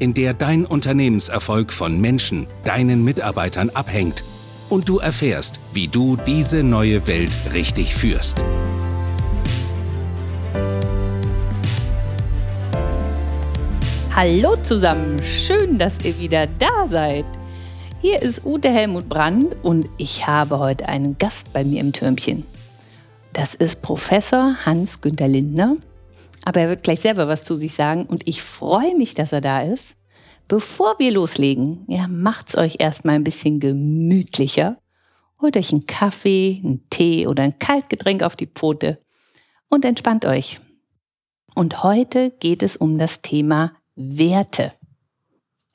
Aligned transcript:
in 0.00 0.14
der 0.14 0.34
dein 0.34 0.64
Unternehmenserfolg 0.64 1.72
von 1.72 2.00
Menschen, 2.00 2.46
deinen 2.64 3.04
Mitarbeitern 3.04 3.70
abhängt 3.70 4.24
und 4.68 4.88
du 4.88 4.98
erfährst, 4.98 5.60
wie 5.72 5.88
du 5.88 6.16
diese 6.16 6.62
neue 6.62 7.06
Welt 7.06 7.30
richtig 7.52 7.94
führst. 7.94 8.42
Hallo 14.14 14.56
zusammen, 14.56 15.22
schön, 15.22 15.78
dass 15.78 16.02
ihr 16.04 16.18
wieder 16.18 16.46
da 16.46 16.88
seid. 16.88 17.24
Hier 18.00 18.22
ist 18.22 18.44
Ute 18.44 18.70
Helmut 18.70 19.08
Brandt 19.08 19.56
und 19.62 19.88
ich 19.98 20.26
habe 20.26 20.58
heute 20.58 20.88
einen 20.88 21.18
Gast 21.18 21.52
bei 21.52 21.64
mir 21.64 21.80
im 21.80 21.92
Türmchen. 21.92 22.44
Das 23.32 23.54
ist 23.54 23.82
Professor 23.82 24.56
Hans-Günter 24.64 25.28
Lindner 25.28 25.76
aber 26.44 26.60
er 26.60 26.68
wird 26.68 26.82
gleich 26.82 27.00
selber 27.00 27.28
was 27.28 27.44
zu 27.44 27.56
sich 27.56 27.74
sagen 27.74 28.06
und 28.06 28.26
ich 28.28 28.42
freue 28.42 28.96
mich, 28.96 29.14
dass 29.14 29.32
er 29.32 29.40
da 29.40 29.62
ist. 29.62 29.96
Bevor 30.48 30.98
wir 30.98 31.12
loslegen, 31.12 31.84
ja, 31.86 32.08
macht's 32.08 32.56
euch 32.56 32.76
erstmal 32.80 33.14
ein 33.14 33.24
bisschen 33.24 33.60
gemütlicher. 33.60 34.78
Holt 35.40 35.56
euch 35.56 35.72
einen 35.72 35.86
Kaffee, 35.86 36.60
einen 36.64 36.88
Tee 36.90 37.26
oder 37.26 37.44
ein 37.44 37.58
Kaltgetränk 37.58 38.22
auf 38.22 38.36
die 38.36 38.48
Pfote 38.48 38.98
und 39.68 39.84
entspannt 39.84 40.24
euch. 40.24 40.60
Und 41.54 41.82
heute 41.82 42.30
geht 42.30 42.62
es 42.62 42.76
um 42.76 42.98
das 42.98 43.22
Thema 43.22 43.72
Werte. 43.94 44.72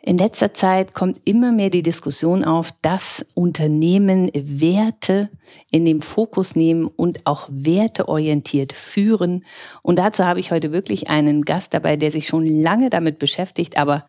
In 0.07 0.19
letzter 0.19 0.53
Zeit 0.53 0.93
kommt 0.93 1.19
immer 1.25 1.51
mehr 1.51 1.71
die 1.71 1.81
Diskussion 1.81 2.43
auf, 2.45 2.71
dass 2.83 3.25
Unternehmen 3.33 4.29
Werte 4.35 5.31
in 5.71 5.83
den 5.83 6.03
Fokus 6.03 6.55
nehmen 6.55 6.85
und 6.85 7.25
auch 7.25 7.49
werteorientiert 7.49 8.71
führen. 8.71 9.43
Und 9.81 9.97
dazu 9.97 10.23
habe 10.23 10.39
ich 10.39 10.51
heute 10.51 10.71
wirklich 10.71 11.09
einen 11.09 11.41
Gast 11.41 11.73
dabei, 11.73 11.97
der 11.97 12.11
sich 12.11 12.27
schon 12.27 12.45
lange 12.45 12.91
damit 12.91 13.17
beschäftigt. 13.17 13.79
Aber 13.79 14.05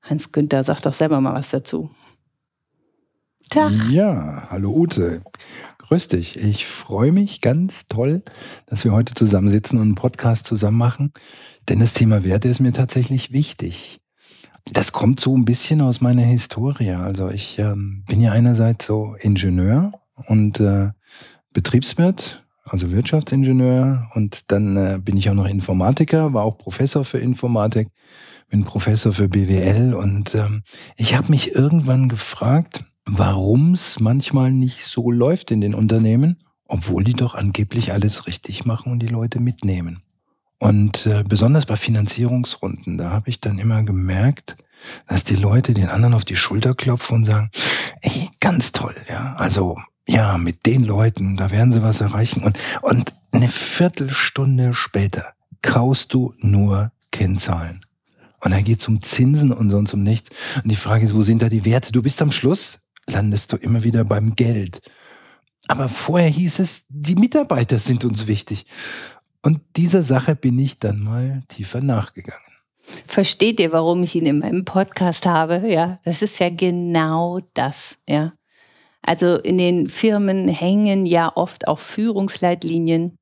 Hans 0.00 0.32
Günther, 0.32 0.64
sag 0.64 0.80
doch 0.80 0.94
selber 0.94 1.20
mal 1.20 1.34
was 1.34 1.50
dazu. 1.50 1.90
Tag. 3.50 3.70
Ja, 3.90 4.46
hallo 4.48 4.72
Ute. 4.74 5.20
Grüß 5.76 6.08
dich. 6.08 6.42
Ich 6.42 6.64
freue 6.64 7.12
mich 7.12 7.42
ganz 7.42 7.86
toll, 7.88 8.22
dass 8.64 8.84
wir 8.84 8.92
heute 8.92 9.12
zusammensitzen 9.12 9.78
und 9.78 9.88
einen 9.88 9.94
Podcast 9.94 10.46
zusammen 10.46 10.78
machen. 10.78 11.12
Denn 11.68 11.80
das 11.80 11.92
Thema 11.92 12.24
Werte 12.24 12.48
ist 12.48 12.60
mir 12.60 12.72
tatsächlich 12.72 13.32
wichtig. 13.32 14.00
Das 14.72 14.92
kommt 14.92 15.20
so 15.20 15.36
ein 15.36 15.44
bisschen 15.44 15.80
aus 15.80 16.00
meiner 16.00 16.22
Historie. 16.22 16.92
Also 16.92 17.30
ich 17.30 17.58
ähm, 17.58 18.02
bin 18.06 18.20
ja 18.20 18.32
einerseits 18.32 18.86
so 18.86 19.14
Ingenieur 19.20 19.92
und 20.26 20.58
äh, 20.58 20.90
Betriebswirt, 21.52 22.44
also 22.64 22.90
Wirtschaftsingenieur 22.90 24.10
und 24.14 24.50
dann 24.50 24.76
äh, 24.76 24.98
bin 25.02 25.16
ich 25.16 25.28
auch 25.28 25.34
noch 25.34 25.48
Informatiker, 25.48 26.32
war 26.32 26.44
auch 26.44 26.56
Professor 26.56 27.04
für 27.04 27.18
Informatik, 27.18 27.88
bin 28.48 28.64
Professor 28.64 29.12
für 29.12 29.28
BWL 29.28 29.94
und 29.94 30.34
ähm, 30.34 30.62
ich 30.96 31.14
habe 31.14 31.30
mich 31.30 31.54
irgendwann 31.54 32.08
gefragt, 32.08 32.84
warum 33.04 33.74
es 33.74 34.00
manchmal 34.00 34.50
nicht 34.50 34.84
so 34.84 35.10
läuft 35.10 35.50
in 35.50 35.60
den 35.60 35.74
Unternehmen, 35.74 36.38
obwohl 36.66 37.04
die 37.04 37.12
doch 37.12 37.34
angeblich 37.34 37.92
alles 37.92 38.26
richtig 38.26 38.64
machen 38.64 38.92
und 38.92 39.00
die 39.00 39.08
Leute 39.08 39.40
mitnehmen. 39.40 40.02
Und 40.58 41.06
äh, 41.06 41.24
besonders 41.26 41.66
bei 41.66 41.76
Finanzierungsrunden, 41.76 42.98
da 42.98 43.10
habe 43.10 43.28
ich 43.28 43.40
dann 43.40 43.58
immer 43.58 43.82
gemerkt, 43.82 44.56
dass 45.08 45.24
die 45.24 45.36
Leute 45.36 45.74
den 45.74 45.88
anderen 45.88 46.14
auf 46.14 46.24
die 46.24 46.36
Schulter 46.36 46.74
klopfen 46.74 47.18
und 47.18 47.24
sagen, 47.24 47.50
ey, 48.00 48.30
ganz 48.40 48.72
toll, 48.72 48.94
ja. 49.08 49.34
Also, 49.36 49.78
ja, 50.06 50.38
mit 50.38 50.66
den 50.66 50.84
Leuten, 50.84 51.36
da 51.36 51.50
werden 51.50 51.72
sie 51.72 51.82
was 51.82 52.00
erreichen. 52.00 52.42
Und, 52.42 52.58
und 52.82 53.14
eine 53.32 53.48
Viertelstunde 53.48 54.74
später 54.74 55.32
kaust 55.62 56.12
du 56.12 56.34
nur 56.38 56.92
Kennzahlen. 57.10 57.84
Und 58.42 58.50
dann 58.50 58.64
geht 58.64 58.80
es 58.80 58.88
um 58.88 59.02
Zinsen 59.02 59.52
und 59.52 59.70
sonst 59.70 59.94
um 59.94 60.02
nichts. 60.02 60.30
Und 60.62 60.70
die 60.70 60.76
Frage 60.76 61.04
ist, 61.04 61.14
wo 61.14 61.22
sind 61.22 61.40
da 61.40 61.48
die 61.48 61.64
Werte? 61.64 61.92
Du 61.92 62.02
bist 62.02 62.20
am 62.20 62.30
Schluss, 62.30 62.80
landest 63.06 63.52
du 63.52 63.56
immer 63.56 63.82
wieder 63.84 64.04
beim 64.04 64.36
Geld. 64.36 64.82
Aber 65.66 65.88
vorher 65.88 66.28
hieß 66.28 66.58
es, 66.58 66.84
die 66.90 67.14
Mitarbeiter 67.14 67.78
sind 67.78 68.04
uns 68.04 68.26
wichtig. 68.26 68.66
Und 69.44 69.60
dieser 69.76 70.02
Sache 70.02 70.34
bin 70.34 70.58
ich 70.58 70.78
dann 70.78 71.00
mal 71.00 71.42
tiefer 71.48 71.82
nachgegangen. 71.82 72.40
Versteht 73.06 73.60
ihr, 73.60 73.72
warum 73.72 74.02
ich 74.02 74.14
ihn 74.14 74.24
in 74.24 74.38
meinem 74.38 74.64
Podcast 74.64 75.26
habe? 75.26 75.68
Ja, 75.68 76.00
das 76.04 76.22
ist 76.22 76.38
ja 76.38 76.48
genau 76.48 77.40
das, 77.52 77.98
ja. 78.08 78.32
Also 79.02 79.36
in 79.36 79.58
den 79.58 79.88
Firmen 79.90 80.48
hängen 80.48 81.04
ja 81.04 81.30
oft 81.34 81.68
auch 81.68 81.78
Führungsleitlinien. 81.78 83.18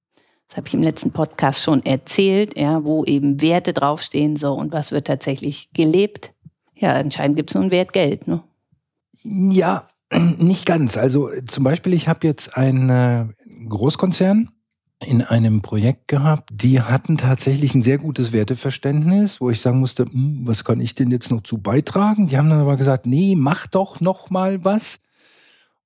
Das 0.46 0.58
habe 0.58 0.68
ich 0.68 0.74
im 0.74 0.82
letzten 0.82 1.10
Podcast 1.10 1.60
schon 1.60 1.84
erzählt, 1.84 2.56
ja, 2.56 2.84
wo 2.84 3.04
eben 3.04 3.40
Werte 3.40 3.72
draufstehen, 3.72 4.36
so 4.36 4.54
und 4.54 4.72
was 4.72 4.92
wird 4.92 5.08
tatsächlich 5.08 5.72
gelebt. 5.72 6.34
Ja, 6.76 6.92
anscheinend 6.92 7.36
gibt 7.36 7.50
es 7.50 7.54
nur 7.54 7.64
ein 7.64 7.72
Wert 7.72 7.92
Geld, 7.92 8.28
ne? 8.28 8.44
Ja, 9.24 9.88
nicht 10.38 10.66
ganz. 10.66 10.96
Also 10.96 11.30
zum 11.48 11.64
Beispiel, 11.64 11.94
ich 11.94 12.06
habe 12.06 12.28
jetzt 12.28 12.56
einen 12.56 12.90
äh, 12.90 13.26
Großkonzern, 13.68 14.50
in 15.02 15.22
einem 15.22 15.62
Projekt 15.62 16.08
gehabt, 16.08 16.50
die 16.52 16.80
hatten 16.80 17.16
tatsächlich 17.18 17.74
ein 17.74 17.82
sehr 17.82 17.98
gutes 17.98 18.32
Werteverständnis, 18.32 19.40
wo 19.40 19.50
ich 19.50 19.60
sagen 19.60 19.80
musste, 19.80 20.04
hm, 20.04 20.42
was 20.44 20.64
kann 20.64 20.80
ich 20.80 20.94
denn 20.94 21.10
jetzt 21.10 21.30
noch 21.30 21.42
zu 21.42 21.58
beitragen? 21.58 22.26
Die 22.26 22.38
haben 22.38 22.50
dann 22.50 22.60
aber 22.60 22.76
gesagt, 22.76 23.06
nee, 23.06 23.34
mach 23.36 23.66
doch 23.66 24.00
noch 24.00 24.30
mal 24.30 24.64
was. 24.64 25.00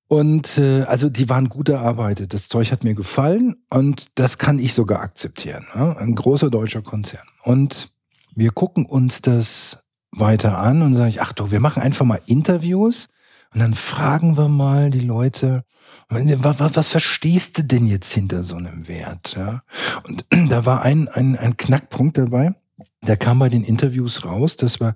Und 0.07 0.57
äh, 0.57 0.83
also 0.83 1.09
die 1.09 1.27
waren 1.27 1.49
gut 1.49 1.69
erarbeitet. 1.69 2.33
Das 2.33 2.47
Zeug 2.47 2.71
hat 2.71 2.83
mir 2.83 2.93
gefallen 2.93 3.57
und 3.69 4.11
das 4.15 4.37
kann 4.37 4.57
ich 4.57 4.73
sogar 4.73 5.01
akzeptieren. 5.01 5.65
Ja? 5.75 5.97
Ein 5.97 6.15
großer 6.15 6.49
deutscher 6.49 6.81
Konzern. 6.81 7.27
Und 7.43 7.89
wir 8.33 8.51
gucken 8.51 8.85
uns 8.85 9.21
das 9.21 9.83
weiter 10.11 10.57
an 10.57 10.81
und 10.81 10.93
sage 10.93 11.09
ich, 11.09 11.21
ach 11.21 11.33
du, 11.33 11.51
wir 11.51 11.59
machen 11.59 11.81
einfach 11.81 12.05
mal 12.05 12.21
Interviews 12.25 13.09
und 13.57 13.61
dann 13.61 13.73
fragen 13.73 14.37
wir 14.37 14.49
mal 14.49 14.91
die 14.91 14.99
Leute, 14.99 15.63
was, 16.09 16.75
was, 16.75 16.89
verstehst 16.89 17.57
du 17.57 17.63
denn 17.63 17.87
jetzt 17.87 18.13
hinter 18.13 18.43
so 18.43 18.55
einem 18.55 18.87
Wert? 18.87 19.35
Ja? 19.35 19.63
Und 20.07 20.25
da 20.51 20.67
war 20.67 20.83
ein, 20.83 21.07
ein, 21.07 21.35
ein 21.35 21.57
Knackpunkt 21.57 22.19
dabei. 22.19 22.53
Der 23.01 23.17
kam 23.17 23.39
bei 23.39 23.49
den 23.49 23.63
Interviews 23.63 24.25
raus, 24.25 24.57
dass 24.57 24.79
wir 24.79 24.95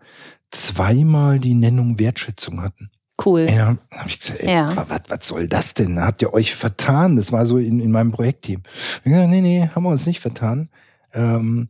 zweimal 0.51 1.39
die 1.39 1.55
Nennung 1.55 1.97
Wertschätzung 1.97 2.61
hatten. 2.61 2.91
Cool. 3.25 3.47
Ey, 3.47 3.55
dann 3.55 3.79
habe 3.89 4.09
ich 4.09 4.19
gesagt, 4.19 4.41
ey, 4.41 4.53
ja. 4.53 4.87
was, 4.87 5.01
was 5.07 5.27
soll 5.27 5.47
das 5.47 5.73
denn? 5.73 5.95
Da 5.95 6.05
habt 6.05 6.21
ihr 6.21 6.31
euch 6.31 6.53
vertan. 6.53 7.15
Das 7.15 7.31
war 7.31 7.47
so 7.47 7.57
in, 7.57 7.79
in 7.79 7.89
meinem 7.89 8.11
Projektteam. 8.11 8.61
Ich 8.97 9.03
gesagt, 9.05 9.27
nee, 9.27 9.41
nee, 9.41 9.69
haben 9.73 9.81
wir 9.81 9.89
uns 9.89 10.05
nicht 10.05 10.19
vertan. 10.19 10.69
Ähm, 11.13 11.69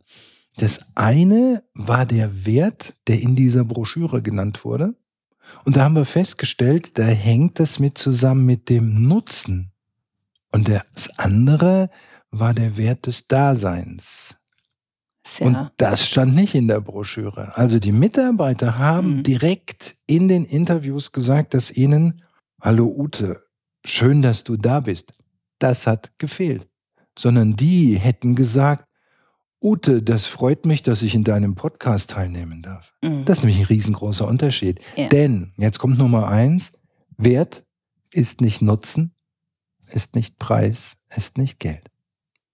das 0.58 0.80
eine 0.94 1.64
war 1.72 2.04
der 2.04 2.44
Wert, 2.44 2.96
der 3.06 3.22
in 3.22 3.34
dieser 3.34 3.64
Broschüre 3.64 4.20
genannt 4.20 4.66
wurde. 4.66 4.94
Und 5.64 5.76
da 5.76 5.84
haben 5.84 5.96
wir 5.96 6.04
festgestellt, 6.04 6.98
da 6.98 7.04
hängt 7.04 7.58
das 7.60 7.78
mit 7.78 7.98
zusammen 7.98 8.46
mit 8.46 8.68
dem 8.68 9.06
Nutzen. 9.06 9.72
Und 10.52 10.68
das 10.68 11.18
andere 11.18 11.90
war 12.30 12.54
der 12.54 12.76
Wert 12.76 13.06
des 13.06 13.28
Daseins. 13.28 14.36
Sehr. 15.26 15.46
Und 15.46 15.70
das 15.76 16.06
stand 16.06 16.34
nicht 16.34 16.54
in 16.54 16.68
der 16.68 16.80
Broschüre. 16.80 17.56
Also 17.56 17.78
die 17.78 17.92
Mitarbeiter 17.92 18.78
haben 18.78 19.18
mhm. 19.18 19.22
direkt 19.22 19.96
in 20.06 20.28
den 20.28 20.44
Interviews 20.44 21.12
gesagt, 21.12 21.54
dass 21.54 21.70
ihnen, 21.70 22.22
hallo 22.60 22.92
Ute, 22.96 23.44
schön, 23.84 24.20
dass 24.20 24.44
du 24.44 24.56
da 24.56 24.80
bist. 24.80 25.14
Das 25.58 25.86
hat 25.86 26.18
gefehlt. 26.18 26.68
Sondern 27.16 27.54
die 27.56 27.98
hätten 27.98 28.34
gesagt, 28.34 28.86
Ute, 29.62 30.02
das 30.02 30.26
freut 30.26 30.66
mich, 30.66 30.82
dass 30.82 31.02
ich 31.02 31.14
in 31.14 31.24
deinem 31.24 31.54
Podcast 31.54 32.10
teilnehmen 32.10 32.62
darf. 32.62 32.94
Mhm. 33.02 33.24
Das 33.24 33.38
ist 33.38 33.44
nämlich 33.44 33.60
ein 33.60 33.66
riesengroßer 33.66 34.26
Unterschied. 34.26 34.80
Ja. 34.96 35.08
Denn, 35.08 35.52
jetzt 35.56 35.78
kommt 35.78 35.98
Nummer 35.98 36.28
eins, 36.28 36.72
Wert 37.16 37.64
ist 38.10 38.40
nicht 38.40 38.60
Nutzen, 38.60 39.14
ist 39.86 40.16
nicht 40.16 40.38
Preis, 40.38 40.98
ist 41.14 41.38
nicht 41.38 41.60
Geld. 41.60 41.92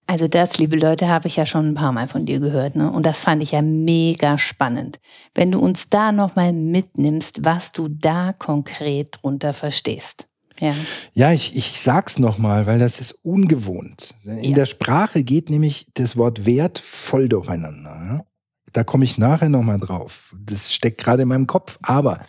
Also 0.05 0.27
das, 0.27 0.57
liebe 0.57 0.75
Leute, 0.75 1.07
habe 1.07 1.27
ich 1.27 1.35
ja 1.35 1.45
schon 1.45 1.67
ein 1.67 1.75
paar 1.75 1.91
Mal 1.91 2.07
von 2.07 2.25
dir 2.25 2.39
gehört, 2.39 2.75
ne? 2.75 2.91
Und 2.91 3.05
das 3.05 3.19
fand 3.19 3.43
ich 3.43 3.51
ja 3.51 3.61
mega 3.61 4.39
spannend. 4.39 4.99
Wenn 5.35 5.51
du 5.51 5.59
uns 5.59 5.89
da 5.89 6.11
nochmal 6.11 6.51
mitnimmst, 6.51 7.45
was 7.45 7.71
du 7.71 7.89
da 7.89 8.33
konkret 8.33 9.19
drunter 9.21 9.53
verstehst. 9.53 10.28
Ja, 10.59 10.75
ja 11.13 11.31
ich, 11.31 11.55
ich 11.55 11.79
sag's 11.79 12.19
nochmal, 12.19 12.65
weil 12.65 12.79
das 12.79 12.99
ist 12.99 13.11
ungewohnt. 13.23 14.15
In 14.23 14.43
ja. 14.43 14.55
der 14.55 14.65
Sprache 14.65 15.23
geht 15.23 15.49
nämlich 15.49 15.87
das 15.93 16.17
Wort 16.17 16.45
Wert 16.45 16.79
voll 16.79 17.29
durcheinander. 17.29 18.25
Da 18.71 18.83
komme 18.83 19.05
ich 19.05 19.17
nachher 19.17 19.49
nochmal 19.49 19.79
drauf. 19.79 20.35
Das 20.39 20.73
steckt 20.73 20.99
gerade 20.99 21.23
in 21.23 21.29
meinem 21.29 21.47
Kopf. 21.47 21.79
Aber 21.81 22.21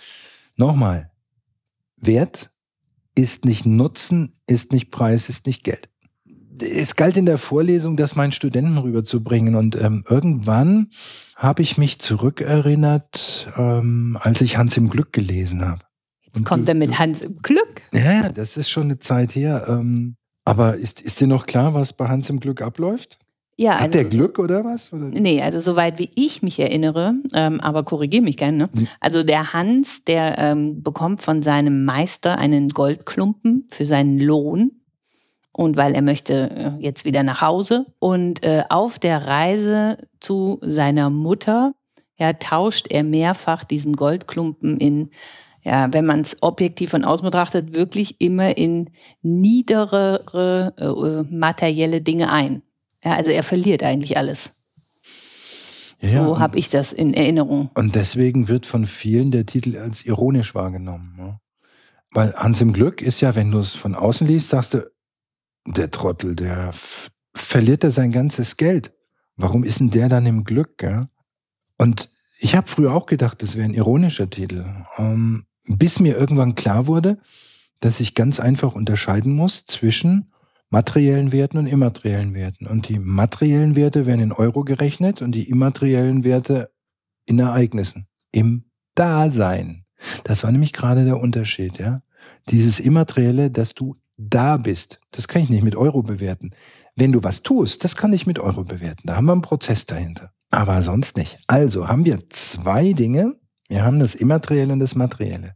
nochmal, 0.56 1.10
Wert 1.96 2.50
ist 3.14 3.44
nicht 3.44 3.66
Nutzen, 3.66 4.40
ist 4.46 4.72
nicht 4.72 4.90
Preis, 4.90 5.28
ist 5.28 5.46
nicht 5.46 5.64
Geld. 5.64 5.90
Es 6.58 6.94
galt 6.96 7.16
in 7.16 7.26
der 7.26 7.38
Vorlesung, 7.38 7.96
das 7.96 8.16
meinen 8.16 8.32
Studenten 8.32 8.78
rüberzubringen. 8.78 9.54
Und 9.54 9.80
ähm, 9.80 10.04
irgendwann 10.08 10.90
habe 11.36 11.62
ich 11.62 11.78
mich 11.78 11.98
zurückerinnert, 11.98 13.52
ähm, 13.56 14.18
als 14.20 14.40
ich 14.40 14.56
Hans 14.56 14.76
im 14.76 14.90
Glück 14.90 15.12
gelesen 15.12 15.66
habe. 15.66 15.82
Jetzt 16.34 16.44
kommt 16.44 16.68
er 16.68 16.74
mit 16.74 16.98
Hans 16.98 17.22
im 17.22 17.38
Glück. 17.38 17.82
Ja, 17.92 18.28
das 18.28 18.56
ist 18.56 18.70
schon 18.70 18.84
eine 18.84 18.98
Zeit 18.98 19.34
her. 19.34 19.66
Ähm, 19.68 20.16
aber 20.44 20.76
ist, 20.76 21.00
ist 21.00 21.20
dir 21.20 21.26
noch 21.26 21.46
klar, 21.46 21.74
was 21.74 21.92
bei 21.92 22.08
Hans 22.08 22.30
im 22.30 22.40
Glück 22.40 22.62
abläuft? 22.62 23.18
Ja, 23.56 23.74
Hat 23.74 23.82
also, 23.82 23.98
der 23.98 24.04
Glück 24.06 24.38
oder 24.38 24.64
was? 24.64 24.90
Oder? 24.92 25.08
Nee, 25.08 25.42
also 25.42 25.60
soweit 25.60 25.98
wie 25.98 26.10
ich 26.14 26.42
mich 26.42 26.58
erinnere, 26.58 27.14
ähm, 27.34 27.60
aber 27.60 27.82
korrigiere 27.82 28.22
mich 28.22 28.38
gerne. 28.38 28.56
Ne? 28.56 28.70
Also 29.00 29.22
der 29.22 29.52
Hans, 29.52 30.02
der 30.04 30.38
ähm, 30.38 30.82
bekommt 30.82 31.20
von 31.20 31.42
seinem 31.42 31.84
Meister 31.84 32.38
einen 32.38 32.70
Goldklumpen 32.70 33.66
für 33.68 33.84
seinen 33.84 34.18
Lohn. 34.18 34.72
Und 35.52 35.76
weil 35.76 35.94
er 35.94 36.00
möchte 36.00 36.50
äh, 36.50 36.82
jetzt 36.82 37.04
wieder 37.04 37.22
nach 37.22 37.42
Hause. 37.42 37.84
Und 37.98 38.42
äh, 38.46 38.62
auf 38.70 38.98
der 38.98 39.26
Reise 39.26 39.98
zu 40.20 40.58
seiner 40.62 41.10
Mutter 41.10 41.74
ja, 42.20 42.34
tauscht 42.34 42.86
er 42.90 43.02
mehrfach 43.02 43.64
diesen 43.64 43.94
Goldklumpen 43.94 44.78
in 44.78 45.10
ja, 45.62 45.92
wenn 45.92 46.06
man 46.06 46.20
es 46.20 46.36
objektiv 46.40 46.90
von 46.90 47.04
außen 47.04 47.24
betrachtet, 47.24 47.74
wirklich 47.74 48.20
immer 48.20 48.56
in 48.56 48.90
niederere 49.22 50.74
äh, 50.78 51.34
materielle 51.34 52.00
Dinge 52.00 52.32
ein. 52.32 52.62
Ja, 53.04 53.14
also 53.14 53.30
er 53.30 53.42
verliert 53.42 53.82
eigentlich 53.82 54.16
alles. 54.16 54.56
Ja, 56.00 56.24
so 56.24 56.38
habe 56.38 56.58
ich 56.58 56.70
das 56.70 56.92
in 56.92 57.12
Erinnerung. 57.12 57.70
Und 57.74 57.94
deswegen 57.94 58.48
wird 58.48 58.64
von 58.64 58.86
vielen 58.86 59.30
der 59.30 59.44
Titel 59.44 59.76
als 59.76 60.06
ironisch 60.06 60.54
wahrgenommen. 60.54 61.14
Ja? 61.18 61.40
Weil 62.12 62.32
Hans 62.34 62.60
im 62.62 62.72
Glück 62.72 63.02
ist 63.02 63.20
ja, 63.20 63.34
wenn 63.34 63.50
du 63.50 63.58
es 63.58 63.74
von 63.74 63.94
außen 63.94 64.26
liest, 64.26 64.48
sagst 64.48 64.74
du, 64.74 64.90
der 65.66 65.90
Trottel, 65.90 66.36
der 66.36 66.70
verliert 67.34 67.84
er 67.84 67.90
sein 67.90 68.12
ganzes 68.12 68.56
Geld. 68.56 68.92
Warum 69.36 69.62
ist 69.62 69.80
denn 69.80 69.90
der 69.90 70.08
dann 70.08 70.24
im 70.24 70.44
Glück? 70.44 70.82
Ja? 70.82 71.10
Und 71.76 72.10
ich 72.38 72.54
habe 72.56 72.66
früher 72.66 72.94
auch 72.94 73.04
gedacht, 73.04 73.42
das 73.42 73.56
wäre 73.56 73.66
ein 73.66 73.74
ironischer 73.74 74.30
Titel. 74.30 74.64
Ähm, 74.96 75.44
bis 75.66 76.00
mir 76.00 76.16
irgendwann 76.16 76.54
klar 76.54 76.86
wurde, 76.86 77.18
dass 77.80 78.00
ich 78.00 78.14
ganz 78.14 78.40
einfach 78.40 78.74
unterscheiden 78.74 79.32
muss 79.32 79.66
zwischen 79.66 80.30
materiellen 80.70 81.32
Werten 81.32 81.58
und 81.58 81.66
immateriellen 81.66 82.34
Werten. 82.34 82.66
Und 82.66 82.88
die 82.88 82.98
materiellen 82.98 83.74
Werte 83.76 84.06
werden 84.06 84.20
in 84.20 84.32
Euro 84.32 84.64
gerechnet 84.64 85.22
und 85.22 85.32
die 85.32 85.48
immateriellen 85.48 86.24
Werte 86.24 86.70
in 87.26 87.38
Ereignissen, 87.38 88.06
im 88.32 88.64
Dasein. 88.94 89.84
Das 90.24 90.44
war 90.44 90.52
nämlich 90.52 90.72
gerade 90.72 91.04
der 91.04 91.18
Unterschied, 91.18 91.78
ja. 91.78 92.02
Dieses 92.48 92.80
Immaterielle, 92.80 93.50
dass 93.50 93.74
du 93.74 93.96
da 94.16 94.56
bist, 94.58 95.00
das 95.10 95.28
kann 95.28 95.42
ich 95.42 95.48
nicht 95.48 95.62
mit 95.62 95.76
Euro 95.76 96.02
bewerten. 96.02 96.50
Wenn 96.94 97.12
du 97.12 97.22
was 97.22 97.42
tust, 97.42 97.84
das 97.84 97.96
kann 97.96 98.12
ich 98.12 98.26
mit 98.26 98.38
Euro 98.38 98.64
bewerten. 98.64 99.02
Da 99.04 99.16
haben 99.16 99.26
wir 99.26 99.32
einen 99.32 99.42
Prozess 99.42 99.86
dahinter. 99.86 100.32
Aber 100.50 100.82
sonst 100.82 101.16
nicht. 101.16 101.38
Also 101.46 101.88
haben 101.88 102.04
wir 102.04 102.18
zwei 102.28 102.92
Dinge, 102.92 103.39
wir 103.70 103.84
haben 103.84 104.00
das 104.00 104.16
Immaterielle 104.16 104.72
und 104.72 104.80
das 104.80 104.96
Materielle. 104.96 105.54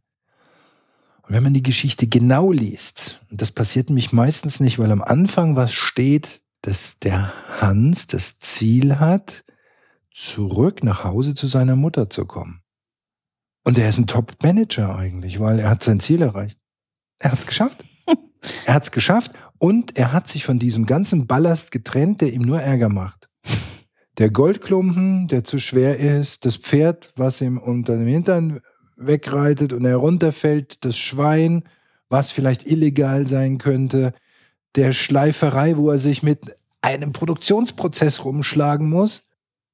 Und 1.23 1.35
wenn 1.35 1.43
man 1.43 1.53
die 1.53 1.65
Geschichte 1.65 2.07
genau 2.07 2.53
liest, 2.53 3.21
und 3.29 3.43
das 3.43 3.51
passiert 3.51 3.89
nämlich 3.89 4.13
meistens 4.13 4.61
nicht, 4.61 4.79
weil 4.79 4.93
am 4.93 5.03
Anfang 5.03 5.57
was 5.57 5.73
steht, 5.73 6.43
dass 6.63 7.01
der 7.01 7.33
Hans 7.61 8.07
das 8.07 8.39
Ziel 8.39 9.01
hat, 9.01 9.45
zurück 10.13 10.85
nach 10.85 11.03
Hause 11.03 11.35
zu 11.35 11.49
seiner 11.49 11.75
Mutter 11.75 12.09
zu 12.09 12.25
kommen. 12.25 12.63
Und 13.65 13.79
er 13.79 13.89
ist 13.89 13.99
ein 13.99 14.07
Top-Manager 14.07 14.95
eigentlich, 14.95 15.41
weil 15.41 15.59
er 15.59 15.71
hat 15.71 15.83
sein 15.83 15.99
Ziel 15.99 16.23
erreicht. 16.23 16.61
Er 17.19 17.33
hat 17.33 17.41
es 17.41 17.47
geschafft. 17.47 17.85
er 18.67 18.75
hat 18.75 18.85
es 18.85 18.93
geschafft 18.93 19.33
und 19.59 19.97
er 19.97 20.13
hat 20.13 20.29
sich 20.29 20.45
von 20.45 20.61
diesem 20.61 20.87
ganzen 20.87 21.27
Ballast 21.27 21.73
getrennt, 21.73 22.21
der 22.21 22.33
ihm 22.33 22.43
nur 22.43 22.61
Ärger 22.61 22.91
macht 22.91 23.29
der 24.19 24.31
Goldklumpen, 24.31 25.27
der 25.27 25.45
zu 25.45 25.59
schwer 25.59 25.99
ist, 25.99 26.45
das 26.45 26.57
Pferd, 26.57 27.13
was 27.17 27.41
ihm 27.41 27.59
unter 27.59 27.97
dem 27.97 28.07
Hintern 28.07 28.61
wegreitet 28.97 29.73
und 29.73 29.85
herunterfällt, 29.85 30.85
das 30.85 30.97
Schwein, 30.97 31.65
was 32.09 32.31
vielleicht 32.31 32.67
illegal 32.67 33.27
sein 33.27 33.59
könnte, 33.59 34.15
der 34.77 34.93
Schleiferei, 34.93 35.77
wo 35.77 35.91
er 35.91 35.99
sich 35.99 36.23
mit 36.23 36.57
einem 36.81 37.13
Produktionsprozess 37.13 38.25
rumschlagen 38.25 38.89
muss. 38.89 39.25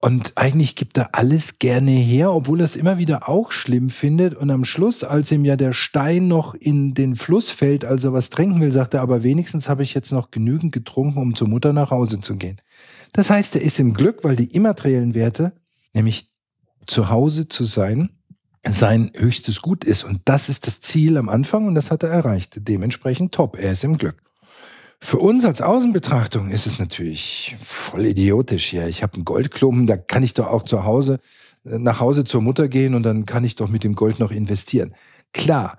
Und 0.02 0.32
eigentlich 0.37 0.76
gibt 0.76 0.96
er 0.96 1.14
alles 1.14 1.58
gerne 1.58 1.90
her, 1.90 2.32
obwohl 2.32 2.60
er 2.60 2.64
es 2.64 2.76
immer 2.76 2.96
wieder 2.96 3.28
auch 3.28 3.52
schlimm 3.52 3.90
findet. 3.90 4.34
Und 4.34 4.50
am 4.50 4.64
Schluss, 4.64 5.04
als 5.04 5.31
ihm 5.31 5.44
ja 5.44 5.56
der 5.56 5.72
Stein 5.72 6.26
noch 6.28 6.54
in 6.54 6.94
den 6.94 7.14
Fluss 7.14 7.50
fällt, 7.50 7.84
als 7.84 8.04
er 8.04 8.14
was 8.14 8.31
trinken 8.31 8.62
will, 8.62 8.72
sagt 8.72 8.94
er, 8.94 9.02
aber 9.02 9.22
wenigstens 9.22 9.69
habe 9.69 9.82
ich 9.82 9.92
jetzt 9.92 10.12
noch 10.12 10.31
genügend 10.31 10.72
getrunken, 10.72 11.19
um 11.19 11.34
zur 11.34 11.48
Mutter 11.48 11.75
nach 11.75 11.90
Hause 11.90 12.20
zu 12.20 12.37
gehen. 12.37 12.56
Das 13.12 13.30
heißt, 13.30 13.56
er 13.56 13.62
ist 13.62 13.78
im 13.78 13.94
Glück, 13.94 14.22
weil 14.22 14.36
die 14.36 14.54
immateriellen 14.54 15.14
Werte, 15.14 15.52
nämlich 15.92 16.30
zu 16.86 17.10
Hause 17.10 17.48
zu 17.48 17.64
sein, 17.64 18.10
sein 18.68 19.10
höchstes 19.16 19.62
Gut 19.62 19.84
ist. 19.84 20.04
Und 20.04 20.20
das 20.26 20.48
ist 20.48 20.66
das 20.66 20.80
Ziel 20.80 21.16
am 21.16 21.28
Anfang 21.28 21.66
und 21.66 21.74
das 21.74 21.90
hat 21.90 22.02
er 22.02 22.10
erreicht. 22.10 22.56
Dementsprechend 22.68 23.32
top. 23.32 23.58
Er 23.58 23.72
ist 23.72 23.84
im 23.84 23.96
Glück. 23.96 24.22
Für 25.00 25.18
uns 25.18 25.46
als 25.46 25.62
Außenbetrachtung 25.62 26.50
ist 26.50 26.66
es 26.66 26.78
natürlich 26.78 27.56
voll 27.58 28.04
idiotisch 28.04 28.66
hier. 28.66 28.86
Ich 28.86 29.02
habe 29.02 29.14
einen 29.14 29.24
Goldklumpen, 29.24 29.86
da 29.86 29.96
kann 29.96 30.22
ich 30.22 30.34
doch 30.34 30.48
auch 30.48 30.62
zu 30.62 30.84
Hause 30.84 31.20
nach 31.62 32.00
Hause 32.00 32.24
zur 32.24 32.42
Mutter 32.42 32.68
gehen 32.68 32.94
und 32.94 33.02
dann 33.02 33.26
kann 33.26 33.44
ich 33.44 33.54
doch 33.54 33.68
mit 33.68 33.84
dem 33.84 33.94
Gold 33.94 34.18
noch 34.18 34.30
investieren. 34.30 34.94
Klar. 35.32 35.78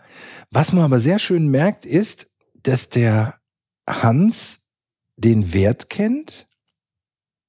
Was 0.52 0.74
man 0.74 0.84
aber 0.84 1.00
sehr 1.00 1.20
schön 1.20 1.48
merkt, 1.48 1.86
ist, 1.86 2.32
dass 2.64 2.90
der 2.90 3.36
Hans 3.88 4.70
den 5.18 5.54
Wert 5.54 5.90
kennt, 5.90 6.48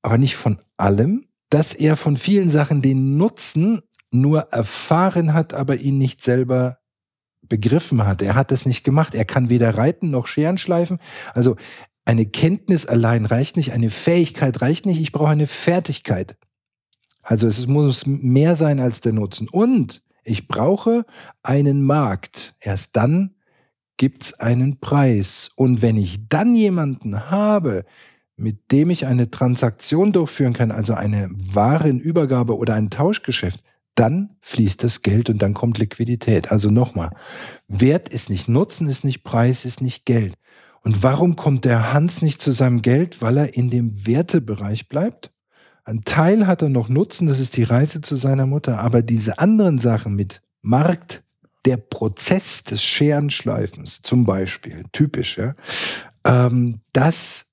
aber 0.02 0.18
nicht 0.18 0.36
von 0.36 0.60
allem, 0.76 1.26
dass 1.50 1.72
er 1.72 1.96
von 1.96 2.16
vielen 2.16 2.50
Sachen 2.50 2.82
den 2.82 3.16
Nutzen 3.16 3.82
nur 4.10 4.40
erfahren 4.52 5.32
hat, 5.32 5.54
aber 5.54 5.76
ihn 5.76 5.98
nicht 5.98 6.22
selber 6.22 6.78
begriffen 7.48 8.04
hat. 8.06 8.22
Er 8.22 8.34
hat 8.34 8.52
es 8.52 8.66
nicht 8.66 8.84
gemacht. 8.84 9.14
Er 9.14 9.24
kann 9.24 9.50
weder 9.50 9.76
reiten 9.76 10.10
noch 10.10 10.26
Scheren 10.26 10.58
schleifen. 10.58 10.98
Also 11.34 11.56
eine 12.04 12.26
Kenntnis 12.26 12.86
allein 12.86 13.26
reicht 13.26 13.56
nicht, 13.56 13.72
eine 13.72 13.90
Fähigkeit 13.90 14.60
reicht 14.60 14.86
nicht. 14.86 15.00
Ich 15.00 15.12
brauche 15.12 15.30
eine 15.30 15.46
Fertigkeit. 15.46 16.36
Also 17.22 17.46
es 17.46 17.66
muss 17.66 18.06
mehr 18.06 18.56
sein 18.56 18.80
als 18.80 19.00
der 19.00 19.12
Nutzen. 19.12 19.48
Und 19.48 20.02
ich 20.24 20.48
brauche 20.48 21.04
einen 21.42 21.82
Markt. 21.82 22.54
Erst 22.60 22.96
dann 22.96 23.34
gibt's 23.96 24.34
einen 24.34 24.80
Preis. 24.80 25.50
Und 25.56 25.82
wenn 25.82 25.96
ich 25.96 26.28
dann 26.28 26.54
jemanden 26.54 27.30
habe, 27.30 27.84
mit 28.42 28.72
dem 28.72 28.90
ich 28.90 29.06
eine 29.06 29.30
Transaktion 29.30 30.12
durchführen 30.12 30.52
kann, 30.52 30.70
also 30.70 30.94
eine 30.94 31.28
Warenübergabe 31.30 32.56
oder 32.56 32.74
ein 32.74 32.90
Tauschgeschäft, 32.90 33.62
dann 33.94 34.36
fließt 34.40 34.82
das 34.82 35.02
Geld 35.02 35.30
und 35.30 35.40
dann 35.42 35.54
kommt 35.54 35.78
Liquidität. 35.78 36.50
Also 36.50 36.70
nochmal, 36.70 37.10
Wert 37.68 38.08
ist 38.08 38.30
nicht 38.30 38.48
Nutzen, 38.48 38.88
ist 38.88 39.04
nicht 39.04 39.22
Preis, 39.22 39.64
ist 39.64 39.80
nicht 39.80 40.06
Geld. 40.06 40.34
Und 40.82 41.02
warum 41.02 41.36
kommt 41.36 41.64
der 41.64 41.92
Hans 41.92 42.22
nicht 42.22 42.40
zu 42.40 42.50
seinem 42.50 42.82
Geld? 42.82 43.22
Weil 43.22 43.36
er 43.36 43.56
in 43.56 43.70
dem 43.70 44.06
Wertebereich 44.06 44.88
bleibt. 44.88 45.30
Ein 45.84 46.04
Teil 46.04 46.46
hat 46.46 46.62
er 46.62 46.68
noch 46.68 46.88
Nutzen, 46.88 47.28
das 47.28 47.38
ist 47.38 47.56
die 47.56 47.62
Reise 47.62 48.00
zu 48.00 48.16
seiner 48.16 48.46
Mutter. 48.46 48.80
Aber 48.80 49.02
diese 49.02 49.38
anderen 49.38 49.78
Sachen 49.78 50.14
mit 50.14 50.42
Markt, 50.62 51.22
der 51.64 51.76
Prozess 51.76 52.64
des 52.64 52.82
Scherenschleifens 52.82 54.02
zum 54.02 54.24
Beispiel, 54.24 54.84
typisch, 54.90 55.38
ja, 55.38 55.54
ähm, 56.24 56.80
das 56.92 57.51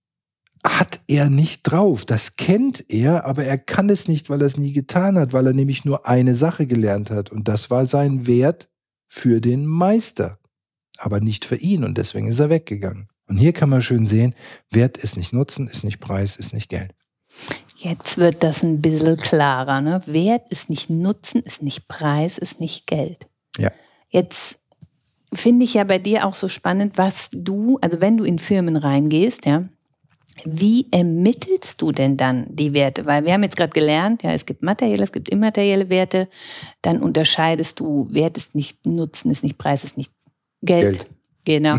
hat 0.64 1.02
er 1.08 1.30
nicht 1.30 1.64
drauf. 1.64 2.06
Das 2.06 2.36
kennt 2.36 2.86
er, 2.90 3.26
aber 3.26 3.46
er 3.46 3.58
kann 3.58 3.90
es 3.90 4.08
nicht, 4.08 4.30
weil 4.30 4.42
er 4.42 4.48
es 4.48 4.58
nie 4.58 4.74
getan 4.74 5.18
hat, 5.18 5.34
weil 5.34 5.48
er 5.48 5.54
nämlich 5.54 5.86
nur 5.86 6.08
eine 6.08 6.36
Sache 6.36 6.66
gelernt 6.66 7.12
hat. 7.12 7.32
Und 7.32 7.48
das 7.48 7.70
war 7.70 7.86
sein 7.86 8.28
Wert 8.28 8.70
für 9.06 9.42
den 9.42 9.66
Meister, 9.66 10.40
aber 10.98 11.22
nicht 11.22 11.46
für 11.46 11.56
ihn. 11.56 11.84
Und 11.84 11.98
deswegen 11.98 12.28
ist 12.28 12.40
er 12.40 12.50
weggegangen. 12.50 13.08
Und 13.28 13.38
hier 13.38 13.54
kann 13.54 13.70
man 13.70 13.82
schön 13.82 14.08
sehen, 14.08 14.34
Wert 14.72 14.98
ist 14.98 15.16
nicht 15.16 15.34
Nutzen, 15.34 15.68
ist 15.68 15.84
nicht 15.84 16.00
Preis, 16.00 16.36
ist 16.36 16.52
nicht 16.52 16.70
Geld. 16.70 16.94
Jetzt 17.78 18.18
wird 18.18 18.44
das 18.44 18.64
ein 18.64 18.82
bisschen 18.82 19.18
klarer. 19.18 19.82
Ne? 19.82 20.02
Wert 20.06 20.52
ist 20.52 20.70
nicht 20.70 20.90
Nutzen, 20.90 21.42
ist 21.44 21.62
nicht 21.62 21.88
Preis, 21.88 22.38
ist 22.38 22.60
nicht 22.60 22.88
Geld. 22.88 23.30
Ja. 23.58 23.72
Jetzt 24.10 24.60
finde 25.32 25.64
ich 25.64 25.76
ja 25.76 25.84
bei 25.84 26.00
dir 26.00 26.26
auch 26.26 26.34
so 26.34 26.50
spannend, 26.50 26.98
was 26.98 27.30
du, 27.32 27.78
also 27.82 28.02
wenn 28.02 28.18
du 28.18 28.24
in 28.24 28.40
Firmen 28.40 28.76
reingehst, 28.76 29.46
ja, 29.46 29.70
wie 30.46 30.88
ermittelst 30.92 31.82
du 31.82 31.92
denn 31.92 32.18
dann 32.18 32.46
die 32.50 32.74
Werte? 32.74 33.06
Weil 33.06 33.26
wir 33.26 33.34
haben 33.34 33.44
jetzt 33.44 33.58
gerade 33.58 33.72
gelernt, 33.72 34.24
ja, 34.24 34.32
es 34.32 34.46
gibt 34.46 34.64
materielle, 34.64 35.04
es 35.04 35.12
gibt 35.12 35.30
immaterielle 35.30 35.90
Werte. 35.90 36.28
Dann 36.82 37.02
unterscheidest 37.02 37.80
du, 37.80 38.08
Wert 38.12 38.38
ist 38.38 38.56
nicht 38.56 38.86
Nutzen, 38.86 39.32
ist 39.32 39.44
nicht 39.44 39.58
Preis, 39.58 39.84
ist 39.84 39.98
nicht 39.98 40.12
Geld. 40.62 41.00
Geld. 41.00 41.10
Genau. 41.46 41.78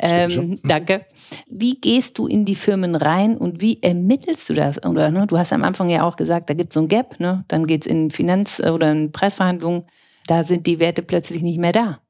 ähm, 0.00 0.58
danke. 0.64 1.06
Wie 1.48 1.80
gehst 1.80 2.18
du 2.18 2.26
in 2.26 2.44
die 2.44 2.54
Firmen 2.54 2.94
rein 2.94 3.36
und 3.36 3.60
wie 3.60 3.82
ermittelst 3.82 4.48
du 4.50 4.54
das? 4.54 4.84
Oder 4.84 5.10
ne, 5.10 5.26
du 5.26 5.38
hast 5.38 5.52
am 5.52 5.64
Anfang 5.64 5.88
ja 5.88 6.02
auch 6.02 6.16
gesagt, 6.16 6.50
da 6.50 6.54
gibt 6.54 6.70
es 6.70 6.74
so 6.74 6.80
ein 6.80 6.88
Gap, 6.88 7.18
ne? 7.20 7.44
dann 7.48 7.66
geht 7.66 7.86
es 7.86 7.90
in 7.90 8.10
Finanz- 8.10 8.60
oder 8.60 8.92
in 8.92 9.12
Preisverhandlungen, 9.12 9.84
da 10.26 10.44
sind 10.44 10.66
die 10.66 10.78
Werte 10.78 11.02
plötzlich 11.02 11.42
nicht 11.42 11.58
mehr 11.58 11.72
da. 11.72 12.00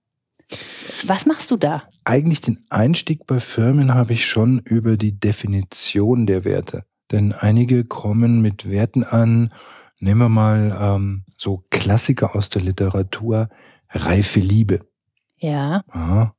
Was 1.05 1.27
machst 1.27 1.51
du 1.51 1.57
da? 1.57 1.85
Eigentlich 2.05 2.41
den 2.41 2.65
Einstieg 2.71 3.27
bei 3.27 3.41
Firmen 3.41 3.95
habe 3.95 4.13
ich 4.13 4.27
schon 4.27 4.61
über 4.61 4.97
die 4.97 5.19
Definition 5.19 6.27
der 6.27 6.45
Werte. 6.45 6.85
Denn 7.13 7.33
einige 7.33 7.85
kommen 7.85 8.43
mit 8.43 8.71
Werten 8.71 9.05
an, 9.05 9.53
nehmen 9.99 10.21
wir 10.21 10.29
mal 10.29 10.77
ähm, 10.81 11.25
so 11.37 11.65
Klassiker 11.71 12.37
aus 12.37 12.49
der 12.49 12.63
Literatur, 12.63 13.49
reife 13.91 14.41
Liebe. 14.41 14.81
Ja. 15.37 15.83
Aha. 15.89 16.35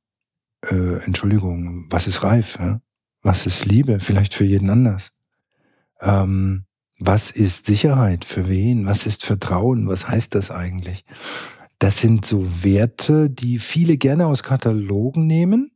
Äh, 0.65 1.03
Entschuldigung, 1.05 1.87
was 1.89 2.07
ist 2.07 2.23
reif? 2.23 2.59
Ja? 2.59 2.81
Was 3.21 3.45
ist 3.45 3.65
Liebe? 3.65 3.99
Vielleicht 3.99 4.33
für 4.33 4.45
jeden 4.45 4.69
anders. 4.69 5.13
Ähm, 6.01 6.65
was 6.99 7.31
ist 7.31 7.65
Sicherheit? 7.65 8.25
Für 8.25 8.49
wen? 8.49 8.85
Was 8.85 9.05
ist 9.05 9.25
Vertrauen? 9.25 9.87
Was 9.87 10.07
heißt 10.07 10.35
das 10.35 10.51
eigentlich? 10.51 11.05
Das 11.79 11.99
sind 11.99 12.25
so 12.25 12.63
Werte, 12.63 13.29
die 13.29 13.57
viele 13.57 13.97
gerne 13.97 14.27
aus 14.27 14.43
Katalogen 14.43 15.27
nehmen. 15.27 15.71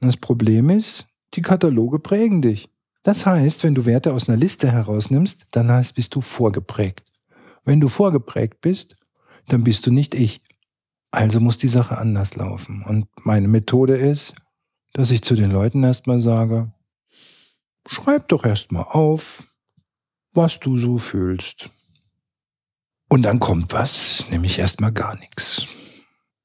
Das 0.00 0.18
Problem 0.18 0.68
ist, 0.68 1.06
die 1.34 1.42
Kataloge 1.42 1.98
prägen 1.98 2.42
dich. 2.42 2.68
Das 3.02 3.24
heißt, 3.24 3.64
wenn 3.64 3.74
du 3.74 3.86
Werte 3.86 4.12
aus 4.12 4.28
einer 4.28 4.36
Liste 4.36 4.70
herausnimmst, 4.70 5.46
dann 5.52 5.72
heißt, 5.72 5.94
bist 5.94 6.14
du 6.14 6.20
vorgeprägt. 6.20 7.04
Wenn 7.64 7.80
du 7.80 7.88
vorgeprägt 7.88 8.60
bist, 8.60 8.96
dann 9.48 9.64
bist 9.64 9.86
du 9.86 9.90
nicht 9.90 10.14
ich. 10.14 10.42
Also 11.10 11.40
muss 11.40 11.56
die 11.56 11.68
Sache 11.68 11.96
anders 11.96 12.36
laufen. 12.36 12.82
Und 12.82 13.06
meine 13.24 13.48
Methode 13.48 13.96
ist, 13.96 14.34
dass 14.92 15.10
ich 15.10 15.22
zu 15.22 15.34
den 15.34 15.50
Leuten 15.50 15.82
erstmal 15.84 16.18
sage, 16.18 16.72
schreib 17.88 18.28
doch 18.28 18.44
erstmal 18.44 18.84
auf, 18.84 19.46
was 20.34 20.60
du 20.60 20.76
so 20.76 20.98
fühlst. 20.98 21.70
Und 23.08 23.22
dann 23.22 23.38
kommt 23.38 23.72
was, 23.72 24.26
nämlich 24.30 24.58
erstmal 24.58 24.92
gar 24.92 25.16
nichts. 25.18 25.66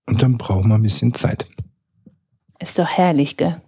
Und 0.05 0.21
dann 0.21 0.37
braucht 0.37 0.65
man 0.65 0.79
ein 0.79 0.83
bisschen 0.83 1.13
Zeit. 1.13 1.47
Ist 2.59 2.77
doch 2.77 2.87
herrlich, 2.87 3.37
gell? 3.37 3.61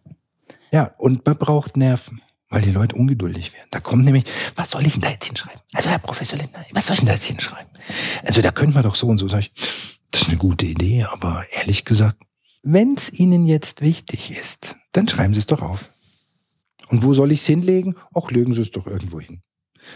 Ja, 0.71 0.93
und 0.97 1.25
man 1.25 1.37
braucht 1.37 1.77
Nerven, 1.77 2.21
weil 2.49 2.61
die 2.61 2.71
Leute 2.71 2.95
ungeduldig 2.95 3.53
werden. 3.53 3.67
Da 3.71 3.79
kommt 3.79 4.05
nämlich, 4.05 4.25
was 4.55 4.71
soll 4.71 4.85
ich 4.85 4.93
denn 4.93 5.01
da 5.01 5.09
jetzt 5.09 5.25
hinschreiben? 5.25 5.61
Also, 5.73 5.89
Herr 5.89 5.99
Professor 5.99 6.37
Lindner, 6.37 6.65
was 6.71 6.87
soll 6.87 6.95
ich 6.95 6.99
denn 6.99 7.07
da 7.07 7.13
jetzt 7.13 7.25
hinschreiben? 7.25 7.71
Also, 8.23 8.41
da 8.41 8.51
könnte 8.51 8.75
man 8.75 8.83
doch 8.83 8.95
so 8.95 9.07
und 9.07 9.17
so. 9.17 9.27
Sag 9.27 9.39
ich, 9.39 9.51
das 10.11 10.23
ist 10.23 10.29
eine 10.29 10.37
gute 10.37 10.65
Idee, 10.65 11.03
aber 11.03 11.45
ehrlich 11.51 11.85
gesagt, 11.85 12.17
wenn 12.61 12.93
es 12.95 13.11
Ihnen 13.11 13.45
jetzt 13.45 13.81
wichtig 13.81 14.31
ist, 14.31 14.77
dann 14.91 15.07
schreiben 15.07 15.33
Sie 15.33 15.39
es 15.39 15.47
doch 15.47 15.61
auf. 15.61 15.89
Und 16.89 17.03
wo 17.03 17.13
soll 17.13 17.31
ich 17.31 17.41
es 17.41 17.45
hinlegen? 17.45 17.95
Auch 18.13 18.31
legen 18.31 18.53
Sie 18.53 18.61
es 18.61 18.71
doch 18.71 18.87
irgendwo 18.87 19.19
hin. 19.19 19.41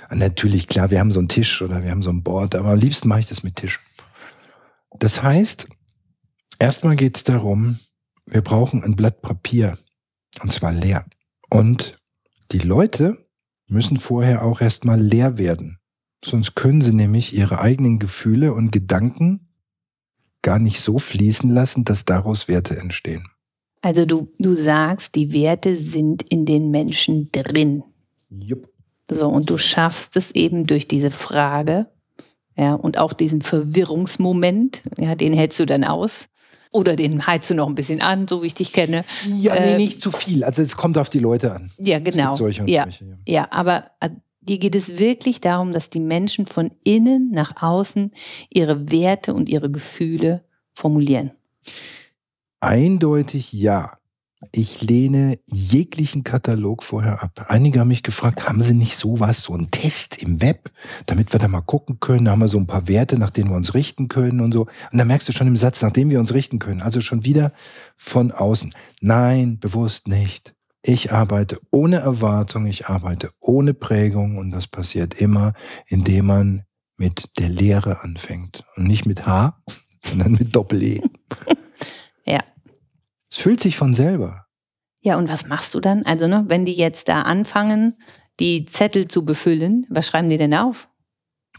Und 0.09 0.19
natürlich, 0.19 0.67
klar, 0.67 0.91
wir 0.91 0.99
haben 0.99 1.11
so 1.11 1.19
einen 1.19 1.29
Tisch 1.29 1.61
oder 1.61 1.83
wir 1.83 1.91
haben 1.91 2.01
so 2.01 2.09
ein 2.09 2.23
Board, 2.23 2.55
aber 2.55 2.69
am 2.69 2.79
liebsten 2.79 3.07
mache 3.07 3.21
ich 3.21 3.27
das 3.27 3.43
mit 3.43 3.55
Tisch. 3.55 3.79
Das 4.99 5.21
heißt, 5.23 5.67
erstmal 6.59 6.95
geht 6.95 7.17
es 7.17 7.23
darum, 7.23 7.79
wir 8.25 8.41
brauchen 8.41 8.83
ein 8.83 8.95
Blatt 8.95 9.21
Papier 9.21 9.77
und 10.41 10.51
zwar 10.51 10.71
leer. 10.71 11.05
Und 11.49 11.93
die 12.51 12.59
Leute 12.59 13.25
müssen 13.67 13.97
vorher 13.97 14.43
auch 14.43 14.61
erstmal 14.61 15.01
leer 15.01 15.37
werden. 15.37 15.79
Sonst 16.23 16.55
können 16.55 16.81
sie 16.81 16.93
nämlich 16.93 17.35
ihre 17.35 17.59
eigenen 17.59 17.99
Gefühle 17.99 18.53
und 18.53 18.71
Gedanken 18.71 19.47
gar 20.41 20.59
nicht 20.59 20.81
so 20.81 20.97
fließen 20.97 21.49
lassen, 21.53 21.83
dass 21.83 22.05
daraus 22.05 22.47
Werte 22.47 22.77
entstehen. 22.77 23.27
Also 23.81 24.05
du, 24.05 24.31
du 24.39 24.55
sagst, 24.55 25.15
die 25.15 25.31
Werte 25.33 25.75
sind 25.75 26.23
in 26.29 26.45
den 26.45 26.71
Menschen 26.71 27.31
drin. 27.31 27.83
Jupp. 28.29 28.69
So, 29.09 29.27
und 29.27 29.49
du 29.49 29.57
schaffst 29.57 30.17
es 30.17 30.31
eben 30.31 30.67
durch 30.67 30.87
diese 30.87 31.11
Frage, 31.11 31.87
ja, 32.57 32.73
und 32.73 32.97
auch 32.97 33.13
diesen 33.13 33.41
Verwirrungsmoment, 33.41 34.81
ja, 34.97 35.15
den 35.15 35.33
hältst 35.33 35.59
du 35.59 35.65
dann 35.65 35.83
aus. 35.83 36.29
Oder 36.71 36.95
den 36.95 37.25
heizt 37.25 37.49
du 37.49 37.53
noch 37.53 37.67
ein 37.67 37.75
bisschen 37.75 38.01
an, 38.01 38.27
so 38.27 38.43
wie 38.43 38.47
ich 38.47 38.53
dich 38.53 38.73
kenne. 38.73 39.05
Ja, 39.25 39.53
nee, 39.53 39.75
äh, 39.75 39.77
nicht 39.77 40.01
zu 40.01 40.11
viel. 40.11 40.43
Also 40.43 40.61
es 40.61 40.75
kommt 40.75 40.97
auf 40.97 41.09
die 41.09 41.19
Leute 41.19 41.53
an. 41.53 41.71
Ja, 41.77 41.99
genau. 41.99 42.35
solche 42.35 42.65
ja, 42.69 42.83
solche, 42.83 43.05
ja. 43.05 43.17
ja, 43.25 43.47
aber 43.51 43.91
äh, 44.01 44.09
dir 44.41 44.57
geht 44.57 44.75
es 44.75 44.97
wirklich 44.97 45.39
darum, 45.39 45.71
dass 45.71 45.89
die 45.89 46.01
Menschen 46.01 46.45
von 46.45 46.71
innen 46.83 47.31
nach 47.31 47.61
außen 47.61 48.11
ihre 48.49 48.91
Werte 48.91 49.33
und 49.33 49.47
ihre 49.47 49.71
Gefühle 49.71 50.43
formulieren. 50.73 51.31
Eindeutig 52.59 53.53
ja. 53.53 53.96
Ich 54.51 54.83
lehne 54.83 55.39
jeglichen 55.47 56.23
Katalog 56.23 56.83
vorher 56.83 57.23
ab. 57.23 57.47
Einige 57.49 57.79
haben 57.79 57.87
mich 57.87 58.03
gefragt, 58.03 58.47
haben 58.47 58.61
Sie 58.61 58.75
nicht 58.75 58.95
sowas, 58.95 59.41
so 59.41 59.53
einen 59.53 59.71
Test 59.71 60.21
im 60.21 60.41
Web, 60.41 60.71
damit 61.07 61.33
wir 61.33 61.39
da 61.39 61.47
mal 61.47 61.61
gucken 61.61 61.99
können? 61.99 62.25
Da 62.25 62.31
haben 62.31 62.41
wir 62.41 62.47
so 62.47 62.59
ein 62.59 62.67
paar 62.67 62.87
Werte, 62.87 63.17
nach 63.17 63.31
denen 63.31 63.49
wir 63.49 63.57
uns 63.57 63.73
richten 63.73 64.09
können 64.09 64.41
und 64.41 64.51
so. 64.51 64.67
Und 64.91 64.97
da 64.99 65.05
merkst 65.05 65.27
du 65.27 65.31
schon 65.31 65.47
im 65.47 65.57
Satz, 65.57 65.81
nachdem 65.81 66.11
wir 66.11 66.19
uns 66.19 66.35
richten 66.35 66.59
können. 66.59 66.83
Also 66.83 67.01
schon 67.01 67.25
wieder 67.25 67.51
von 67.95 68.31
außen. 68.31 68.75
Nein, 69.01 69.57
bewusst 69.57 70.07
nicht. 70.07 70.53
Ich 70.83 71.11
arbeite 71.11 71.59
ohne 71.71 71.97
Erwartung, 71.97 72.67
ich 72.67 72.87
arbeite 72.87 73.31
ohne 73.39 73.73
Prägung 73.73 74.37
und 74.37 74.51
das 74.51 74.67
passiert 74.67 75.19
immer, 75.19 75.53
indem 75.87 76.27
man 76.27 76.63
mit 76.95 77.31
der 77.39 77.49
Lehre 77.49 78.03
anfängt. 78.03 78.65
Und 78.75 78.85
nicht 78.85 79.07
mit 79.07 79.25
H, 79.25 79.59
sondern 80.03 80.33
mit 80.33 80.55
Doppel-E. 80.55 81.01
Ja. 82.29 82.43
Es 83.37 83.43
fühlt 83.43 83.61
sich 83.61 83.77
von 83.77 83.93
selber. 83.93 84.47
Ja, 84.99 85.15
und 85.15 85.29
was 85.29 85.45
machst 85.45 85.75
du 85.75 85.79
dann? 85.79 86.01
Also, 86.07 86.27
ne, 86.27 86.45
wenn 86.47 86.65
die 86.65 86.73
jetzt 86.73 87.07
da 87.07 87.21
anfangen, 87.21 87.93
die 88.39 88.65
Zettel 88.65 89.07
zu 89.07 89.25
befüllen, 89.25 89.85
was 89.91 90.07
schreiben 90.07 90.27
die 90.27 90.37
denn 90.37 90.55
auf? 90.55 90.89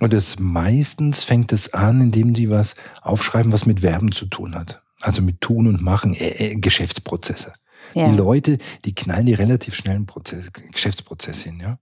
Und 0.00 0.12
es 0.12 0.40
meistens 0.40 1.22
fängt 1.22 1.52
es 1.52 1.72
an, 1.74 2.00
indem 2.00 2.34
die 2.34 2.50
was 2.50 2.74
aufschreiben, 3.00 3.52
was 3.52 3.64
mit 3.64 3.80
Verben 3.80 4.10
zu 4.10 4.26
tun 4.26 4.56
hat. 4.56 4.82
Also 5.02 5.22
mit 5.22 5.40
Tun 5.40 5.68
und 5.68 5.80
Machen, 5.80 6.14
äh, 6.14 6.50
äh, 6.50 6.54
Geschäftsprozesse. 6.56 7.52
Ja. 7.94 8.08
Die 8.08 8.16
Leute, 8.16 8.58
die 8.84 8.96
knallen 8.96 9.26
die 9.26 9.34
relativ 9.34 9.76
schnellen 9.76 10.06
Prozess, 10.06 10.52
Geschäftsprozess 10.52 11.42
hin, 11.42 11.60
ja. 11.60 11.78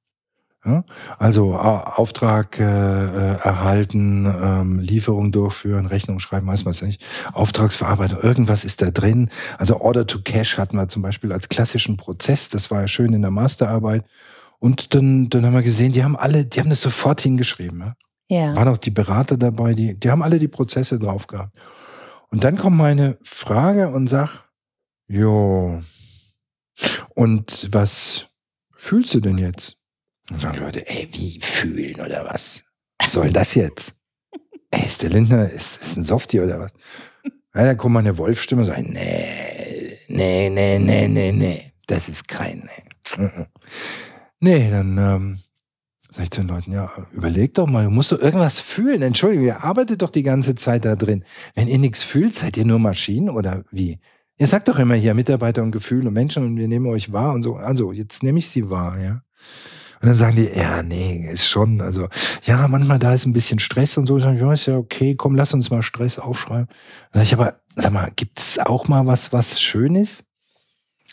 Ja? 0.67 0.85
Also 1.19 1.55
Auftrag 1.55 2.59
äh, 2.59 2.65
äh, 2.65 3.39
erhalten, 3.43 4.27
ähm, 4.27 4.79
Lieferung 4.81 5.33
durchführen, 5.33 5.87
Rechnung 5.87 6.19
schreiben, 6.19 6.47
weiß 6.47 6.65
man 6.65 6.73
es 6.73 6.83
nicht. 6.83 7.05
Auftragsverarbeitung, 7.33 8.21
irgendwas 8.21 8.65
ist 8.65 8.83
da 8.83 8.91
drin. 8.91 9.31
Also 9.59 9.81
Order 9.81 10.07
to 10.07 10.21
Cash 10.23 10.59
hatten 10.59 10.77
wir 10.77 10.89
zum 10.89 11.03
Beispiel 11.03 11.33
als 11.33 11.49
klassischen 11.49 11.97
Prozess. 11.97 12.49
Das 12.49 12.71
war 12.71 12.83
ja 12.83 12.89
schön 12.89 13.13
in 13.15 13.23
der 13.23 13.31
Masterarbeit. 13.31 14.05
Und 14.59 14.95
dann, 14.95 15.29
dann 15.31 15.47
haben 15.47 15.55
wir 15.55 15.63
gesehen, 15.63 15.93
die 15.93 16.03
haben 16.03 16.17
alle, 16.17 16.45
die 16.45 16.61
haben 16.61 16.71
das 16.71 16.83
sofort 16.83 17.21
hingeschrieben. 17.21 17.81
Ja? 17.81 17.95
Ja. 18.29 18.57
waren 18.57 18.69
auch 18.69 18.79
die 18.79 18.91
Berater 18.91 19.37
dabei, 19.37 19.75
die, 19.75 19.95
die 19.99 20.11
haben 20.11 20.23
alle 20.23 20.39
die 20.39 20.49
Prozesse 20.49 20.99
drauf 20.99 21.29
gehabt. 21.29 21.57
Und 22.31 22.43
dann 22.43 22.57
kommt 22.57 22.77
meine 22.77 23.19
Frage 23.23 23.91
und 23.91 24.09
sag, 24.09 24.45
jo, 25.07 25.81
und 27.15 27.69
was 27.73 28.27
fühlst 28.75 29.15
du 29.15 29.21
denn 29.21 29.39
jetzt? 29.39 29.79
Und 30.31 30.41
sagen 30.41 30.59
Leute, 30.59 30.89
ey, 30.89 31.09
wie 31.13 31.41
fühlen 31.41 32.01
oder 32.01 32.25
was? 32.25 32.63
Was 32.99 33.13
soll 33.13 33.31
das 33.31 33.55
jetzt? 33.55 33.95
Ey, 34.71 34.85
ist 34.85 35.03
der 35.03 35.11
Lindner, 35.11 35.49
ist, 35.49 35.81
ist 35.81 35.97
ein 35.97 36.05
Softie 36.05 36.41
oder 36.41 36.59
was? 36.61 36.73
Ja, 37.55 37.65
dann 37.65 37.77
kommt 37.77 37.95
meine 37.95 38.19
Wolfstimme 38.19 38.63
und 38.63 38.67
sagt, 38.67 38.89
nee, 38.89 39.97
nee, 40.09 40.51
nee, 40.51 40.79
nee, 40.79 41.09
nee, 41.09 41.33
nee, 41.33 41.73
das 41.87 42.09
ist 42.09 42.29
kein, 42.29 42.69
nee. 42.69 43.23
Mhm. 43.23 43.47
Nee, 44.41 44.71
dann 44.71 44.99
ähm, 44.99 45.39
sag 46.11 46.25
ich 46.25 46.31
zu 46.31 46.41
den 46.43 46.49
Leuten, 46.49 46.73
ja, 46.73 46.91
überleg 47.13 47.55
doch 47.55 47.67
mal, 47.67 47.85
du 47.85 47.91
musst 47.91 48.13
doch 48.13 48.21
irgendwas 48.21 48.61
fühlen. 48.61 49.03
Entschuldigung, 49.03 49.47
ihr 49.47 49.65
arbeitet 49.65 50.03
doch 50.03 50.11
die 50.11 50.23
ganze 50.23 50.55
Zeit 50.55 50.85
da 50.85 50.97
drin. 50.97 51.25
Wenn 51.55 51.69
ihr 51.69 51.79
nichts 51.79 52.03
fühlt, 52.03 52.35
seid 52.35 52.57
ihr 52.57 52.65
nur 52.65 52.79
Maschinen 52.79 53.31
oder 53.31 53.65
wie? 53.71 53.99
Ihr 54.39 54.47
sagt 54.47 54.69
doch 54.69 54.79
immer 54.79 54.95
hier 54.95 55.15
Mitarbeiter 55.15 55.63
und 55.63 55.73
Gefühle 55.73 56.09
und 56.09 56.15
Menschen 56.15 56.45
und 56.45 56.57
wir 56.59 56.69
nehmen 56.69 56.87
euch 56.87 57.13
wahr 57.13 57.33
und 57.33 57.43
so. 57.43 57.57
Also, 57.57 57.93
jetzt 57.93 58.23
nehme 58.23 58.39
ich 58.39 58.51
sie 58.51 58.69
wahr, 58.69 58.99
ja. 58.99 59.23
Und 60.01 60.09
dann 60.09 60.17
sagen 60.17 60.37
die, 60.37 60.49
ja, 60.55 60.83
nee, 60.83 61.27
ist 61.33 61.49
schon, 61.49 61.81
also, 61.81 62.09
ja, 62.45 62.69
manchmal 62.69 62.99
da 62.99 63.15
ist 63.15 63.27
ein 63.27 63.33
bisschen 63.33 63.59
Stress 63.59 63.97
und 63.97 64.07
so. 64.07 64.19
Ich 64.19 64.25
sage, 64.25 64.39
ja, 64.39 64.53
ist 64.53 64.67
ja 64.67 64.77
okay, 64.77 65.15
komm, 65.15 65.35
lass 65.35 65.55
uns 65.55 65.71
mal 65.71 65.83
Stress 65.83 66.19
aufschreiben. 66.19 66.69
Dann 67.13 67.21
sag 67.21 67.23
ich, 67.23 67.33
aber, 67.33 67.61
sag 67.75 67.93
mal, 67.93 68.13
gibt's 68.15 68.59
auch 68.59 68.89
mal 68.89 69.07
was, 69.07 69.33
was 69.33 69.61
schön 69.61 69.95
ist? 69.95 70.25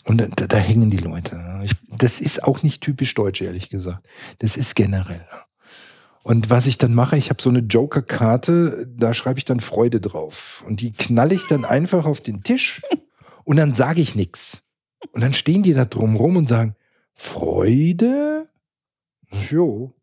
Und 0.04 0.20
da, 0.20 0.46
da 0.46 0.56
hängen 0.58 0.90
die 0.90 0.98
Leute. 0.98 1.36
ne? 1.36 1.62
Ich, 1.64 1.72
das 1.96 2.20
ist 2.20 2.44
auch 2.44 2.62
nicht 2.62 2.82
typisch 2.82 3.14
deutsch, 3.14 3.40
ehrlich 3.40 3.70
gesagt. 3.70 4.06
Das 4.40 4.56
ist 4.56 4.76
generell. 4.76 5.26
Und 6.22 6.50
was 6.50 6.66
ich 6.66 6.78
dann 6.78 6.94
mache, 6.94 7.16
ich 7.16 7.30
habe 7.30 7.42
so 7.42 7.50
eine 7.50 7.60
Joker-Karte, 7.60 8.86
da 8.90 9.12
schreibe 9.12 9.38
ich 9.38 9.44
dann 9.44 9.60
Freude 9.60 10.00
drauf. 10.00 10.64
Und 10.66 10.80
die 10.80 10.92
knalle 10.92 11.34
ich 11.34 11.46
dann 11.48 11.64
einfach 11.64 12.06
auf 12.06 12.20
den 12.20 12.42
Tisch 12.42 12.82
und 13.44 13.56
dann 13.56 13.74
sage 13.74 14.00
ich 14.00 14.14
nichts. 14.14 14.62
Und 15.12 15.22
dann 15.22 15.34
stehen 15.34 15.62
die 15.62 15.74
da 15.74 15.84
drum 15.84 16.16
rum 16.16 16.36
und 16.36 16.48
sagen, 16.48 16.76
Freude? 17.14 18.48
Jo. 19.50 19.94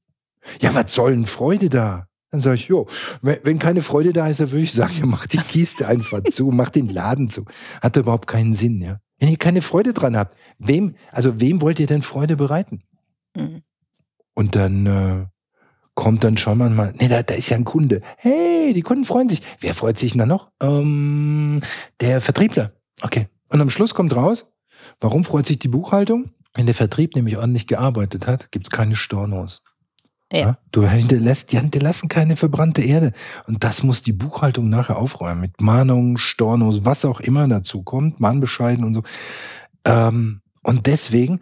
Ja, 0.60 0.74
was 0.74 0.94
soll 0.94 1.12
denn 1.12 1.26
Freude 1.26 1.70
da? 1.70 2.08
Dann 2.32 2.42
sage 2.42 2.56
ich, 2.56 2.68
jo, 2.68 2.88
wenn, 3.22 3.40
wenn 3.44 3.60
keine 3.60 3.82
Freude 3.82 4.14
da 4.14 4.28
ist, 4.28 4.40
dann 4.40 4.52
würde 4.52 4.64
ich 4.64 4.72
sagen, 4.72 4.94
ja, 5.00 5.06
mach 5.06 5.28
die 5.28 5.38
Kiste 5.38 5.88
einfach 5.88 6.24
zu, 6.24 6.50
mach 6.52 6.70
den 6.70 6.88
Laden 6.88 7.28
zu. 7.28 7.46
Hat 7.82 7.98
überhaupt 7.98 8.28
keinen 8.28 8.54
Sinn, 8.54 8.82
ja. 8.82 9.00
Wenn 9.20 9.30
ihr 9.30 9.38
keine 9.38 9.62
Freude 9.62 9.94
dran 9.94 10.18
habt, 10.18 10.36
wem, 10.58 10.96
also 11.12 11.40
wem 11.40 11.62
wollt 11.62 11.80
ihr 11.80 11.88
denn 11.88 12.02
Freude 12.02 12.38
bereiten? 12.38 12.84
Mhm. 13.36 13.62
Und 14.34 14.56
dann 14.56 14.86
äh, 14.88 15.26
kommt 15.94 16.24
dann 16.24 16.38
schon 16.38 16.58
mal, 16.58 16.94
nee, 16.98 17.08
da, 17.08 17.22
da 17.22 17.36
ist 17.36 17.50
ja 17.50 17.58
ein 17.58 17.66
Kunde. 17.66 18.02
Hey, 18.18 18.74
die 18.74 18.82
Kunden 18.82 19.04
freuen 19.04 19.30
sich. 19.30 19.42
Wer 19.60 19.76
freut 19.76 19.98
sich 19.98 20.14
denn 20.14 20.20
da 20.20 20.26
noch? 20.26 20.52
Ähm, 20.62 21.62
der 22.00 22.22
Vertriebler. 22.22 22.72
Okay. 23.02 23.28
Und 23.50 23.62
am 23.62 23.70
Schluss 23.70 23.94
kommt 23.94 24.16
raus, 24.16 24.54
warum 25.02 25.24
freut 25.24 25.46
sich 25.46 25.60
die 25.60 25.68
Buchhaltung? 25.68 26.32
Wenn 26.54 26.66
der 26.66 26.76
Vertrieb 26.76 27.16
nämlich 27.16 27.38
ordentlich 27.38 27.68
gearbeitet 27.68 28.28
hat, 28.28 28.52
gibt 28.52 28.68
es 28.68 28.72
keine 28.72 28.96
Stornos. 28.96 29.64
Ja. 30.32 30.40
ja. 30.40 30.58
Du 30.72 30.88
hinterlässt, 30.88 31.52
die 31.52 31.60
hinterlassen 31.60 32.10
keine 32.10 32.36
verbrannte 32.36 32.82
Erde. 32.82 33.14
Und 33.48 33.64
das 33.64 33.84
muss 33.84 34.02
die 34.02 34.14
Buchhaltung 34.14 34.70
nachher 34.70 34.98
aufräumen. 34.98 35.42
Mit 35.42 35.62
Mahnungen, 35.62 36.18
Stornos, 36.18 36.86
was 36.86 37.06
auch 37.06 37.20
immer 37.20 37.48
dazu 37.48 37.84
kommt, 37.84 38.20
Mahnbescheiden 38.20 38.84
und 38.84 38.94
so. 38.94 39.04
Ähm, 39.86 40.42
und 40.64 40.86
deswegen 40.86 41.42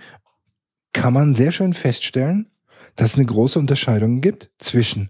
kann 0.93 1.13
man 1.13 1.35
sehr 1.35 1.51
schön 1.51 1.73
feststellen, 1.73 2.49
dass 2.95 3.11
es 3.11 3.17
eine 3.17 3.25
große 3.25 3.59
Unterscheidung 3.59 4.21
gibt 4.21 4.51
zwischen 4.57 5.09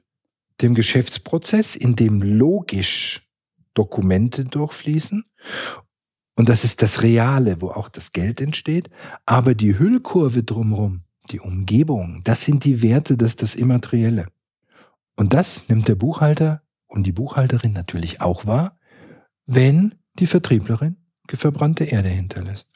dem 0.62 0.76
Geschäftsprozess, 0.76 1.76
in 1.76 1.96
dem 1.96 2.22
logisch 2.22 3.28
Dokumente 3.74 4.46
durchfließen. 4.46 5.26
Und 6.40 6.48
das 6.48 6.64
ist 6.64 6.82
das 6.82 7.04
Reale, 7.04 7.62
wo 7.62 7.72
auch 7.72 7.90
das 7.90 8.14
Geld 8.14 8.40
entsteht. 8.40 8.90
Aber 9.26 9.56
die 9.56 9.78
Hüllkurve 9.78 10.42
drumherum, 10.42 11.02
die 11.32 11.42
Umgebung, 11.42 12.22
das 12.24 12.46
sind 12.46 12.64
die 12.64 12.82
Werte, 12.82 13.18
das 13.18 13.32
ist 13.32 13.42
das 13.42 13.56
Immaterielle. 13.56 14.28
Und 15.18 15.34
das 15.34 15.68
nimmt 15.68 15.90
der 15.90 15.96
Buchhalter 15.96 16.62
und 16.88 17.04
die 17.04 17.12
Buchhalterin 17.12 17.74
natürlich 17.74 18.22
auch 18.22 18.46
wahr, 18.46 18.80
wenn 19.48 19.96
die 20.18 20.28
Vertrieblerin 20.28 20.96
verbrannte 21.28 21.84
Erde 21.84 22.08
hinterlässt. 22.08 22.70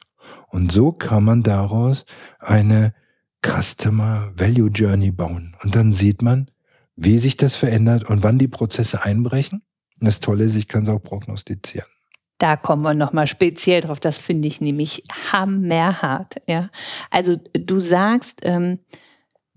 Und 0.48 0.70
so 0.70 0.92
kann 0.92 1.24
man 1.24 1.42
daraus 1.42 2.04
eine 2.40 2.92
Customer 3.40 4.30
Value 4.34 4.68
Journey 4.68 5.10
bauen. 5.10 5.56
Und 5.62 5.74
dann 5.74 5.94
sieht 5.94 6.20
man, 6.20 6.50
wie 6.96 7.18
sich 7.18 7.38
das 7.38 7.56
verändert 7.56 8.10
und 8.10 8.22
wann 8.22 8.36
die 8.36 8.46
Prozesse 8.46 9.04
einbrechen. 9.04 9.62
Das 10.00 10.20
Tolle 10.20 10.44
ist, 10.44 10.54
ich 10.54 10.68
kann 10.68 10.82
es 10.82 10.90
auch 10.90 11.02
prognostizieren. 11.02 11.88
Da 12.38 12.56
kommen 12.56 12.82
wir 12.82 12.94
nochmal 12.94 13.26
speziell 13.26 13.80
drauf. 13.80 14.00
Das 14.00 14.18
finde 14.18 14.48
ich 14.48 14.60
nämlich 14.60 15.04
hammerhart. 15.32 16.36
Ja? 16.46 16.70
Also 17.10 17.36
du 17.52 17.78
sagst, 17.78 18.40
ähm, 18.42 18.80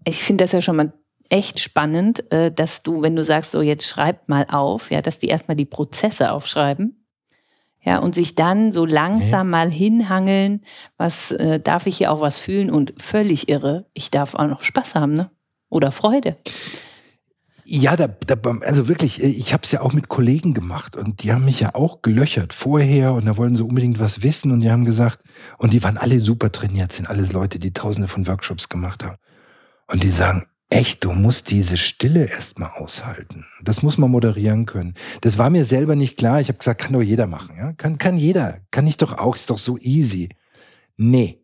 ich 0.06 0.24
finde 0.24 0.44
das 0.44 0.52
ja 0.52 0.62
schon 0.62 0.76
mal 0.76 0.94
echt 1.30 1.60
spannend, 1.60 2.32
äh, 2.32 2.52
dass 2.52 2.84
du, 2.84 3.02
wenn 3.02 3.16
du 3.16 3.24
sagst, 3.24 3.52
so 3.52 3.62
jetzt 3.62 3.88
schreib 3.88 4.30
mal 4.30 4.46
auf, 4.50 4.92
ja, 4.92 5.02
dass 5.02 5.20
die 5.20 5.28
erstmal 5.28 5.58
die 5.58 5.66
Prozesse 5.66 6.32
aufschreiben. 6.32 7.04
Ja, 7.82 8.00
und 8.00 8.16
sich 8.16 8.36
dann 8.36 8.74
so 8.74 8.86
langsam 8.86 9.50
mal 9.50 9.70
hinhangeln, 9.70 10.62
was 10.98 11.32
äh, 11.32 11.60
darf 11.60 11.88
ich 11.88 11.98
hier 11.98 12.12
auch 12.12 12.20
was 12.20 12.38
fühlen 12.38 12.70
und 12.70 12.94
völlig 12.98 13.48
irre, 13.48 13.86
ich 13.94 14.12
darf 14.12 14.36
auch 14.36 14.48
noch 14.48 14.62
Spaß 14.62 14.96
haben, 14.96 15.14
ne? 15.14 15.30
Oder 15.70 15.92
Freude. 15.92 16.38
Ja, 17.70 17.98
da, 17.98 18.08
da, 18.08 18.38
also 18.62 18.88
wirklich, 18.88 19.22
äh, 19.22 19.28
ich 19.28 19.52
habe 19.52 19.64
es 19.64 19.74
ja 19.74 19.82
auch 19.82 19.92
mit 19.92 20.08
Kollegen 20.08 20.54
gemacht 20.54 20.96
und 20.96 21.22
die 21.22 21.34
haben 21.34 21.44
mich 21.44 21.60
ja 21.60 21.76
auch 21.76 22.02
gelöchert 22.02 22.54
vorher 22.54 23.12
und 23.12 23.26
da 23.26 23.36
wollten 23.36 23.58
sie 23.58 23.64
unbedingt 23.64 24.00
was 24.00 24.24
wissen 24.24 24.54
und 24.54 24.62
die 24.62 24.72
haben 24.72 24.86
gesagt, 24.86 25.20
und 25.58 25.74
die 25.74 25.84
waren 25.84 25.98
alle 25.98 26.22
super 26.22 26.50
trainiert, 26.50 26.94
sind 26.94 27.10
alles 27.10 27.34
Leute, 27.34 27.60
die 27.60 27.74
tausende 27.74 28.08
von 28.08 28.26
Workshops 28.26 28.70
gemacht 28.70 29.04
haben. 29.04 29.18
Und 29.88 30.04
die 30.04 30.10
sagen, 30.10 30.46
echt, 30.70 31.04
du 31.04 31.12
musst 31.12 31.52
diese 31.52 31.76
Stille 31.76 32.30
erstmal 32.30 32.72
aushalten. 32.72 33.46
Das 33.62 33.84
muss 33.84 33.98
man 33.98 34.12
moderieren 34.12 34.66
können. 34.66 34.94
Das 35.20 35.38
war 35.38 35.50
mir 35.50 35.66
selber 35.66 35.98
nicht 35.98 36.18
klar. 36.18 36.40
Ich 36.40 36.48
habe 36.48 36.60
gesagt, 36.60 36.80
kann 36.80 36.94
doch 36.94 37.02
jeder 37.02 37.28
machen. 37.28 37.58
Ja? 37.58 37.74
Kann, 37.74 37.98
kann 37.98 38.16
jeder. 38.16 38.60
Kann 38.72 38.88
ich 38.88 38.96
doch 38.96 39.18
auch. 39.18 39.36
Ist 39.36 39.50
doch 39.50 39.58
so 39.58 39.78
easy. 39.80 40.30
Nee, 40.96 41.44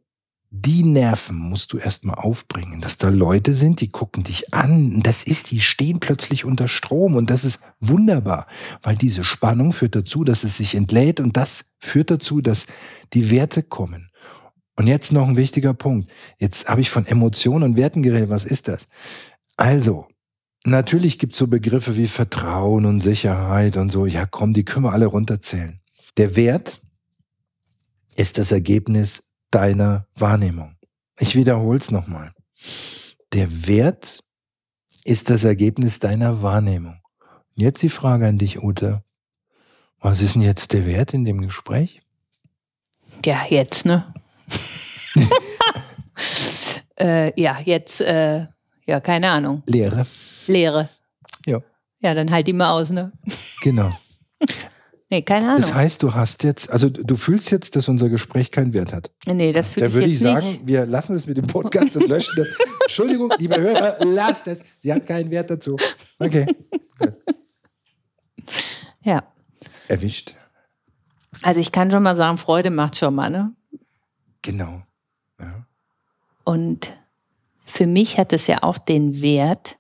die 0.56 0.84
Nerven 0.84 1.36
musst 1.36 1.74
du 1.74 1.80
erstmal 1.80 2.14
aufbringen, 2.14 2.80
dass 2.80 3.00
da 3.00 3.10
Leute 3.10 3.56
sind, 3.56 3.82
die 3.82 3.90
gucken 3.90 4.24
dich 4.24 4.54
an. 4.54 5.02
Das 5.02 5.24
ist, 5.24 5.50
die 5.50 5.60
stehen 5.60 6.00
plötzlich 6.00 6.46
unter 6.46 6.68
Strom 6.68 7.16
und 7.16 7.32
das 7.32 7.44
ist 7.44 7.62
wunderbar, 7.80 8.46
weil 8.84 8.96
diese 8.96 9.24
Spannung 9.24 9.72
führt 9.72 9.96
dazu, 9.96 10.24
dass 10.24 10.44
es 10.44 10.58
sich 10.58 10.76
entlädt 10.76 11.20
und 11.20 11.38
das 11.38 11.74
führt 11.80 12.12
dazu, 12.12 12.40
dass 12.40 12.68
die 13.14 13.32
Werte 13.32 13.64
kommen. 13.64 14.12
Und 14.76 14.86
jetzt 14.86 15.12
noch 15.12 15.28
ein 15.28 15.38
wichtiger 15.38 15.74
Punkt. 15.74 16.12
Jetzt 16.38 16.70
habe 16.70 16.82
ich 16.82 16.92
von 16.92 17.08
Emotionen 17.08 17.64
und 17.64 17.78
Werten 17.78 18.04
geredet. 18.04 18.30
Was 18.30 18.46
ist 18.46 18.68
das? 18.68 18.90
Also, 19.58 20.08
natürlich 20.66 21.18
gibt 21.18 21.34
es 21.34 21.40
so 21.40 21.48
Begriffe 21.48 21.98
wie 21.98 22.08
Vertrauen 22.08 22.86
und 22.86 23.00
Sicherheit 23.00 23.76
und 23.76 23.92
so. 23.92 24.06
Ja, 24.06 24.28
komm, 24.28 24.54
die 24.54 24.66
können 24.66 24.86
wir 24.86 24.94
alle 24.94 25.08
runterzählen. 25.08 25.80
Der 26.18 26.36
Wert 26.36 26.80
ist 28.16 28.38
das 28.38 28.52
Ergebnis 28.52 29.33
deiner 29.54 30.08
Wahrnehmung. 30.16 30.76
Ich 31.20 31.36
wiederhole 31.36 31.80
es 31.80 31.92
nochmal. 31.92 32.34
Der 33.34 33.68
Wert 33.68 34.24
ist 35.04 35.30
das 35.30 35.44
Ergebnis 35.44 36.00
deiner 36.00 36.42
Wahrnehmung. 36.42 37.00
Jetzt 37.56 37.82
die 37.84 37.90
Frage 37.90 38.28
an 38.28 38.38
dich, 38.38 38.64
Ute. 38.64 39.04
Was 40.00 40.22
ist 40.22 40.36
denn 40.36 40.42
jetzt 40.42 40.74
der 40.74 40.86
Wert 40.86 41.14
in 41.14 41.24
dem 41.24 41.42
Gespräch? 41.42 42.02
Ja, 43.26 43.46
jetzt, 43.48 43.86
ne? 43.86 44.14
äh, 47.00 47.40
ja, 47.40 47.60
jetzt, 47.64 48.02
äh, 48.02 48.48
ja, 48.86 49.00
keine 49.00 49.30
Ahnung. 49.30 49.64
Lehre. 49.68 50.06
Lehre. 50.48 50.90
Ja. 51.46 51.60
Ja, 52.00 52.14
dann 52.14 52.32
halt 52.32 52.48
die 52.48 52.54
mal 52.54 52.72
aus, 52.72 52.90
ne? 52.90 53.12
Genau. 53.62 53.92
Nee, 55.14 55.22
keine 55.22 55.46
Ahnung. 55.50 55.62
Das 55.62 55.76
heißt, 55.76 56.02
du 56.02 56.16
hast 56.16 56.42
jetzt, 56.42 56.72
also 56.72 56.90
du 56.90 57.16
fühlst 57.16 57.52
jetzt, 57.52 57.76
dass 57.76 57.88
unser 57.88 58.10
Gespräch 58.10 58.50
keinen 58.50 58.74
Wert 58.74 58.94
hat. 58.94 59.12
Nee, 59.28 59.52
das 59.52 59.70
fühle 59.70 59.86
ich 59.86 59.92
Da 59.92 59.96
würde 59.96 60.10
ich 60.10 60.20
sagen, 60.20 60.48
nicht. 60.48 60.66
wir 60.66 60.88
lassen 60.88 61.16
es 61.16 61.28
mit 61.28 61.38
dem 61.38 61.46
Podcast 61.46 61.96
und 61.96 62.08
löschen 62.08 62.34
das. 62.36 62.48
Entschuldigung, 62.82 63.32
liebe 63.38 63.56
Hörer, 63.62 64.04
lasst 64.06 64.48
es. 64.48 64.64
Sie 64.80 64.92
hat 64.92 65.06
keinen 65.06 65.30
Wert 65.30 65.52
dazu. 65.52 65.78
Okay. 66.20 66.48
Ja. 69.06 69.22
Erwischt. 69.90 70.34
Also 71.42 71.60
ich 71.60 71.74
kann 71.74 71.92
schon 71.92 72.04
mal 72.04 72.16
sagen, 72.16 72.38
Freude 72.38 72.70
macht 72.70 72.96
schon 72.96 73.14
mal, 73.14 73.30
ne? 73.30 73.54
Genau. 74.42 74.82
Ja. 75.42 75.66
Und 76.46 76.98
für 77.66 77.86
mich 77.86 78.18
hat 78.18 78.32
es 78.32 78.48
ja 78.48 78.64
auch 78.64 78.78
den 78.78 79.22
Wert, 79.22 79.78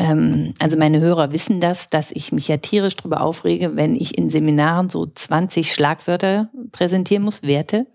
ähm, 0.00 0.54
also 0.58 0.78
meine 0.78 0.98
Hörer 0.98 1.30
wissen 1.30 1.60
das, 1.60 1.88
dass 1.88 2.10
ich 2.10 2.32
mich 2.32 2.48
ja 2.48 2.56
tierisch 2.56 2.96
darüber 2.96 3.20
aufrege, 3.20 3.76
wenn 3.76 3.94
ich 3.94 4.16
in 4.16 4.30
Seminaren 4.30 4.88
so 4.88 5.04
20 5.04 5.70
Schlagwörter 5.70 6.48
präsentieren 6.72 7.22
muss, 7.22 7.42
Werte. 7.42 7.86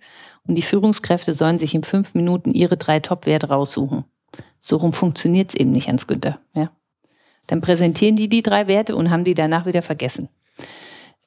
Und 0.47 0.53
die 0.53 0.61
Führungskräfte 0.61 1.33
sollen 1.33 1.57
sich 1.57 1.73
in 1.73 1.81
fünf 1.81 2.13
Minuten 2.13 2.53
ihre 2.53 2.77
drei 2.77 2.99
Top-Werte 2.99 3.49
raussuchen. 3.49 4.05
So 4.59 4.77
rum 4.77 4.93
funktioniert 4.93 5.49
es 5.49 5.55
eben 5.55 5.71
nicht, 5.71 5.87
Hans 5.87 6.05
Günther. 6.05 6.39
Ja? 6.53 6.69
Dann 7.47 7.61
präsentieren 7.61 8.15
die 8.15 8.29
die 8.29 8.43
drei 8.43 8.67
Werte 8.67 8.95
und 8.95 9.09
haben 9.09 9.23
die 9.23 9.33
danach 9.33 9.65
wieder 9.65 9.81
vergessen. 9.81 10.29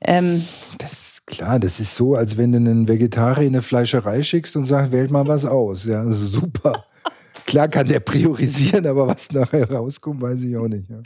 Ähm, 0.01 0.45
das 0.79 0.93
ist 0.93 1.27
klar, 1.27 1.59
das 1.59 1.81
ist 1.81 1.97
so, 1.97 2.15
als 2.15 2.37
wenn 2.37 2.53
du 2.53 2.59
einen 2.59 2.87
Vegetarier 2.87 3.49
in 3.49 3.55
eine 3.55 3.63
Fleischerei 3.63 4.23
schickst 4.23 4.55
und 4.55 4.65
sagst, 4.65 4.93
wählt 4.93 5.11
mal 5.11 5.27
was 5.27 5.45
aus. 5.45 5.87
Ja, 5.87 6.05
super. 6.09 6.85
Klar 7.49 7.69
kann 7.69 7.89
der 7.89 8.01
priorisieren, 8.01 8.87
aber 8.87 9.07
was 9.07 9.33
nachher 9.33 9.71
rauskommt, 9.71 10.21
weiß 10.21 10.43
ich 10.43 10.55
auch 10.59 10.69
nicht. 10.69 10.91
Ja. 10.91 11.01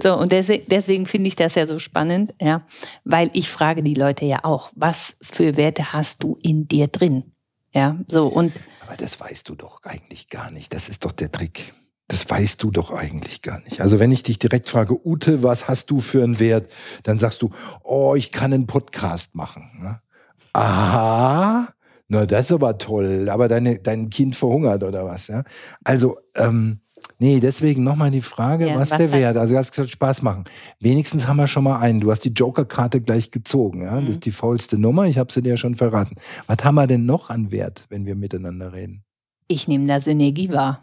So, 0.00 0.16
und 0.16 0.30
deswegen, 0.30 0.62
deswegen 0.68 1.04
finde 1.04 1.26
ich 1.26 1.34
das 1.34 1.56
ja 1.56 1.66
so 1.66 1.80
spannend, 1.80 2.32
ja, 2.40 2.64
weil 3.02 3.28
ich 3.32 3.50
frage 3.50 3.82
die 3.82 3.94
Leute 3.94 4.24
ja 4.24 4.44
auch, 4.44 4.70
was 4.76 5.14
für 5.20 5.56
Werte 5.56 5.92
hast 5.92 6.22
du 6.22 6.38
in 6.44 6.68
dir 6.68 6.86
drin? 6.86 7.32
Ja, 7.74 7.98
so 8.06 8.28
und. 8.28 8.52
Aber 8.86 8.96
das 8.96 9.18
weißt 9.18 9.48
du 9.48 9.56
doch 9.56 9.82
eigentlich 9.82 10.28
gar 10.28 10.52
nicht. 10.52 10.72
Das 10.72 10.88
ist 10.88 11.04
doch 11.04 11.10
der 11.10 11.32
Trick. 11.32 11.74
Das 12.06 12.30
weißt 12.30 12.62
du 12.62 12.70
doch 12.70 12.92
eigentlich 12.92 13.42
gar 13.42 13.60
nicht. 13.62 13.80
Also 13.80 13.98
wenn 13.98 14.12
ich 14.12 14.22
dich 14.22 14.38
direkt 14.38 14.68
frage, 14.68 14.96
Ute, 15.04 15.42
was 15.42 15.66
hast 15.66 15.90
du 15.90 15.98
für 15.98 16.22
einen 16.22 16.38
Wert? 16.38 16.70
Dann 17.02 17.18
sagst 17.18 17.42
du, 17.42 17.50
oh, 17.82 18.14
ich 18.14 18.30
kann 18.30 18.52
einen 18.52 18.68
Podcast 18.68 19.34
machen. 19.34 19.68
Ne? 19.80 20.00
Aha, 20.52 21.74
na, 22.10 22.26
das 22.26 22.46
ist 22.46 22.52
aber 22.52 22.76
toll. 22.76 23.28
Aber 23.30 23.46
deine, 23.46 23.78
dein 23.78 24.10
Kind 24.10 24.34
verhungert 24.34 24.82
oder 24.82 25.04
was, 25.06 25.28
ja? 25.28 25.44
Also, 25.84 26.18
ähm, 26.34 26.80
nee, 27.20 27.38
deswegen 27.38 27.84
nochmal 27.84 28.10
die 28.10 28.20
Frage, 28.20 28.66
ja, 28.66 28.74
was, 28.74 28.90
was 28.90 28.98
der 28.98 29.12
Wert? 29.12 29.36
Also, 29.36 29.54
du 29.54 29.58
hast 29.58 29.70
gesagt, 29.70 29.90
Spaß 29.90 30.22
machen. 30.22 30.42
Wenigstens 30.80 31.28
haben 31.28 31.36
wir 31.36 31.46
schon 31.46 31.62
mal 31.62 31.78
einen. 31.78 32.00
Du 32.00 32.10
hast 32.10 32.24
die 32.24 32.32
Joker-Karte 32.32 33.00
gleich 33.00 33.30
gezogen, 33.30 33.82
ja? 33.82 34.00
Mhm. 34.00 34.06
Das 34.06 34.16
ist 34.16 34.24
die 34.24 34.32
faulste 34.32 34.76
Nummer. 34.76 35.04
Ich 35.06 35.18
habe 35.18 35.32
sie 35.32 35.40
dir 35.40 35.50
ja 35.50 35.56
schon 35.56 35.76
verraten. 35.76 36.16
Was 36.48 36.64
haben 36.64 36.74
wir 36.74 36.88
denn 36.88 37.06
noch 37.06 37.30
an 37.30 37.52
Wert, 37.52 37.86
wenn 37.90 38.06
wir 38.06 38.16
miteinander 38.16 38.72
reden? 38.72 39.04
Ich 39.46 39.68
nehme 39.68 39.86
da 39.86 40.00
Synergie 40.00 40.52
wahr. 40.52 40.80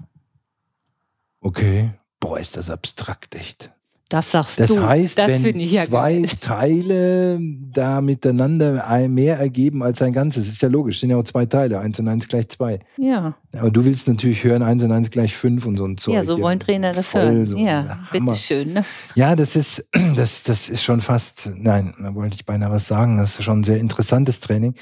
Okay. 1.42 1.92
Boah, 2.22 2.40
ist 2.40 2.56
das 2.56 2.70
abstrakt, 2.70 3.36
echt. 3.36 3.74
Das 4.10 4.32
sagst 4.32 4.60
das 4.60 4.70
du. 4.70 4.76
Das 4.76 4.86
heißt, 4.86 5.18
wenn 5.18 5.60
ja 5.60 5.86
zwei 5.86 6.22
geil. 6.22 6.30
Teile 6.40 7.40
da 7.74 8.00
miteinander 8.00 9.08
mehr 9.10 9.38
ergeben 9.38 9.84
als 9.84 10.02
ein 10.02 10.14
Ganzes, 10.14 10.48
ist 10.48 10.62
ja 10.62 10.70
logisch, 10.70 10.96
es 10.96 11.02
sind 11.02 11.10
ja 11.10 11.18
auch 11.18 11.24
zwei 11.24 11.46
Teile, 11.46 11.80
eins 11.80 12.00
und 12.00 12.08
eins 12.08 12.28
gleich 12.30 12.48
zwei. 12.48 12.80
Ja. 12.98 13.36
Aber 13.54 13.70
du 13.70 13.84
willst 13.84 14.08
natürlich 14.08 14.44
hören, 14.46 14.64
eins 14.64 14.82
und 14.84 14.94
eins 14.94 15.12
gleich 15.12 15.36
fünf 15.36 15.66
und 15.66 15.76
so 15.76 15.86
ein 15.86 15.98
Zeug. 15.98 16.14
Ja, 16.14 16.24
so 16.24 16.40
wollen 16.40 16.60
Trainer 16.60 16.94
das 16.94 17.14
hören. 17.14 17.48
So 17.48 17.58
ja, 17.58 18.00
bitteschön. 18.12 18.74
Ne? 18.74 18.86
Ja, 19.16 19.36
das 19.36 19.58
ist, 19.58 19.90
das, 20.16 20.44
das 20.44 20.70
ist 20.70 20.84
schon 20.84 21.02
fast, 21.02 21.50
nein, 21.56 21.94
da 22.02 22.16
wollte 22.16 22.36
ich 22.36 22.46
beinahe 22.46 22.72
was 22.72 22.88
sagen, 22.88 23.18
das 23.18 23.38
ist 23.38 23.44
schon 23.44 23.62
ein 23.62 23.64
sehr 23.66 23.80
interessantes 23.80 24.40
Training. 24.40 24.76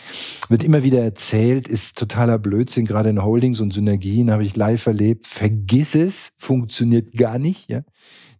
Wird 0.50 0.64
immer 0.64 0.84
wieder 0.84 1.02
erzählt, 1.02 1.68
ist 1.68 1.98
totaler 1.98 2.38
Blödsinn, 2.38 2.86
gerade 2.86 3.10
in 3.10 3.24
Holdings 3.24 3.60
und 3.60 3.74
Synergien 3.74 4.30
habe 4.30 4.44
ich 4.44 4.56
live 4.56 4.86
erlebt. 4.86 5.26
Vergiss 5.26 5.96
es, 5.96 6.34
funktioniert 6.38 7.14
gar 7.14 7.40
nicht, 7.40 7.72
ja. 7.72 7.82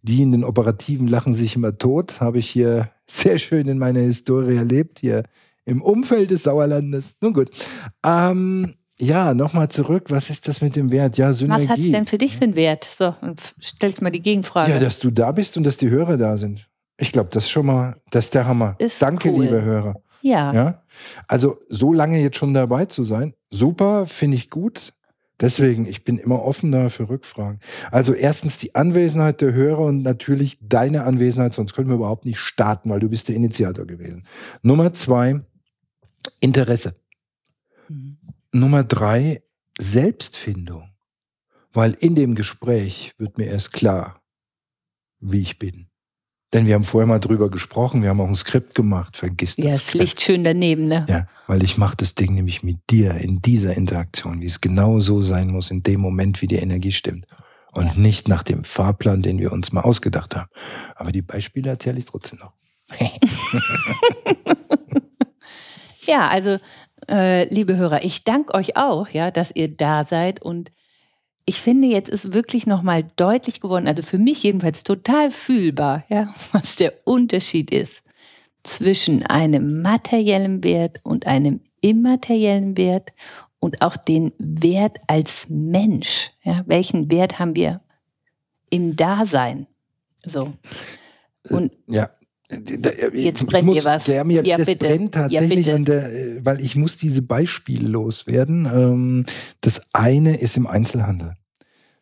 Die 0.06 0.22
in 0.22 0.30
den 0.30 0.44
Operativen 0.44 1.08
lachen 1.08 1.34
sich 1.34 1.56
immer 1.56 1.76
tot, 1.76 2.20
habe 2.20 2.38
ich 2.38 2.48
hier 2.48 2.90
sehr 3.06 3.38
schön 3.38 3.66
in 3.66 3.78
meiner 3.78 4.00
Historie 4.00 4.56
erlebt, 4.56 5.00
hier 5.00 5.24
Im 5.64 5.82
Umfeld 5.82 6.30
des 6.30 6.44
Sauerlandes. 6.44 7.16
Nun 7.20 7.32
gut. 7.32 7.50
Ähm, 8.04 8.74
ja, 9.00 9.34
nochmal 9.34 9.68
zurück. 9.68 10.04
Was 10.10 10.30
ist 10.30 10.46
das 10.46 10.60
mit 10.60 10.76
dem 10.76 10.92
Wert? 10.92 11.18
Ja, 11.18 11.32
Synergie. 11.32 11.64
Was 11.64 11.70
hat 11.70 11.78
es 11.80 11.90
denn 11.90 12.06
für 12.06 12.18
dich 12.18 12.36
für 12.36 12.44
einen 12.44 12.56
Wert? 12.56 12.84
So, 12.84 13.14
stell 13.58 13.90
ich 13.90 14.00
mal 14.00 14.10
die 14.10 14.22
Gegenfrage. 14.22 14.70
Ja, 14.70 14.78
dass 14.78 15.00
du 15.00 15.10
da 15.10 15.32
bist 15.32 15.56
und 15.56 15.64
dass 15.64 15.76
die 15.76 15.90
Hörer 15.90 16.16
da 16.16 16.36
sind. 16.36 16.68
Ich 16.98 17.12
glaube, 17.12 17.28
das 17.32 17.44
ist 17.44 17.50
schon 17.50 17.66
mal, 17.66 17.96
das 18.10 18.26
ist 18.26 18.34
der 18.34 18.46
Hammer. 18.46 18.76
Ist 18.78 19.02
Danke, 19.02 19.30
cool. 19.30 19.44
liebe 19.44 19.60
Hörer. 19.60 19.96
Ja. 20.22 20.52
ja. 20.54 20.82
Also, 21.28 21.58
so 21.68 21.92
lange 21.92 22.20
jetzt 22.20 22.36
schon 22.36 22.54
dabei 22.54 22.86
zu 22.86 23.04
sein, 23.04 23.34
super, 23.50 24.06
finde 24.06 24.36
ich 24.36 24.50
gut. 24.50 24.92
Deswegen, 25.40 25.84
ich 25.84 26.02
bin 26.02 26.18
immer 26.18 26.42
offen 26.42 26.72
da 26.72 26.88
für 26.88 27.08
Rückfragen. 27.08 27.60
Also 27.90 28.14
erstens 28.14 28.56
die 28.56 28.74
Anwesenheit 28.74 29.42
der 29.42 29.52
Hörer 29.52 29.80
und 29.80 30.02
natürlich 30.02 30.58
deine 30.62 31.04
Anwesenheit, 31.04 31.52
sonst 31.52 31.74
können 31.74 31.90
wir 31.90 31.96
überhaupt 31.96 32.24
nicht 32.24 32.38
starten, 32.38 32.88
weil 32.88 33.00
du 33.00 33.10
bist 33.10 33.28
der 33.28 33.36
Initiator 33.36 33.86
gewesen. 33.86 34.26
Nummer 34.62 34.94
zwei, 34.94 35.42
Interesse. 36.40 36.96
Mhm. 37.88 38.18
Nummer 38.52 38.82
drei, 38.82 39.42
Selbstfindung. 39.78 40.90
Weil 41.72 41.92
in 41.92 42.14
dem 42.14 42.34
Gespräch 42.34 43.12
wird 43.18 43.36
mir 43.36 43.46
erst 43.46 43.74
klar, 43.74 44.22
wie 45.20 45.42
ich 45.42 45.58
bin. 45.58 45.88
Denn 46.52 46.66
wir 46.66 46.74
haben 46.74 46.84
vorher 46.84 47.06
mal 47.06 47.18
drüber 47.18 47.50
gesprochen, 47.50 48.02
wir 48.02 48.10
haben 48.10 48.20
auch 48.20 48.28
ein 48.28 48.34
Skript 48.34 48.74
gemacht, 48.74 49.16
vergiss 49.16 49.56
das. 49.56 49.64
Ja, 49.64 49.72
es 49.72 49.94
liegt 49.94 50.20
schön 50.20 50.44
daneben, 50.44 50.86
ne? 50.86 51.04
Ja, 51.08 51.26
weil 51.48 51.62
ich 51.62 51.76
mache 51.76 51.96
das 51.96 52.14
Ding 52.14 52.34
nämlich 52.34 52.62
mit 52.62 52.78
dir 52.88 53.14
in 53.14 53.42
dieser 53.42 53.76
Interaktion, 53.76 54.40
wie 54.40 54.46
es 54.46 54.60
genau 54.60 55.00
so 55.00 55.22
sein 55.22 55.48
muss, 55.48 55.70
in 55.70 55.82
dem 55.82 56.00
Moment, 56.00 56.40
wie 56.42 56.46
die 56.46 56.56
Energie 56.56 56.92
stimmt. 56.92 57.26
Und 57.72 57.86
ja. 57.86 57.92
nicht 57.96 58.28
nach 58.28 58.42
dem 58.42 58.64
Fahrplan, 58.64 59.22
den 59.22 59.38
wir 59.38 59.52
uns 59.52 59.72
mal 59.72 59.82
ausgedacht 59.82 60.36
haben. 60.36 60.48
Aber 60.94 61.12
die 61.12 61.22
Beispiele 61.22 61.70
erzähle 61.70 61.98
ich 61.98 62.06
trotzdem 62.06 62.38
noch. 62.38 62.52
ja, 66.06 66.28
also 66.28 66.58
äh, 67.08 67.52
liebe 67.52 67.76
Hörer, 67.76 68.04
ich 68.04 68.24
danke 68.24 68.54
euch 68.54 68.76
auch, 68.76 69.08
ja, 69.08 69.30
dass 69.30 69.54
ihr 69.54 69.68
da 69.68 70.04
seid 70.04 70.42
und 70.42 70.70
ich 71.46 71.60
finde, 71.60 71.86
jetzt 71.86 72.08
ist 72.08 72.34
wirklich 72.34 72.66
nochmal 72.66 73.04
deutlich 73.16 73.60
geworden, 73.60 73.86
also 73.86 74.02
für 74.02 74.18
mich 74.18 74.42
jedenfalls 74.42 74.82
total 74.82 75.30
fühlbar, 75.30 76.04
ja, 76.08 76.34
was 76.52 76.76
der 76.76 76.92
Unterschied 77.04 77.70
ist 77.70 78.02
zwischen 78.64 79.24
einem 79.24 79.80
materiellen 79.80 80.64
Wert 80.64 81.00
und 81.04 81.26
einem 81.26 81.60
immateriellen 81.80 82.76
Wert 82.76 83.12
und 83.60 83.80
auch 83.80 83.96
den 83.96 84.32
Wert 84.38 84.98
als 85.06 85.46
Mensch. 85.48 86.32
Ja, 86.42 86.64
welchen 86.66 87.10
Wert 87.10 87.38
haben 87.38 87.54
wir 87.54 87.80
im 88.70 88.96
Dasein? 88.96 89.68
So. 90.24 90.52
Und 91.48 91.72
ja. 91.86 92.10
Jetzt 92.48 93.44
brennt 93.46 93.66
muss, 93.66 93.84
was. 93.84 94.04
Der 94.04 94.24
mir, 94.24 94.44
ja, 94.44 94.56
das 94.56 94.66
bitte. 94.66 94.86
brennt 94.86 95.14
tatsächlich, 95.14 95.66
ja, 95.66 95.78
der, 95.78 96.44
weil 96.44 96.60
ich 96.60 96.76
muss 96.76 96.96
diese 96.96 97.22
Beispiele 97.22 97.88
loswerden. 97.88 98.66
Ähm, 98.66 99.24
das 99.60 99.82
eine 99.92 100.36
ist 100.36 100.56
im 100.56 100.66
Einzelhandel. 100.66 101.34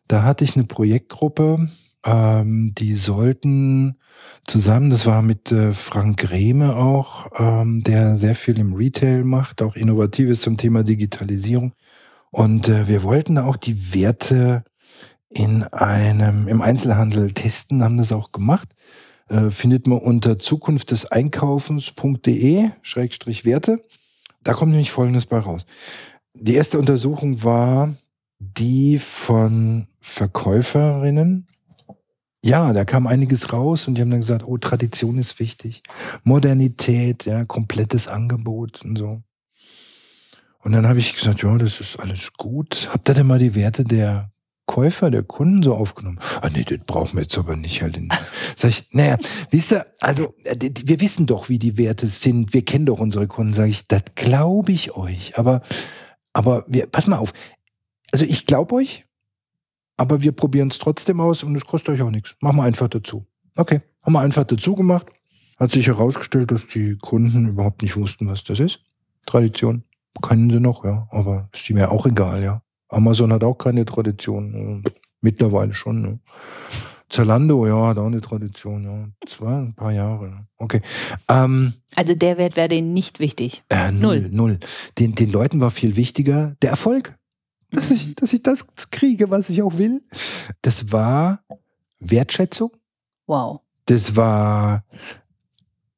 Da 0.07 0.21
hatte 0.21 0.43
ich 0.43 0.55
eine 0.55 0.65
Projektgruppe, 0.65 1.67
ähm, 2.05 2.73
die 2.77 2.93
sollten 2.93 3.97
zusammen, 4.45 4.91
das 4.91 5.07
war 5.07 5.23
mit 5.23 5.51
äh, 5.51 5.71
Frank 5.71 6.19
Grehme 6.19 6.75
auch, 6.75 7.31
ähm, 7.37 7.81
der 7.81 8.15
sehr 8.15 8.35
viel 8.35 8.59
im 8.59 8.73
Retail 8.73 9.23
macht, 9.23 9.63
auch 9.63 9.75
Innovatives 9.75 10.41
zum 10.41 10.57
Thema 10.57 10.83
Digitalisierung. 10.83 11.73
Und 12.29 12.69
äh, 12.69 12.87
wir 12.87 13.01
wollten 13.01 13.39
auch 13.39 13.55
die 13.55 13.95
Werte 13.95 14.63
in 15.29 15.63
einem, 15.63 16.47
im 16.47 16.61
Einzelhandel 16.61 17.31
testen, 17.31 17.83
haben 17.83 17.97
das 17.97 18.11
auch 18.11 18.31
gemacht 18.31 18.69
äh, 19.29 19.49
findet 19.49 19.87
man 19.87 19.99
unter 19.99 20.37
Zukunft 20.37 20.91
des 20.91 21.05
Einkaufens.de 21.11 22.69
Schrägstrich 22.81 23.45
Werte. 23.45 23.83
Da 24.43 24.53
kommt 24.53 24.71
nämlich 24.71 24.91
Folgendes 24.91 25.25
bei 25.25 25.39
raus. 25.39 25.65
Die 26.33 26.55
erste 26.55 26.77
Untersuchung 26.77 27.43
war 27.43 27.95
die 28.39 28.99
von 28.99 29.87
Verkäuferinnen. 30.01 31.47
Ja, 32.43 32.73
da 32.73 32.85
kam 32.85 33.07
einiges 33.07 33.51
raus 33.51 33.87
und 33.87 33.95
die 33.95 34.01
haben 34.01 34.11
dann 34.11 34.19
gesagt, 34.19 34.45
oh, 34.45 34.57
Tradition 34.57 35.17
ist 35.17 35.39
wichtig, 35.39 35.81
Modernität, 36.23 37.25
ja, 37.25 37.43
komplettes 37.45 38.07
Angebot 38.07 38.83
und 38.83 38.97
so. 38.97 39.23
Und 40.59 40.71
dann 40.73 40.87
habe 40.87 40.99
ich 40.99 41.15
gesagt, 41.15 41.41
ja, 41.41 41.57
das 41.57 41.79
ist 41.79 41.97
alles 41.97 42.33
gut. 42.33 42.89
Habt 42.91 43.09
ihr 43.09 43.15
denn 43.15 43.27
mal 43.27 43.39
die 43.39 43.55
Werte 43.55 43.83
der 43.83 44.31
Käufer, 44.65 45.11
der 45.11 45.23
Kunden 45.23 45.61
so 45.61 45.75
aufgenommen. 45.75 46.19
Ah 46.41 46.49
nee, 46.49 46.63
das 46.63 46.79
brauchen 46.85 47.15
wir 47.17 47.21
jetzt 47.21 47.37
aber 47.37 47.55
nicht, 47.55 47.81
Herr 47.81 47.89
Lindner. 47.89 48.17
Sag 48.55 48.71
ich, 48.71 48.87
naja, 48.91 49.17
wisst 49.51 49.71
ihr, 49.71 49.85
also 49.99 50.33
äh, 50.43 50.57
wir 50.83 50.99
wissen 51.01 51.27
doch, 51.27 51.49
wie 51.49 51.59
die 51.59 51.77
Werte 51.77 52.07
sind, 52.07 52.53
wir 52.53 52.65
kennen 52.65 52.87
doch 52.87 52.99
unsere 52.99 53.27
Kunden, 53.27 53.53
sage 53.53 53.69
ich, 53.69 53.87
das 53.87 54.03
glaube 54.15 54.71
ich 54.71 54.95
euch. 54.95 55.37
Aber, 55.37 55.61
aber 56.33 56.65
wir, 56.67 56.87
pass 56.87 57.07
mal 57.07 57.17
auf, 57.17 57.31
also 58.11 58.25
ich 58.25 58.45
glaube 58.45 58.75
euch, 58.75 59.05
aber 59.97 60.23
wir 60.23 60.31
probieren 60.31 60.69
es 60.69 60.79
trotzdem 60.79 61.21
aus 61.21 61.43
und 61.43 61.55
es 61.55 61.65
kostet 61.65 61.95
euch 61.95 62.01
auch 62.01 62.11
nichts. 62.11 62.35
Machen 62.41 62.57
wir 62.57 62.63
einfach 62.63 62.87
dazu. 62.89 63.25
Okay, 63.55 63.81
haben 64.01 64.13
wir 64.13 64.21
einfach 64.21 64.45
dazu 64.45 64.75
gemacht. 64.75 65.07
Hat 65.57 65.71
sich 65.71 65.87
herausgestellt, 65.87 66.51
dass 66.51 66.67
die 66.67 66.97
Kunden 66.97 67.47
überhaupt 67.47 67.81
nicht 67.81 67.95
wussten, 67.95 68.27
was 68.27 68.43
das 68.43 68.59
ist. 68.59 68.81
Tradition. 69.25 69.83
Kennen 70.21 70.49
sie 70.49 70.59
noch, 70.59 70.83
ja, 70.85 71.07
aber 71.11 71.49
ist 71.53 71.69
mir 71.69 71.91
auch 71.91 72.05
egal, 72.05 72.43
ja. 72.43 72.61
Amazon 72.89 73.33
hat 73.33 73.43
auch 73.43 73.55
keine 73.55 73.85
Tradition. 73.85 74.83
Mittlerweile 75.21 75.73
schon. 75.73 76.01
Ne? 76.01 76.19
Zalando, 77.09 77.67
ja, 77.67 77.87
hat 77.87 77.97
auch 77.97 78.07
eine 78.07 78.21
Tradition. 78.21 78.83
Ja. 78.83 79.27
Zwei, 79.27 79.57
ein 79.59 79.75
paar 79.75 79.91
Jahre. 79.91 80.47
Okay. 80.57 80.81
Ähm, 81.29 81.73
also 81.95 82.15
der 82.15 82.37
Wert 82.37 82.55
wäre 82.55 82.67
denen 82.67 82.93
nicht 82.93 83.19
wichtig. 83.19 83.63
Äh, 83.69 83.91
null, 83.91 84.21
null. 84.21 84.29
null. 84.31 84.59
Den, 84.97 85.15
den 85.15 85.29
Leuten 85.29 85.59
war 85.61 85.69
viel 85.69 85.95
wichtiger 85.95 86.55
der 86.61 86.71
Erfolg. 86.71 87.17
Dass 87.71 87.91
ich, 87.91 88.15
dass 88.15 88.33
ich 88.33 88.41
das 88.43 88.67
kriege, 88.91 89.29
was 89.29 89.49
ich 89.49 89.61
auch 89.61 89.77
will. 89.77 90.03
Das 90.61 90.91
war 90.91 91.43
Wertschätzung. 91.99 92.71
Wow. 93.27 93.61
Das 93.85 94.15
war 94.15 94.83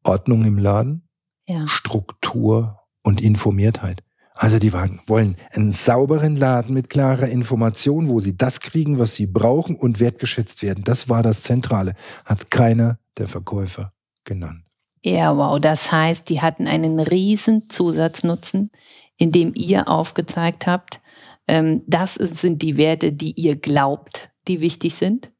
Ordnung 0.03 0.45
im 0.45 0.57
Laden. 0.57 1.07
Ja. 1.47 1.67
Struktur 1.67 2.79
und 3.03 3.21
Informiertheit. 3.21 4.03
Also 4.37 4.59
die 4.59 4.71
wollen 4.71 5.35
einen 5.51 5.73
sauberen 5.73 6.35
Laden 6.35 6.73
mit 6.73 6.89
klarer 6.89 7.27
Information, 7.27 8.07
wo 8.07 8.19
sie 8.19 8.37
das 8.37 8.59
kriegen, 8.59 8.99
was 8.99 9.15
sie 9.15 9.25
brauchen 9.25 9.75
und 9.75 9.99
wertgeschätzt 9.99 10.61
werden. 10.61 10.83
Das 10.83 11.09
war 11.09 11.23
das 11.23 11.41
Zentrale. 11.41 11.95
Hat 12.23 12.51
keiner 12.51 12.99
der 13.17 13.27
Verkäufer 13.27 13.93
genannt. 14.23 14.63
Ja, 15.03 15.35
wow. 15.35 15.59
Das 15.59 15.91
heißt, 15.91 16.29
die 16.29 16.41
hatten 16.41 16.67
einen 16.67 16.99
riesen 16.99 17.69
Zusatznutzen, 17.69 18.71
indem 19.17 19.53
ihr 19.55 19.87
aufgezeigt 19.87 20.67
habt, 20.67 21.01
ähm, 21.47 21.81
das 21.87 22.15
sind 22.15 22.61
die 22.61 22.77
Werte, 22.77 23.13
die 23.13 23.31
ihr 23.31 23.55
glaubt, 23.55 24.31
die 24.47 24.61
wichtig 24.61 24.95
sind. 24.95 25.31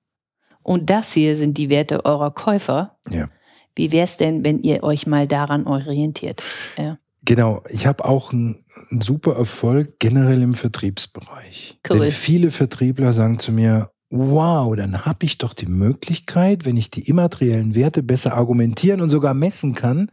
Und 0.64 0.90
das 0.90 1.14
hier 1.14 1.36
sind 1.36 1.58
die 1.58 1.70
Werte 1.70 2.06
eurer 2.06 2.32
Käufer. 2.32 2.98
Ja. 3.10 3.30
Wie 3.76 3.92
wäre 3.92 4.06
es 4.06 4.18
denn, 4.18 4.44
wenn 4.44 4.62
ihr 4.62 4.84
euch 4.84 5.06
mal 5.06 5.28
daran 5.28 5.68
orientiert? 5.68 6.42
Ja. 6.78 6.98
Genau, 7.28 7.62
ich 7.68 7.86
habe 7.86 8.06
auch 8.06 8.32
einen, 8.32 8.64
super 8.90 9.36
Erfolg 9.36 10.00
generell 10.00 10.42
im 10.42 10.54
Vertriebsbereich. 10.54 11.78
Cool. 11.90 12.00
Denn 12.00 12.12
viele 12.14 12.52
Vertriebler 12.52 13.12
sagen 13.12 13.38
zu 13.38 13.52
mir, 13.52 13.92
wow, 14.10 14.74
dann 14.78 15.06
habe 15.06 15.26
ich 15.26 15.38
doch 15.38 15.54
die 15.54 15.66
Möglichkeit, 15.66 16.64
wenn 16.64 16.78
ich 16.78 16.90
die 16.90 17.10
immateriellen 17.10 17.76
Werte 17.76 18.02
besser 18.02 18.34
argumentieren 18.34 19.02
und 19.02 19.10
sogar 19.10 19.34
messen 19.34 19.76
kann, 19.76 20.10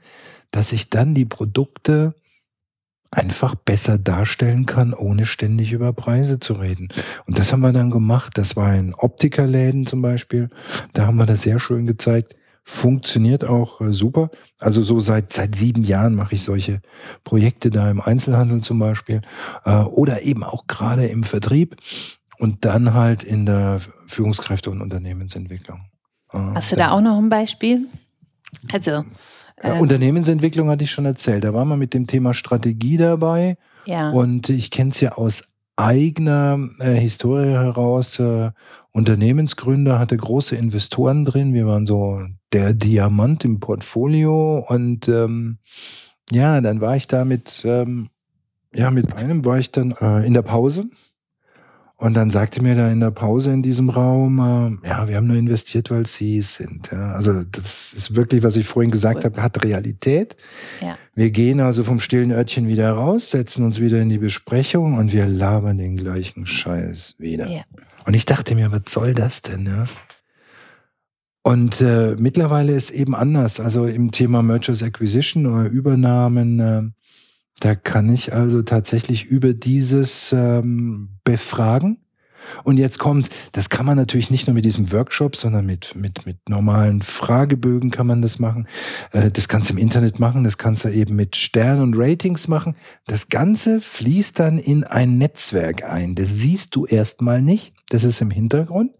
dass 0.51 0.73
ich 0.73 0.91
dann 0.91 1.15
die 1.15 1.25
Produkte 1.25 2.17
einfach 3.13 3.55
besser 3.55 3.97
darstellen 3.97 4.67
kann, 4.67 4.93
ohne 4.93 5.25
ständig 5.25 5.73
über 5.73 5.93
Preise 5.93 6.41
zu 6.41 6.55
reden. 6.55 6.89
Und 7.27 7.39
das 7.39 7.53
haben 7.53 7.61
wir 7.61 7.73
dann 7.73 7.93
gemacht. 7.93 8.33
Das 8.35 8.57
war 8.57 8.75
in 8.75 8.93
Optikerläden 8.93 9.87
zum 9.87 10.03
Beispiel. 10.03 10.51
Da 10.95 11.07
haben 11.07 11.19
wir 11.19 11.27
das 11.27 11.43
sehr 11.43 11.61
schön 11.61 11.87
gezeigt 11.87 12.35
funktioniert 12.65 13.45
auch 13.45 13.81
äh, 13.81 13.93
super. 13.93 14.31
Also 14.59 14.83
so 14.83 14.99
seit 14.99 15.33
seit 15.33 15.55
sieben 15.55 15.85
Jahren 15.85 16.15
mache 16.15 16.35
ich 16.35 16.43
solche 16.43 16.81
Projekte 17.23 17.71
da 17.71 17.91
im 17.91 18.01
Einzelhandel 18.01 18.63
zum 18.63 18.79
Beispiel 18.79 19.21
äh, 19.65 19.83
oder 19.83 20.23
eben 20.23 20.43
auch 20.43 20.67
gerade 20.67 21.07
im 21.07 21.25
Vertrieb 21.25 21.77
und 22.39 22.65
dann 22.65 22.95
halt 22.95 23.23
in 23.23 23.45
der 23.47 23.81
Führungskräfte- 24.09 24.71
und 24.71 24.81
Unternehmensentwicklung. 24.81 25.83
Äh, 26.33 26.39
Hast 26.55 26.73
du 26.73 26.77
da 26.77 26.91
auch 26.93 27.03
noch 27.03 27.19
ein 27.19 27.29
Beispiel? 27.29 27.87
Also 28.73 29.05
äh, 29.57 29.79
Unternehmensentwicklung 29.79 30.71
hatte 30.71 30.85
ich 30.85 30.91
schon 30.91 31.05
erzählt. 31.05 31.45
Da 31.45 31.53
war 31.53 31.67
man 31.67 31.79
mit 31.79 31.93
dem 31.93 32.07
Thema 32.07 32.33
Strategie 32.33 32.97
dabei. 32.97 33.57
Ja. 33.85 34.11
Und 34.11 34.49
ich 34.49 34.71
kenne 34.71 34.91
es 34.91 35.01
ja 35.01 35.13
aus 35.13 35.55
eigener 35.77 36.59
äh, 36.79 36.95
Historie 36.95 37.53
heraus. 37.53 38.19
Äh, 38.19 38.53
Unternehmensgründer 38.93 39.99
hatte 39.99 40.17
große 40.17 40.57
Investoren 40.57 41.25
drin. 41.25 41.53
Wir 41.53 41.67
waren 41.67 41.85
so 41.85 42.25
der 42.55 42.73
Diamant 42.73 43.45
im 43.45 43.61
Portfolio 43.61 44.65
und 44.67 45.09
ähm, 45.09 45.59
ja, 46.31 46.61
dann 46.61 46.81
war 46.81 46.97
ich 46.97 47.07
da 47.07 47.25
mit, 47.25 47.63
ähm, 47.67 48.09
ja, 48.75 48.91
mit 48.91 49.15
einem 49.15 49.45
war 49.45 49.59
ich 49.59 49.71
dann 49.71 49.93
äh, 50.01 50.27
in 50.27 50.33
der 50.33 50.43
Pause 50.43 50.87
Und 51.97 52.15
dann 52.15 52.31
sagte 52.31 52.61
mir 52.61 52.75
da 52.75 52.91
in 52.91 53.01
der 53.01 53.13
Pause 53.13 53.53
in 53.53 53.63
diesem 53.63 53.89
Raum, 53.89 54.81
äh, 54.83 54.89
ja, 54.89 55.07
wir 55.07 55.17
haben 55.17 55.29
nur 55.29 55.37
investiert, 55.37 55.91
weil 55.91 56.07
sie 56.07 56.39
es 56.39 56.55
sind. 56.55 56.91
Ja. 56.91 57.13
Also 57.13 57.45
das 57.45 57.93
ist 57.93 58.17
wirklich, 58.17 58.43
was 58.43 58.57
ich 58.57 58.67
vorhin 58.67 58.91
gesagt 58.91 59.19
cool. 59.19 59.25
habe, 59.25 59.43
hat 59.43 59.63
Realität. 59.63 60.37
Ja. 60.81 60.99
Wir 61.15 61.31
gehen 61.31 61.61
also 61.61 61.85
vom 61.85 62.01
stillen 62.01 62.33
Örtchen 62.33 62.67
wieder 62.67 62.91
raus, 62.91 63.31
setzen 63.31 63.65
uns 63.65 63.81
wieder 63.81 64.03
in 64.03 64.09
die 64.09 64.19
Besprechung 64.19 64.95
und 64.95 65.13
wir 65.13 65.27
labern 65.27 65.79
den 65.79 65.97
gleichen 65.97 66.47
Scheiß 66.47 67.15
wieder. 67.19 67.47
Ja. 67.49 67.63
Und 68.07 68.15
ich 68.15 68.27
dachte 68.27 68.55
mir, 68.55 68.73
was 68.73 68.83
soll 68.89 69.15
das 69.15 69.43
denn? 69.43 69.65
Ja? 69.65 69.87
Und 71.47 71.83
äh, 71.83 72.17
mittlerweile 72.19 72.73
ist 72.73 72.91
eben 72.91 73.15
anders. 73.15 73.61
Also 73.61 73.87
im 73.87 74.11
Thema 74.11 74.43
Mergers 74.43 74.83
Acquisition 74.83 75.45
oder 75.45 75.69
Übernahmen, 75.69 76.59
äh, 76.59 76.83
da 77.61 77.75
kann 77.75 78.09
ich 78.09 78.33
also 78.33 78.63
tatsächlich 78.63 79.27
über 79.27 79.53
dieses 79.53 80.33
ähm, 80.33 81.19
befragen. 81.23 81.99
Und 82.63 82.79
jetzt 82.79 82.99
kommt, 82.99 83.29
das 83.53 83.69
kann 83.69 83.85
man 83.85 83.99
natürlich 83.99 84.31
nicht 84.31 84.47
nur 84.47 84.55
mit 84.55 84.65
diesem 84.65 84.91
Workshop, 84.91 85.37
sondern 85.37 85.67
mit, 85.67 85.95
mit, 85.95 86.25
mit 86.25 86.49
normalen 86.49 87.03
Fragebögen 87.03 87.91
kann 87.91 88.07
man 88.07 88.23
das 88.23 88.39
machen. 88.39 88.67
Äh, 89.13 89.31
das 89.31 89.47
kannst 89.47 89.69
du 89.69 89.75
im 89.75 89.79
Internet 89.79 90.19
machen, 90.19 90.45
das 90.45 90.57
kannst 90.57 90.85
du 90.85 90.89
eben 90.89 91.15
mit 91.15 91.37
Sternen 91.37 91.83
und 91.83 91.95
Ratings 91.95 92.49
machen. 92.49 92.75
Das 93.07 93.29
Ganze 93.29 93.83
fließt 93.83 94.39
dann 94.39 94.59
in 94.59 94.83
ein 94.85 95.19
Netzwerk 95.19 95.85
ein. 95.85 96.15
Das 96.15 96.31
siehst 96.31 96.75
du 96.75 96.87
erstmal 96.87 97.43
nicht. 97.43 97.75
Das 97.91 98.03
ist 98.03 98.23
im 98.23 98.31
Hintergrund. 98.31 98.93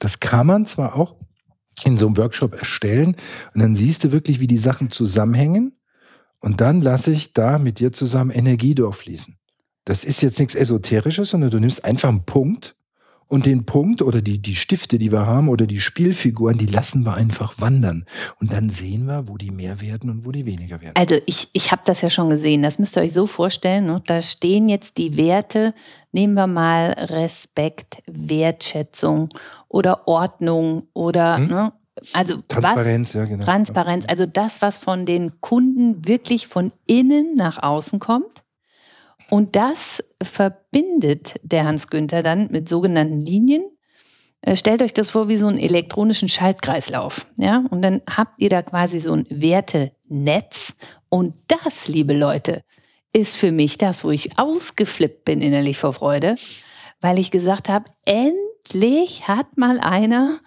Das 0.00 0.18
kann 0.18 0.48
man 0.48 0.66
zwar 0.66 0.96
auch 0.96 1.14
in 1.84 1.96
so 1.98 2.06
einem 2.06 2.16
Workshop 2.16 2.54
erstellen 2.54 3.16
und 3.54 3.60
dann 3.60 3.76
siehst 3.76 4.04
du 4.04 4.12
wirklich, 4.12 4.40
wie 4.40 4.46
die 4.46 4.56
Sachen 4.58 4.90
zusammenhängen. 4.90 5.76
Und 6.40 6.60
dann 6.60 6.82
lasse 6.82 7.10
ich 7.10 7.32
da 7.32 7.58
mit 7.58 7.80
dir 7.80 7.92
zusammen 7.92 8.30
Energie 8.30 8.74
durchfließen. 8.74 9.38
Das 9.84 10.04
ist 10.04 10.20
jetzt 10.20 10.38
nichts 10.38 10.54
Esoterisches, 10.54 11.30
sondern 11.30 11.50
du 11.50 11.58
nimmst 11.58 11.84
einfach 11.84 12.08
einen 12.08 12.24
Punkt 12.24 12.76
und 13.28 13.46
den 13.46 13.64
Punkt 13.64 14.02
oder 14.02 14.22
die, 14.22 14.38
die 14.38 14.54
Stifte, 14.54 14.98
die 14.98 15.10
wir 15.10 15.26
haben 15.26 15.48
oder 15.48 15.66
die 15.66 15.80
Spielfiguren, 15.80 16.58
die 16.58 16.66
lassen 16.66 17.04
wir 17.04 17.14
einfach 17.14 17.60
wandern. 17.60 18.06
Und 18.40 18.52
dann 18.52 18.70
sehen 18.70 19.06
wir, 19.06 19.28
wo 19.28 19.36
die 19.36 19.50
mehr 19.50 19.80
werden 19.80 20.10
und 20.10 20.26
wo 20.26 20.32
die 20.32 20.46
weniger 20.46 20.80
werden. 20.80 20.94
Also 20.96 21.16
ich, 21.26 21.48
ich 21.52 21.72
habe 21.72 21.82
das 21.86 22.02
ja 22.02 22.10
schon 22.10 22.30
gesehen. 22.30 22.62
Das 22.62 22.78
müsst 22.78 22.96
ihr 22.96 23.02
euch 23.02 23.12
so 23.12 23.26
vorstellen. 23.26 23.86
Ne? 23.86 24.02
Da 24.06 24.20
stehen 24.20 24.68
jetzt 24.68 24.98
die 24.98 25.16
Werte. 25.16 25.74
Nehmen 26.12 26.34
wir 26.34 26.46
mal 26.46 26.90
Respekt, 26.98 28.02
Wertschätzung 28.06 29.30
oder 29.68 30.06
Ordnung 30.06 30.88
oder 30.92 31.38
hm? 31.38 31.46
ne? 31.48 31.72
Also 32.12 32.38
Transparenz, 32.48 33.10
was, 33.10 33.14
ja, 33.14 33.24
genau. 33.24 33.44
Transparenz, 33.44 34.04
also 34.08 34.26
das, 34.26 34.62
was 34.62 34.78
von 34.78 35.06
den 35.06 35.40
Kunden 35.40 36.06
wirklich 36.06 36.48
von 36.48 36.72
innen 36.86 37.36
nach 37.36 37.62
außen 37.62 38.00
kommt. 38.00 38.42
Und 39.34 39.56
das 39.56 40.00
verbindet 40.22 41.40
der 41.42 41.64
Hans 41.64 41.88
Günther 41.88 42.22
dann 42.22 42.52
mit 42.52 42.68
sogenannten 42.68 43.20
Linien. 43.20 43.64
Äh, 44.42 44.54
stellt 44.54 44.80
euch 44.80 44.94
das 44.94 45.10
vor 45.10 45.28
wie 45.28 45.36
so 45.36 45.48
einen 45.48 45.58
elektronischen 45.58 46.28
Schaltkreislauf. 46.28 47.26
Ja? 47.36 47.64
Und 47.68 47.82
dann 47.82 48.00
habt 48.08 48.40
ihr 48.40 48.48
da 48.48 48.62
quasi 48.62 49.00
so 49.00 49.12
ein 49.12 49.26
Wertenetz. 49.28 50.76
Und 51.08 51.34
das, 51.48 51.88
liebe 51.88 52.16
Leute, 52.16 52.62
ist 53.12 53.36
für 53.36 53.50
mich 53.50 53.76
das, 53.76 54.04
wo 54.04 54.12
ich 54.12 54.38
ausgeflippt 54.38 55.24
bin 55.24 55.42
innerlich 55.42 55.78
vor 55.78 55.94
Freude, 55.94 56.36
weil 57.00 57.18
ich 57.18 57.32
gesagt 57.32 57.68
habe, 57.68 57.90
endlich 58.04 59.26
hat 59.26 59.56
mal 59.56 59.80
einer 59.80 60.38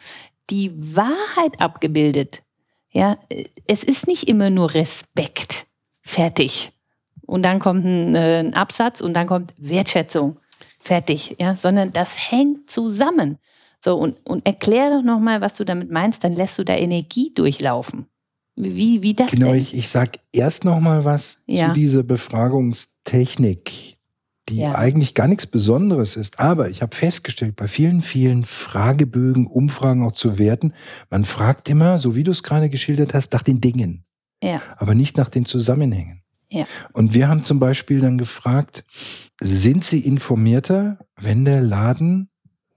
die 0.49 0.71
Wahrheit 0.95 1.59
abgebildet. 1.59 2.41
Ja, 2.89 3.17
es 3.65 3.83
ist 3.83 4.07
nicht 4.07 4.29
immer 4.29 4.49
nur 4.49 4.73
Respekt. 4.73 5.65
Fertig. 5.99 6.71
Und 7.27 7.43
dann 7.43 7.59
kommt 7.59 7.85
ein, 7.85 8.15
äh, 8.15 8.39
ein 8.39 8.53
Absatz 8.55 9.01
und 9.01 9.13
dann 9.13 9.27
kommt 9.27 9.53
Wertschätzung. 9.57 10.37
Fertig. 10.79 11.35
Ja, 11.39 11.55
sondern 11.55 11.93
das 11.93 12.31
hängt 12.31 12.69
zusammen. 12.69 13.37
So, 13.79 13.95
und, 13.95 14.15
und 14.25 14.45
erklär 14.45 14.89
doch 14.89 15.03
nochmal, 15.03 15.41
was 15.41 15.55
du 15.55 15.63
damit 15.63 15.91
meinst, 15.91 16.23
dann 16.23 16.33
lässt 16.33 16.57
du 16.57 16.63
da 16.63 16.73
Energie 16.75 17.31
durchlaufen. 17.35 18.07
Wie, 18.55 19.03
wie 19.03 19.13
das 19.13 19.29
Genau, 19.29 19.51
denn? 19.51 19.61
ich, 19.61 19.75
ich 19.75 19.89
sag 19.89 20.17
erst 20.31 20.65
nochmal 20.65 21.05
was 21.05 21.43
ja. 21.45 21.67
zu 21.67 21.73
dieser 21.73 22.01
Befragungstechnik 22.01 23.97
die 24.49 24.59
ja. 24.59 24.75
eigentlich 24.75 25.13
gar 25.13 25.27
nichts 25.27 25.45
Besonderes 25.47 26.15
ist. 26.15 26.39
Aber 26.39 26.69
ich 26.69 26.81
habe 26.81 26.95
festgestellt, 26.95 27.55
bei 27.55 27.67
vielen, 27.67 28.01
vielen 28.01 28.45
Fragebögen, 28.45 29.47
Umfragen 29.47 30.03
auch 30.03 30.13
zu 30.13 30.37
Werten, 30.37 30.73
man 31.09 31.25
fragt 31.25 31.69
immer, 31.69 31.99
so 31.99 32.15
wie 32.15 32.23
du 32.23 32.31
es 32.31 32.43
gerade 32.43 32.69
geschildert 32.69 33.13
hast, 33.13 33.33
nach 33.33 33.41
den 33.41 33.61
Dingen. 33.61 34.05
Ja. 34.41 34.61
Aber 34.77 34.95
nicht 34.95 35.17
nach 35.17 35.29
den 35.29 35.45
Zusammenhängen. 35.45 36.21
Ja. 36.49 36.65
Und 36.93 37.13
wir 37.13 37.27
haben 37.27 37.43
zum 37.43 37.59
Beispiel 37.59 37.99
dann 37.99 38.17
gefragt, 38.17 38.85
sind 39.41 39.83
Sie 39.83 39.99
informierter, 39.99 40.99
wenn 41.15 41.45
der 41.45 41.61
Laden 41.61 42.29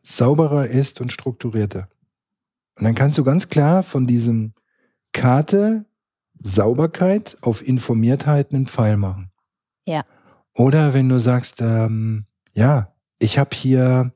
sauberer 0.03 0.67
ist 0.67 1.01
und 1.01 1.13
strukturierter? 1.13 1.89
Und 2.77 2.85
dann 2.85 2.95
kannst 2.95 3.19
du 3.19 3.25
ganz 3.25 3.49
klar 3.49 3.83
von 3.83 4.07
diesem 4.07 4.55
Karte 5.13 5.85
Sauberkeit 6.43 7.37
auf 7.43 7.67
Informiertheit 7.67 8.53
einen 8.53 8.67
Pfeil 8.67 8.97
machen. 8.97 9.31
Ja. 9.87 10.05
Oder 10.55 10.95
wenn 10.95 11.09
du 11.09 11.19
sagst, 11.19 11.61
ähm, 11.61 12.27
ja, 12.55 12.95
ich 13.19 13.39
habe 13.39 13.55
hier, 13.55 14.13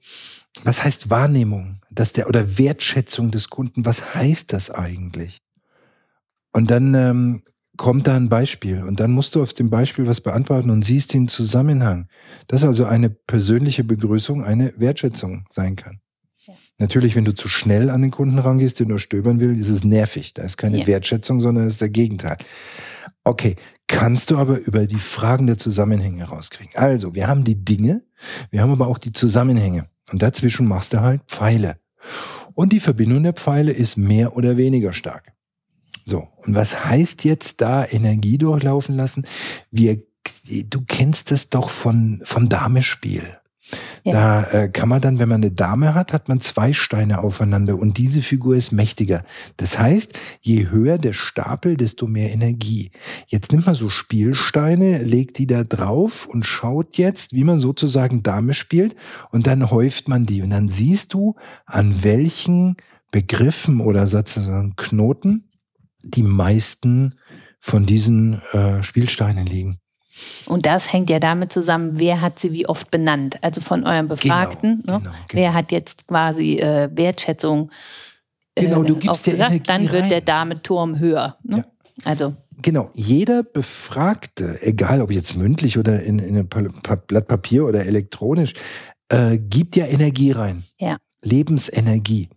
was 0.63 0.83
heißt 0.83 1.11
Wahrnehmung, 1.11 1.81
dass 1.91 2.13
der 2.13 2.29
oder 2.29 2.59
Wertschätzung 2.59 3.31
des 3.31 3.51
Kunden, 3.51 3.85
was 3.85 4.15
heißt 4.15 4.53
das 4.53 4.71
eigentlich? 4.71 5.43
Und 6.53 6.71
dann 6.71 6.95
ähm, 6.95 7.43
kommt 7.77 8.07
da 8.07 8.17
ein 8.17 8.29
Beispiel 8.29 8.83
und 8.83 9.01
dann 9.01 9.11
musst 9.11 9.35
du 9.35 9.43
auf 9.43 9.53
dem 9.53 9.71
Beispiel 9.71 10.07
was 10.07 10.21
beantworten 10.21 10.71
und 10.71 10.85
siehst 10.85 11.13
den 11.15 11.29
Zusammenhang, 11.29 12.09
dass 12.47 12.65
also 12.65 12.85
eine 12.85 13.11
persönliche 13.11 13.85
Begrüßung 13.85 14.45
eine 14.45 14.73
Wertschätzung 14.77 15.45
sein 15.51 15.77
kann. 15.77 16.01
Ja. 16.47 16.55
Natürlich, 16.79 17.17
wenn 17.17 17.25
du 17.25 17.35
zu 17.35 17.49
schnell 17.49 17.91
an 17.91 18.03
den 18.03 18.11
Kunden 18.11 18.39
rangehst, 18.39 18.79
der 18.79 18.87
nur 18.87 18.99
stöbern 18.99 19.41
will, 19.41 19.59
ist 19.59 19.69
es 19.69 19.85
nervig. 19.85 20.35
Da 20.35 20.43
ist 20.43 20.57
keine 20.57 20.79
ja. 20.79 20.87
Wertschätzung, 20.87 21.41
sondern 21.41 21.67
es 21.67 21.75
ist 21.75 21.81
der 21.81 21.91
Gegenteil. 21.91 22.37
Okay, 23.25 23.57
kannst 23.87 24.31
du 24.31 24.37
aber 24.37 24.59
über 24.59 24.87
die 24.87 24.97
Fragen 24.97 25.47
der 25.47 25.59
Zusammenhänge 25.59 26.25
rauskriegen. 26.25 26.73
Also, 26.77 27.15
wir 27.15 27.27
haben 27.27 27.45
die 27.45 27.65
Dinge, 27.65 28.05
wir 28.51 28.61
haben 28.61 28.71
aber 28.71 28.87
auch 28.87 28.99
die 28.99 29.13
Zusammenhänge. 29.13 29.89
Und 30.13 30.23
dazwischen 30.23 30.69
machst 30.69 30.93
du 30.93 31.01
halt 31.01 31.23
Pfeile. 31.27 31.79
Und 32.53 32.73
die 32.73 32.81
Verbindung 32.81 33.23
der 33.23 33.33
Pfeile 33.33 33.73
ist 33.73 33.97
mehr 33.97 34.37
oder 34.37 34.57
weniger 34.57 34.93
stark. 34.93 35.33
So, 36.05 36.29
und 36.45 36.55
was 36.55 36.85
heißt 36.85 37.25
jetzt 37.25 37.61
da 37.61 37.87
Energie 37.87 38.39
durchlaufen 38.39 38.97
lassen? 38.97 39.27
Wir, 39.71 40.03
du 40.69 40.83
kennst 40.87 41.33
es 41.33 41.51
doch 41.51 41.71
von, 41.71 42.21
vom 42.25 42.49
Damespiel. 42.49 43.39
Ja. 44.05 44.13
Da 44.13 44.43
äh, 44.51 44.69
kann 44.69 44.91
man 44.91 45.01
dann, 45.01 45.19
wenn 45.19 45.31
man 45.31 45.43
eine 45.43 45.51
Dame 45.51 45.95
hat, 45.95 46.13
hat 46.13 46.29
man 46.29 46.39
zwei 46.41 46.75
Steine 46.75 47.21
aufeinander 47.21 47.79
und 47.79 47.97
diese 47.97 48.21
Figur 48.21 48.57
ist 48.57 48.73
mächtiger. 48.73 49.25
Das 49.57 49.79
heißt, 49.79 50.13
je 50.43 50.69
höher 50.69 50.99
der 50.99 51.15
Stapel, 51.15 51.79
desto 51.79 52.07
mehr 52.07 52.31
Energie. 52.31 52.91
Jetzt 53.27 53.53
nimmt 53.53 53.65
man 53.65 53.75
so 53.75 53.89
Spielsteine, 53.89 55.03
legt 55.03 55.39
die 55.39 55.47
da 55.47 55.65
drauf 55.65 56.27
und 56.27 56.45
schaut 56.45 56.99
jetzt, 56.99 57.33
wie 57.33 57.45
man 57.45 57.59
sozusagen 57.59 58.23
Dame 58.23 58.53
spielt 58.53 58.95
und 59.31 59.47
dann 59.47 59.71
häuft 59.71 60.09
man 60.09 60.27
die 60.27 60.43
und 60.43 60.51
dann 60.51 60.69
siehst 60.69 61.15
du, 61.15 61.37
an 61.65 62.05
welchen 62.05 62.77
Begriffen 63.11 63.81
oder 63.81 64.07
sozusagen 64.07 64.77
Knoten 64.77 65.49
die 66.05 66.23
meisten 66.23 67.15
von 67.61 67.87
diesen 67.87 68.41
äh, 68.53 68.83
Spielsteinen 68.83 69.47
liegen. 69.47 69.79
Und 70.47 70.65
das 70.67 70.93
hängt 70.93 71.11
ja 71.11 71.19
damit 71.19 71.53
zusammen, 71.53 71.99
wer 71.99 72.21
hat 72.21 72.39
sie 72.39 72.53
wie 72.53 72.69
oft 72.69 72.91
benannt. 72.91 73.39
Also 73.43 73.61
von 73.61 73.85
euren 73.85 74.07
Befragten. 74.07 74.83
Genau, 74.83 74.99
ne? 74.99 74.99
genau, 74.99 75.11
genau. 75.11 75.15
Wer 75.33 75.55
hat 75.55 75.73
jetzt 75.73 76.07
quasi 76.07 76.59
äh, 76.59 76.89
Wertschätzung 76.93 77.71
äh, 78.55 78.63
genau, 78.63 78.83
du 78.83 78.97
gibst 78.97 79.25
gesagt, 79.25 79.51
Energie 79.51 79.67
dann 79.67 79.91
wird 79.91 80.03
rein. 80.03 80.11
der 80.11 80.21
Dame 80.21 80.63
Turm 80.63 80.99
höher. 80.99 81.37
Ne? 81.43 81.59
Ja. 81.59 81.65
Also 82.05 82.35
Genau, 82.63 82.91
jeder 82.95 83.43
Befragte, 83.43 84.63
egal 84.63 85.03
ob 85.03 85.11
jetzt 85.11 85.37
mündlich 85.37 85.77
oder 85.77 86.03
in, 86.03 86.19
in 86.19 86.37
ein 86.37 86.49
Blatt 86.49 87.29
Papier 87.29 87.67
oder 87.67 87.85
elektronisch, 87.85 88.55
äh, 89.09 89.39
gibt 89.39 89.77
ja 89.77 89.87
Energie 89.87 90.31
rein. 90.31 90.65
Ja. 90.79 90.97
Lebensenergie. 91.23 92.29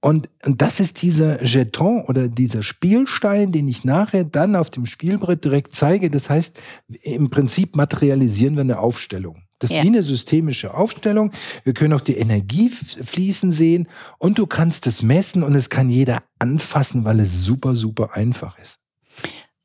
Und, 0.00 0.28
und 0.44 0.60
das 0.60 0.80
ist 0.80 1.02
dieser 1.02 1.42
Jeton 1.44 2.02
oder 2.06 2.28
dieser 2.28 2.62
Spielstein, 2.62 3.52
den 3.52 3.68
ich 3.68 3.84
nachher 3.84 4.24
dann 4.24 4.56
auf 4.56 4.70
dem 4.70 4.86
Spielbrett 4.86 5.44
direkt 5.44 5.74
zeige. 5.74 6.10
Das 6.10 6.28
heißt, 6.28 6.60
im 7.02 7.30
Prinzip 7.30 7.76
materialisieren 7.76 8.54
wir 8.56 8.62
eine 8.62 8.80
Aufstellung. 8.80 9.44
Das 9.60 9.70
ist 9.70 9.76
ja. 9.76 9.82
wie 9.82 9.88
eine 9.88 10.02
systemische 10.02 10.74
Aufstellung. 10.74 11.32
Wir 11.64 11.74
können 11.74 11.92
auch 11.92 12.00
die 12.00 12.16
Energie 12.16 12.68
fließen 12.68 13.52
sehen 13.52 13.88
und 14.18 14.38
du 14.38 14.46
kannst 14.46 14.86
es 14.86 15.02
messen 15.02 15.42
und 15.42 15.54
es 15.54 15.68
kann 15.68 15.90
jeder 15.90 16.22
anfassen, 16.38 17.04
weil 17.04 17.20
es 17.20 17.42
super, 17.42 17.74
super 17.74 18.14
einfach 18.14 18.58
ist. 18.58 18.80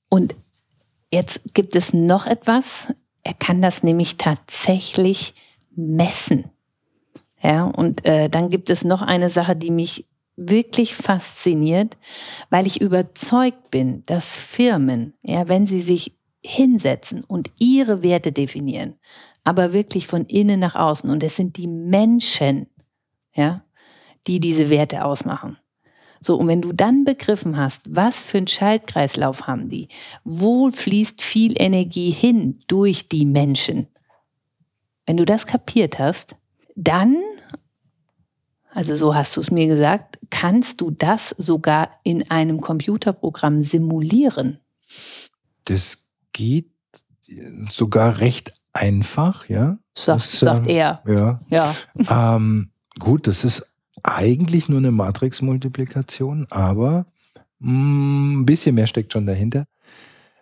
Und 0.10 0.36
jetzt 1.12 1.42
gibt 1.54 1.76
es 1.76 1.94
noch 1.94 2.26
etwas. 2.26 2.94
Er 3.24 3.34
kann 3.36 3.62
das 3.62 3.84
nämlich 3.84 4.18
tatsächlich 4.18 5.36
messen. 5.76 6.46
Ja, 7.44 7.66
und 7.66 8.06
äh, 8.06 8.30
dann 8.30 8.50
gibt 8.50 8.70
es 8.70 8.86
noch 8.86 9.02
eine 9.02 9.30
Sache, 9.30 9.56
die 9.56 9.72
mich 9.72 10.08
wirklich 10.36 10.96
fasziniert, 10.96 11.98
weil 12.50 12.66
ich 12.66 12.82
überzeugt 12.82 13.70
bin, 13.70 14.04
dass 14.06 14.38
Firmen, 14.38 15.14
ja, 15.22 15.48
wenn 15.48 15.68
sie 15.68 15.82
sich 15.82 16.18
hinsetzen 16.42 17.24
und 17.24 17.52
ihre 17.60 18.02
Werte 18.02 18.32
definieren, 18.32 18.96
aber 19.44 19.74
wirklich 19.74 20.08
von 20.08 20.26
innen 20.26 20.60
nach 20.60 20.76
außen. 20.76 21.10
Und 21.10 21.24
es 21.24 21.36
sind 21.36 21.58
die 21.58 21.68
Menschen, 21.68 22.68
ja, 23.34 23.64
die 24.26 24.40
diese 24.40 24.70
Werte 24.70 25.06
ausmachen. 25.06 25.58
So, 26.22 26.38
und 26.38 26.48
wenn 26.48 26.62
du 26.62 26.72
dann 26.72 27.04
begriffen 27.04 27.58
hast, 27.58 27.82
was 27.86 28.24
für 28.24 28.38
einen 28.38 28.48
Schaltkreislauf 28.48 29.46
haben 29.46 29.68
die, 29.68 29.90
wo 30.24 30.70
fließt 30.70 31.22
viel 31.22 31.54
Energie 31.62 32.12
hin 32.12 32.62
durch 32.68 33.10
die 33.10 33.26
Menschen, 33.26 33.88
wenn 35.06 35.18
du 35.18 35.26
das 35.26 35.46
kapiert 35.46 36.00
hast, 36.00 36.38
dann, 36.76 37.18
also 38.74 38.96
so 38.96 39.16
hast 39.16 39.38
du 39.38 39.42
es 39.42 39.52
mir 39.52 39.68
gesagt, 39.68 40.20
kannst 40.30 40.82
du 40.82 40.92
das 40.92 41.30
sogar 41.30 41.90
in 42.04 42.30
einem 42.30 42.62
Computerprogramm 42.62 43.62
simulieren. 43.62 44.60
Das 45.66 46.12
geht 46.34 46.72
sogar 47.70 48.20
recht 48.20 48.54
einfach, 48.74 49.48
ja. 49.48 49.78
Sagt, 49.96 50.22
das, 50.22 50.40
sagt 50.40 50.68
äh, 50.68 50.78
er. 50.78 51.04
Ja. 51.08 51.40
ja. 51.50 51.76
Ähm, 52.36 52.72
gut, 53.00 53.28
das 53.28 53.44
ist 53.44 53.74
eigentlich 54.02 54.68
nur 54.68 54.80
eine 54.80 54.92
Matrix-Multiplikation, 54.92 56.48
aber 56.50 57.06
mh, 57.60 57.72
mm, 57.72 58.42
ein 58.42 58.46
bisschen 58.46 58.76
mehr 58.76 58.88
steckt 58.88 59.14
schon 59.14 59.26
dahinter. 59.26 59.66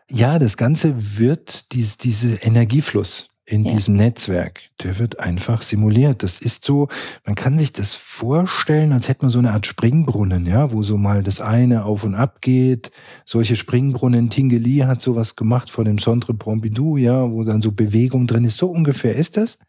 Ja, 0.10 0.40
das 0.40 0.58
Ganze 0.58 1.20
wird 1.20 1.72
dies, 1.72 1.98
diese 1.98 2.34
Energiefluss 2.36 3.31
in 3.52 3.66
ja. 3.66 3.74
diesem 3.74 3.98
Netzwerk, 3.98 4.62
der 4.82 4.98
wird 4.98 5.20
einfach 5.20 5.62
simuliert. 5.62 6.24
Das 6.24 6.40
ist 6.40 6.64
so, 6.64 6.88
man 7.26 7.36
kann 7.36 7.58
sich 7.58 7.74
das 7.74 7.94
vorstellen, 7.94 8.94
als 8.94 9.10
hätte 9.10 9.24
man 9.24 9.30
so 9.30 9.40
eine 9.40 9.52
Art 9.52 9.66
Springbrunnen, 9.66 10.46
ja, 10.46 10.72
wo 10.72 10.84
so 10.84 10.98
mal 10.98 11.22
das 11.22 11.42
eine 11.42 11.84
auf 11.84 12.04
und 12.04 12.16
ab 12.16 12.42
geht. 12.42 12.92
Solche 13.26 13.56
Springbrunnen, 13.56 14.30
Tingeli 14.30 14.78
hat 14.80 15.02
sowas 15.02 15.36
gemacht 15.36 15.70
vor 15.70 15.84
dem 15.84 15.98
Centre 15.98 16.34
Pompidou, 16.34 16.96
ja, 16.98 17.30
wo 17.30 17.44
dann 17.44 17.62
so 17.62 17.72
Bewegung 17.72 18.26
drin 18.26 18.46
ist. 18.46 18.58
So 18.58 18.68
ungefähr 18.68 19.16
ist 19.16 19.36
das. 19.36 19.60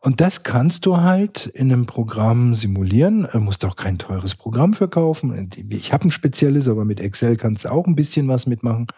Und 0.00 0.20
das 0.20 0.42
kannst 0.42 0.84
du 0.84 0.96
halt 0.96 1.46
in 1.46 1.72
einem 1.72 1.86
Programm 1.86 2.54
simulieren. 2.54 3.28
Du 3.30 3.38
musst 3.38 3.64
auch 3.64 3.76
kein 3.76 3.98
teures 3.98 4.34
Programm 4.34 4.74
verkaufen. 4.74 5.48
Ich 5.70 5.92
habe 5.92 6.08
ein 6.08 6.10
spezielles, 6.10 6.66
aber 6.66 6.84
mit 6.84 7.00
Excel 7.00 7.36
kannst 7.36 7.66
du 7.66 7.68
auch 7.70 7.86
ein 7.86 7.94
bisschen 7.94 8.26
was 8.26 8.46
mitmachen. 8.46 8.88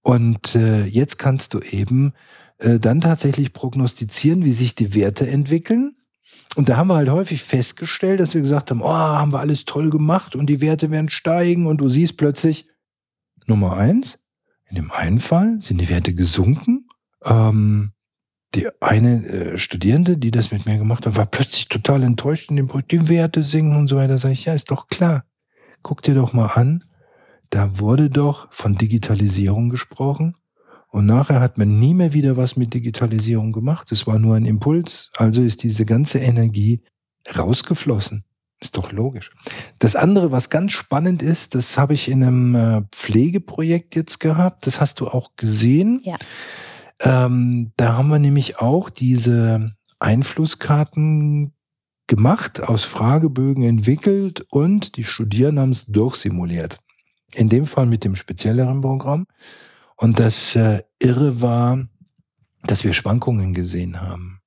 Und 0.00 0.54
äh, 0.54 0.86
jetzt 0.86 1.18
kannst 1.18 1.52
du 1.52 1.60
eben 1.60 2.14
äh, 2.58 2.78
dann 2.78 3.00
tatsächlich 3.00 3.52
prognostizieren, 3.52 4.44
wie 4.44 4.52
sich 4.52 4.74
die 4.74 4.94
Werte 4.94 5.28
entwickeln. 5.28 5.96
Und 6.56 6.68
da 6.68 6.76
haben 6.76 6.88
wir 6.88 6.96
halt 6.96 7.10
häufig 7.10 7.42
festgestellt, 7.42 8.20
dass 8.20 8.34
wir 8.34 8.40
gesagt 8.40 8.70
haben, 8.70 8.82
oh, 8.82 8.88
haben 8.88 9.32
wir 9.32 9.40
alles 9.40 9.64
toll 9.64 9.90
gemacht 9.90 10.34
und 10.34 10.46
die 10.46 10.60
Werte 10.60 10.90
werden 10.90 11.08
steigen 11.08 11.66
und 11.66 11.78
du 11.80 11.88
siehst 11.88 12.16
plötzlich, 12.16 12.66
Nummer 13.46 13.76
eins, 13.76 14.24
in 14.68 14.76
dem 14.76 14.90
einen 14.90 15.20
Fall 15.20 15.58
sind 15.60 15.80
die 15.80 15.88
Werte 15.88 16.14
gesunken. 16.14 16.86
Ähm, 17.24 17.92
die 18.54 18.68
eine 18.80 19.24
äh, 19.26 19.58
Studierende, 19.58 20.16
die 20.16 20.30
das 20.30 20.50
mit 20.50 20.66
mir 20.66 20.78
gemacht 20.78 21.06
hat, 21.06 21.16
war 21.16 21.26
plötzlich 21.26 21.68
total 21.68 22.02
enttäuscht 22.02 22.50
in 22.50 22.56
dem 22.56 22.66
Projekt, 22.66 22.92
die 22.92 23.08
Werte 23.08 23.42
sinken 23.42 23.76
und 23.76 23.88
so 23.88 23.96
weiter. 23.96 24.18
Sag 24.18 24.32
ich, 24.32 24.46
ja, 24.46 24.54
ist 24.54 24.70
doch 24.70 24.88
klar. 24.88 25.24
Guck 25.82 26.02
dir 26.02 26.14
doch 26.14 26.32
mal 26.32 26.46
an, 26.46 26.84
da 27.50 27.78
wurde 27.78 28.10
doch 28.10 28.52
von 28.52 28.74
Digitalisierung 28.74 29.68
gesprochen 29.68 30.34
und 30.90 31.06
nachher 31.06 31.40
hat 31.40 31.58
man 31.58 31.78
nie 31.78 31.94
mehr 31.94 32.14
wieder 32.14 32.36
was 32.36 32.56
mit 32.56 32.72
Digitalisierung 32.72 33.52
gemacht. 33.52 33.92
Es 33.92 34.06
war 34.06 34.18
nur 34.18 34.36
ein 34.36 34.46
Impuls. 34.46 35.10
Also 35.16 35.42
ist 35.42 35.62
diese 35.62 35.84
ganze 35.84 36.18
Energie 36.18 36.80
rausgeflossen. 37.36 38.24
Ist 38.60 38.76
doch 38.76 38.90
logisch. 38.90 39.30
Das 39.78 39.94
andere, 39.94 40.32
was 40.32 40.50
ganz 40.50 40.72
spannend 40.72 41.22
ist, 41.22 41.54
das 41.54 41.78
habe 41.78 41.94
ich 41.94 42.08
in 42.08 42.24
einem 42.24 42.54
äh, 42.54 42.82
Pflegeprojekt 42.90 43.94
jetzt 43.94 44.18
gehabt. 44.18 44.66
Das 44.66 44.80
hast 44.80 45.00
du 45.00 45.08
auch 45.08 45.36
gesehen. 45.36 46.00
Ja. 46.02 46.16
Ähm, 47.00 47.72
da 47.76 47.96
haben 47.96 48.08
wir 48.08 48.18
nämlich 48.18 48.58
auch 48.58 48.90
diese 48.90 49.76
Einflusskarten 50.00 51.52
gemacht, 52.08 52.62
aus 52.62 52.84
Fragebögen 52.84 53.62
entwickelt 53.62 54.44
und 54.50 54.96
die 54.96 55.04
Studierenden 55.04 55.62
haben 55.62 55.70
es 55.70 55.86
durchsimuliert. 55.86 56.78
In 57.34 57.48
dem 57.48 57.66
Fall 57.66 57.86
mit 57.86 58.04
dem 58.04 58.16
spezielleren 58.16 58.80
Programm. 58.80 59.26
Und 59.98 60.20
das 60.20 60.54
äh, 60.54 60.82
Irre 61.00 61.42
war, 61.42 61.86
dass 62.62 62.84
wir 62.84 62.92
Schwankungen 62.92 63.52
gesehen 63.52 64.00
haben. 64.00 64.40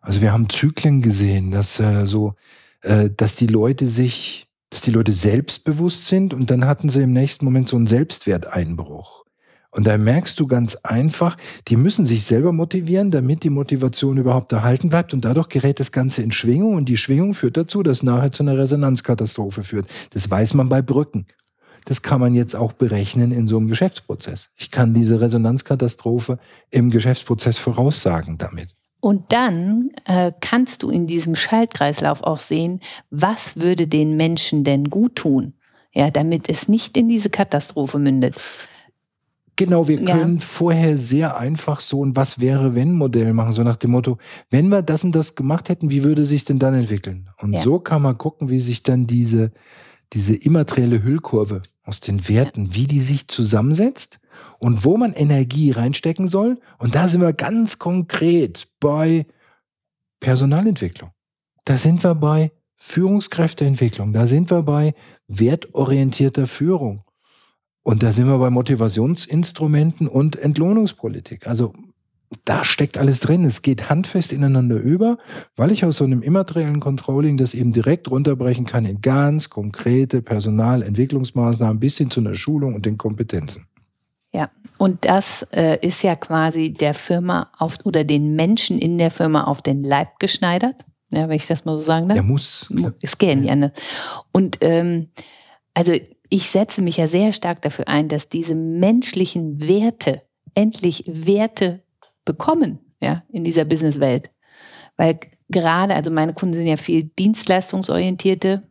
Also 0.00 0.20
wir 0.20 0.32
haben 0.32 0.48
Zyklen 0.48 1.02
gesehen, 1.02 1.50
dass 1.50 1.80
äh, 1.80 2.06
so, 2.06 2.34
äh, 2.82 3.10
dass 3.14 3.34
die 3.34 3.48
Leute 3.48 3.88
sich, 3.88 4.46
dass 4.70 4.82
die 4.82 4.92
Leute 4.92 5.12
selbstbewusst 5.12 6.06
sind 6.06 6.32
und 6.32 6.48
dann 6.50 6.64
hatten 6.64 6.90
sie 6.90 7.02
im 7.02 7.12
nächsten 7.12 7.44
Moment 7.44 7.68
so 7.68 7.76
einen 7.76 7.88
Selbstwerteinbruch. 7.88 9.24
Und 9.72 9.88
da 9.88 9.98
merkst 9.98 10.38
du 10.38 10.46
ganz 10.46 10.76
einfach, 10.76 11.36
die 11.66 11.74
müssen 11.74 12.06
sich 12.06 12.24
selber 12.24 12.52
motivieren, 12.52 13.10
damit 13.10 13.42
die 13.42 13.50
Motivation 13.50 14.18
überhaupt 14.18 14.52
erhalten 14.52 14.90
bleibt. 14.90 15.12
Und 15.12 15.24
dadurch 15.24 15.48
gerät 15.48 15.80
das 15.80 15.90
Ganze 15.90 16.22
in 16.22 16.30
Schwingung 16.30 16.76
und 16.76 16.88
die 16.88 16.96
Schwingung 16.96 17.34
führt 17.34 17.56
dazu, 17.56 17.82
dass 17.82 18.04
nachher 18.04 18.30
zu 18.30 18.44
einer 18.44 18.56
Resonanzkatastrophe 18.56 19.64
führt. 19.64 19.88
Das 20.10 20.30
weiß 20.30 20.54
man 20.54 20.68
bei 20.68 20.80
Brücken. 20.80 21.26
Das 21.84 22.02
kann 22.02 22.20
man 22.20 22.34
jetzt 22.34 22.56
auch 22.56 22.72
berechnen 22.72 23.30
in 23.30 23.46
so 23.46 23.58
einem 23.58 23.68
Geschäftsprozess. 23.68 24.50
Ich 24.56 24.70
kann 24.70 24.94
diese 24.94 25.20
Resonanzkatastrophe 25.20 26.38
im 26.70 26.90
Geschäftsprozess 26.90 27.58
voraussagen 27.58 28.38
damit. 28.38 28.74
Und 29.00 29.32
dann 29.32 29.90
äh, 30.06 30.32
kannst 30.40 30.82
du 30.82 30.88
in 30.88 31.06
diesem 31.06 31.34
Schaltkreislauf 31.34 32.22
auch 32.22 32.38
sehen, 32.38 32.80
was 33.10 33.58
würde 33.58 33.86
den 33.86 34.16
Menschen 34.16 34.64
denn 34.64 34.88
gut 34.88 35.16
tun, 35.16 35.52
ja, 35.92 36.10
damit 36.10 36.48
es 36.48 36.68
nicht 36.68 36.96
in 36.96 37.10
diese 37.10 37.28
Katastrophe 37.28 37.98
mündet. 37.98 38.34
Genau, 39.56 39.86
wir 39.86 40.02
können 40.02 40.38
ja. 40.38 40.40
vorher 40.40 40.96
sehr 40.96 41.36
einfach 41.36 41.80
so 41.80 42.04
ein 42.04 42.16
Was 42.16 42.40
wäre 42.40 42.74
wenn 42.74 42.92
Modell 42.92 43.34
machen, 43.34 43.52
so 43.52 43.62
nach 43.62 43.76
dem 43.76 43.90
Motto, 43.92 44.16
wenn 44.50 44.68
wir 44.68 44.82
das 44.82 45.04
und 45.04 45.14
das 45.14 45.34
gemacht 45.34 45.68
hätten, 45.68 45.90
wie 45.90 46.02
würde 46.02 46.24
sich 46.24 46.44
denn 46.44 46.58
dann 46.58 46.74
entwickeln? 46.74 47.28
Und 47.38 47.52
ja. 47.52 47.62
so 47.62 47.78
kann 47.78 48.02
man 48.02 48.18
gucken, 48.18 48.48
wie 48.48 48.58
sich 48.58 48.82
dann 48.82 49.06
diese 49.06 49.52
diese 50.14 50.34
immaterielle 50.34 51.02
Hüllkurve 51.02 51.62
aus 51.84 52.00
den 52.00 52.28
Werten, 52.28 52.74
wie 52.74 52.86
die 52.86 53.00
sich 53.00 53.28
zusammensetzt 53.28 54.18
und 54.58 54.84
wo 54.84 54.96
man 54.96 55.12
Energie 55.12 55.70
reinstecken 55.70 56.28
soll. 56.28 56.58
Und 56.78 56.94
da 56.94 57.08
sind 57.08 57.20
wir 57.20 57.32
ganz 57.32 57.78
konkret 57.78 58.68
bei 58.80 59.26
Personalentwicklung. 60.20 61.10
Da 61.64 61.76
sind 61.76 62.02
wir 62.02 62.14
bei 62.14 62.52
Führungskräfteentwicklung. 62.76 64.12
Da 64.12 64.26
sind 64.26 64.50
wir 64.50 64.62
bei 64.62 64.94
wertorientierter 65.28 66.46
Führung. 66.46 67.04
Und 67.82 68.02
da 68.02 68.12
sind 68.12 68.26
wir 68.26 68.38
bei 68.38 68.50
Motivationsinstrumenten 68.50 70.08
und 70.08 70.36
Entlohnungspolitik. 70.36 71.46
Also 71.46 71.74
da 72.44 72.64
steckt 72.64 72.98
alles 72.98 73.20
drin. 73.20 73.44
Es 73.44 73.62
geht 73.62 73.88
handfest 73.88 74.32
ineinander 74.32 74.76
über, 74.76 75.18
weil 75.56 75.70
ich 75.70 75.84
aus 75.84 75.98
so 75.98 76.04
einem 76.04 76.22
immateriellen 76.22 76.80
Controlling 76.80 77.36
das 77.36 77.54
eben 77.54 77.72
direkt 77.72 78.10
runterbrechen 78.10 78.64
kann 78.64 78.84
in 78.84 79.00
ganz 79.00 79.50
konkrete 79.50 80.22
Personalentwicklungsmaßnahmen 80.22 81.80
bis 81.80 81.98
hin 81.98 82.10
zu 82.10 82.20
einer 82.20 82.34
Schulung 82.34 82.74
und 82.74 82.86
den 82.86 82.98
Kompetenzen. 82.98 83.66
Ja, 84.34 84.50
und 84.78 85.04
das 85.04 85.46
äh, 85.52 85.78
ist 85.80 86.02
ja 86.02 86.16
quasi 86.16 86.72
der 86.72 86.94
Firma 86.94 87.52
auf 87.56 87.78
oder 87.84 88.02
den 88.02 88.34
Menschen 88.34 88.78
in 88.78 88.98
der 88.98 89.12
Firma 89.12 89.44
auf 89.44 89.62
den 89.62 89.84
Leib 89.84 90.18
geschneidert, 90.18 90.84
ja, 91.12 91.28
wenn 91.28 91.36
ich 91.36 91.46
das 91.46 91.64
mal 91.64 91.74
so 91.74 91.80
sagen 91.80 92.08
darf. 92.08 92.16
Der 92.16 92.24
muss. 92.24 92.68
Es 93.00 93.16
gehen 93.18 93.44
ja. 93.44 93.54
Ne? 93.54 93.72
Und 94.32 94.58
ähm, 94.60 95.10
also 95.72 95.92
ich 96.30 96.50
setze 96.50 96.82
mich 96.82 96.96
ja 96.96 97.06
sehr 97.06 97.32
stark 97.32 97.62
dafür 97.62 97.86
ein, 97.86 98.08
dass 98.08 98.28
diese 98.28 98.56
menschlichen 98.56 99.60
Werte 99.60 100.22
endlich 100.56 101.04
Werte 101.06 101.83
bekommen, 102.24 102.78
ja, 103.00 103.22
in 103.28 103.44
dieser 103.44 103.64
Businesswelt. 103.64 104.30
Weil 104.96 105.18
gerade, 105.48 105.94
also 105.94 106.10
meine 106.10 106.34
Kunden 106.34 106.54
sind 106.54 106.66
ja 106.66 106.76
viel 106.76 107.04
dienstleistungsorientierte 107.04 108.62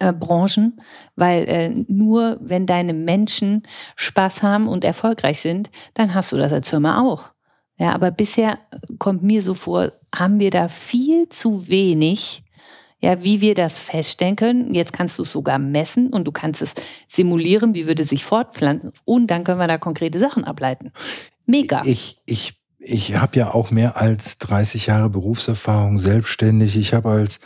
äh, 0.00 0.12
Branchen, 0.12 0.80
weil 1.16 1.48
äh, 1.48 1.70
nur 1.88 2.38
wenn 2.40 2.66
deine 2.66 2.92
Menschen 2.92 3.62
Spaß 3.96 4.42
haben 4.42 4.68
und 4.68 4.84
erfolgreich 4.84 5.40
sind, 5.40 5.70
dann 5.94 6.14
hast 6.14 6.32
du 6.32 6.36
das 6.36 6.52
als 6.52 6.68
Firma 6.68 7.00
auch. 7.00 7.32
Ja, 7.78 7.92
aber 7.92 8.10
bisher 8.10 8.58
kommt 8.98 9.22
mir 9.22 9.40
so 9.40 9.54
vor, 9.54 9.92
haben 10.14 10.40
wir 10.40 10.50
da 10.50 10.68
viel 10.68 11.28
zu 11.28 11.68
wenig, 11.68 12.42
ja, 13.00 13.22
wie 13.22 13.40
wir 13.40 13.54
das 13.54 13.78
feststellen 13.78 14.34
können. 14.34 14.74
Jetzt 14.74 14.92
kannst 14.92 15.16
du 15.18 15.22
es 15.22 15.30
sogar 15.30 15.58
messen 15.58 16.12
und 16.12 16.26
du 16.26 16.32
kannst 16.32 16.60
es 16.60 16.74
simulieren, 17.06 17.74
wie 17.74 17.86
würde 17.86 18.04
sich 18.04 18.24
fortpflanzen 18.24 18.92
und 19.04 19.28
dann 19.28 19.44
können 19.44 19.60
wir 19.60 19.68
da 19.68 19.78
konkrete 19.78 20.18
Sachen 20.18 20.44
ableiten. 20.44 20.92
Mega. 21.46 21.82
Ich, 21.84 22.20
ich 22.26 22.57
ich 22.78 23.16
habe 23.16 23.36
ja 23.36 23.52
auch 23.52 23.70
mehr 23.70 23.96
als 23.96 24.38
30 24.38 24.86
Jahre 24.86 25.10
Berufserfahrung 25.10 25.98
selbstständig. 25.98 26.76
Ich 26.76 26.94
habe 26.94 27.10
als 27.10 27.40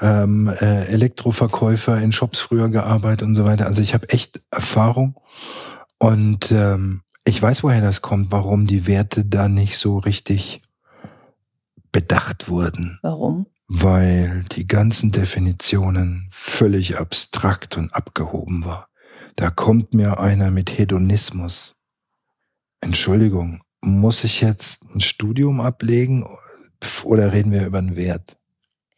ähm, 0.00 0.48
äh, 0.48 0.86
Elektroverkäufer 0.86 2.00
in 2.00 2.12
Shops 2.12 2.40
früher 2.40 2.68
gearbeitet 2.68 3.22
und 3.22 3.36
so 3.36 3.44
weiter. 3.44 3.66
Also 3.66 3.82
ich 3.82 3.94
habe 3.94 4.08
echt 4.10 4.42
Erfahrung 4.50 5.18
und 5.98 6.50
ähm, 6.50 7.02
ich 7.24 7.40
weiß, 7.40 7.62
woher 7.62 7.80
das 7.80 8.02
kommt, 8.02 8.32
warum 8.32 8.66
die 8.66 8.86
Werte 8.88 9.24
da 9.24 9.48
nicht 9.48 9.78
so 9.78 9.98
richtig 9.98 10.60
bedacht 11.92 12.48
wurden. 12.48 12.98
Warum? 13.02 13.46
Weil 13.68 14.44
die 14.52 14.66
ganzen 14.66 15.12
Definitionen 15.12 16.26
völlig 16.30 16.98
abstrakt 16.98 17.76
und 17.76 17.94
abgehoben 17.94 18.64
war. 18.64 18.88
Da 19.36 19.50
kommt 19.50 19.94
mir 19.94 20.18
einer 20.18 20.50
mit 20.50 20.76
Hedonismus 20.76 21.76
Entschuldigung, 22.82 23.62
muss 23.84 24.24
ich 24.24 24.40
jetzt 24.40 24.84
ein 24.94 25.00
Studium 25.00 25.60
ablegen 25.60 26.26
oder 27.04 27.32
reden 27.32 27.52
wir 27.52 27.66
über 27.66 27.78
einen 27.78 27.96
Wert? 27.96 28.38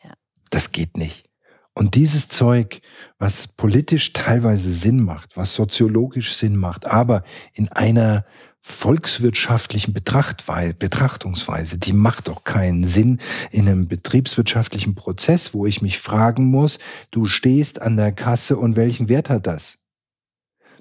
Ja. 0.02 0.12
Das 0.50 0.72
geht 0.72 0.96
nicht. 0.96 1.28
Und 1.76 1.96
dieses 1.96 2.28
Zeug, 2.28 2.80
was 3.18 3.48
politisch 3.48 4.12
teilweise 4.12 4.70
Sinn 4.70 5.00
macht, 5.00 5.36
was 5.36 5.54
soziologisch 5.54 6.34
Sinn 6.36 6.56
macht, 6.56 6.86
aber 6.86 7.24
in 7.52 7.68
einer 7.70 8.24
volkswirtschaftlichen 8.60 9.92
Betrachtungsweise, 9.92 11.78
die 11.78 11.92
macht 11.92 12.28
doch 12.28 12.44
keinen 12.44 12.84
Sinn 12.84 13.20
in 13.50 13.68
einem 13.68 13.88
betriebswirtschaftlichen 13.88 14.94
Prozess, 14.94 15.52
wo 15.52 15.66
ich 15.66 15.82
mich 15.82 15.98
fragen 15.98 16.46
muss, 16.46 16.78
du 17.10 17.26
stehst 17.26 17.82
an 17.82 17.96
der 17.96 18.12
Kasse 18.12 18.56
und 18.56 18.76
welchen 18.76 19.08
Wert 19.08 19.28
hat 19.28 19.46
das? 19.46 19.80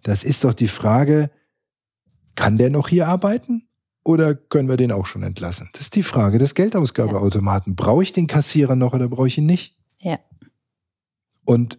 Das 0.04 0.24
ist 0.24 0.44
doch 0.44 0.54
die 0.54 0.68
Frage, 0.68 1.32
kann 2.36 2.58
der 2.58 2.70
noch 2.70 2.88
hier 2.88 3.08
arbeiten? 3.08 3.68
Oder 4.04 4.36
können 4.36 4.68
wir 4.68 4.78
den 4.78 4.92
auch 4.92 5.06
schon 5.06 5.24
entlassen? 5.24 5.70
Das 5.74 5.84
ist 5.84 5.96
die 5.96 6.04
Frage 6.04 6.38
des 6.38 6.56
Geldausgabeautomaten. 6.56 7.76
Brauche 7.76 8.04
ich 8.04 8.12
den 8.12 8.28
Kassierer 8.28 8.76
noch 8.76 8.94
oder 8.94 9.08
brauche 9.08 9.28
ich 9.28 9.38
ihn 9.38 9.46
nicht? 9.46 9.78
Ja. 10.02 10.20
Und 11.46 11.78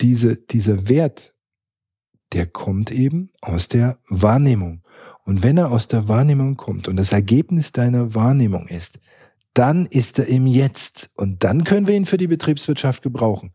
diese, 0.00 0.36
dieser 0.36 0.88
Wert, 0.88 1.34
der 2.32 2.46
kommt 2.46 2.90
eben 2.90 3.30
aus 3.40 3.68
der 3.68 3.98
Wahrnehmung. 4.08 4.82
Und 5.24 5.42
wenn 5.42 5.56
er 5.56 5.70
aus 5.70 5.88
der 5.88 6.08
Wahrnehmung 6.08 6.56
kommt 6.56 6.86
und 6.88 6.96
das 6.96 7.12
Ergebnis 7.12 7.72
deiner 7.72 8.14
Wahrnehmung 8.14 8.66
ist, 8.68 9.00
dann 9.54 9.86
ist 9.86 10.18
er 10.18 10.26
im 10.26 10.46
Jetzt. 10.46 11.10
Und 11.16 11.44
dann 11.44 11.64
können 11.64 11.86
wir 11.86 11.94
ihn 11.94 12.04
für 12.04 12.18
die 12.18 12.26
Betriebswirtschaft 12.26 13.02
gebrauchen. 13.02 13.52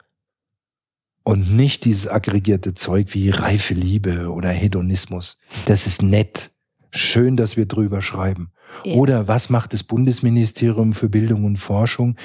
Und 1.24 1.55
nicht 1.55 1.86
dieses 1.86 2.07
aggregierte 2.07 2.74
Zeug 2.74 3.14
wie 3.14 3.30
reife 3.30 3.76
Liebe 3.76 4.32
oder 4.32 4.49
Hedonismus. 4.49 5.38
Das 5.66 5.86
ist 5.86 6.01
nett. 6.01 6.51
Schön, 6.92 7.38
dass 7.38 7.58
wir 7.58 7.66
drüber 7.66 8.02
schreiben. 8.02 8.52
Ja. 8.84 8.96
Oder 8.96 9.28
was 9.28 9.50
macht 9.50 9.74
das 9.74 9.84
Bundesministerium 9.84 10.94
für 10.94 11.10
Bildung 11.10 11.44
und 11.44 11.58
Forschung? 11.58 12.16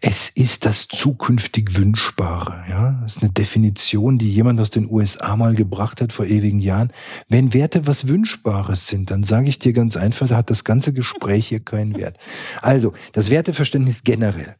Es 0.00 0.28
ist 0.28 0.64
das 0.66 0.88
zukünftig 0.88 1.76
Wünschbare. 1.76 2.64
Ja, 2.68 2.98
das 3.02 3.16
ist 3.16 3.22
eine 3.22 3.32
Definition, 3.32 4.18
die 4.18 4.30
jemand 4.30 4.60
aus 4.60 4.70
den 4.70 4.88
USA 4.90 5.36
mal 5.36 5.54
gebracht 5.54 6.00
hat 6.00 6.12
vor 6.12 6.26
ewigen 6.26 6.60
Jahren. 6.60 6.92
Wenn 7.28 7.54
Werte 7.54 7.86
was 7.86 8.08
Wünschbares 8.08 8.86
sind, 8.86 9.10
dann 9.10 9.22
sage 9.22 9.48
ich 9.48 9.58
dir 9.58 9.72
ganz 9.72 9.96
einfach, 9.96 10.28
da 10.28 10.36
hat 10.36 10.50
das 10.50 10.64
ganze 10.64 10.92
Gespräch 10.92 11.48
hier 11.48 11.60
keinen 11.60 11.96
Wert. 11.96 12.18
Also, 12.62 12.92
das 13.12 13.30
Werteverständnis 13.30 14.04
generell 14.04 14.56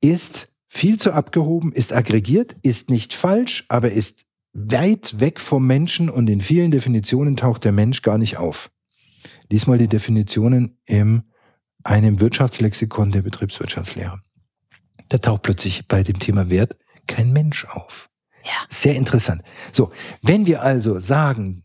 ist 0.00 0.48
viel 0.66 0.98
zu 0.98 1.12
abgehoben, 1.12 1.72
ist 1.72 1.92
aggregiert, 1.92 2.56
ist 2.62 2.90
nicht 2.90 3.12
falsch, 3.12 3.64
aber 3.68 3.90
ist 3.90 4.24
weit 4.52 5.20
weg 5.20 5.40
vom 5.40 5.66
Menschen 5.66 6.10
und 6.10 6.28
in 6.28 6.40
vielen 6.40 6.70
Definitionen 6.70 7.36
taucht 7.36 7.64
der 7.64 7.72
Mensch 7.72 8.02
gar 8.02 8.18
nicht 8.18 8.36
auf. 8.36 8.70
Diesmal 9.50 9.78
die 9.78 9.88
Definitionen 9.88 10.78
in 10.86 11.22
einem 11.82 12.20
Wirtschaftslexikon 12.20 13.10
der 13.10 13.22
Betriebswirtschaftslehre. 13.22 14.20
Da 15.08 15.18
taucht 15.18 15.42
plötzlich 15.42 15.88
bei 15.88 16.02
dem 16.02 16.18
Thema 16.18 16.50
Wert 16.50 16.76
kein 17.06 17.32
Mensch 17.32 17.64
auf. 17.64 18.08
Ja. 18.44 18.52
Sehr 18.68 18.96
interessant. 18.96 19.42
So, 19.72 19.92
wenn 20.22 20.46
wir 20.46 20.62
also 20.62 21.00
sagen, 21.00 21.64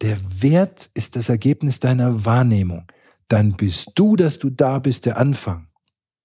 der 0.00 0.18
Wert 0.42 0.90
ist 0.94 1.16
das 1.16 1.28
Ergebnis 1.28 1.80
deiner 1.80 2.24
Wahrnehmung, 2.24 2.86
dann 3.28 3.56
bist 3.56 3.92
du, 3.94 4.16
dass 4.16 4.38
du 4.38 4.50
da 4.50 4.78
bist, 4.78 5.06
der 5.06 5.18
Anfang. 5.18 5.68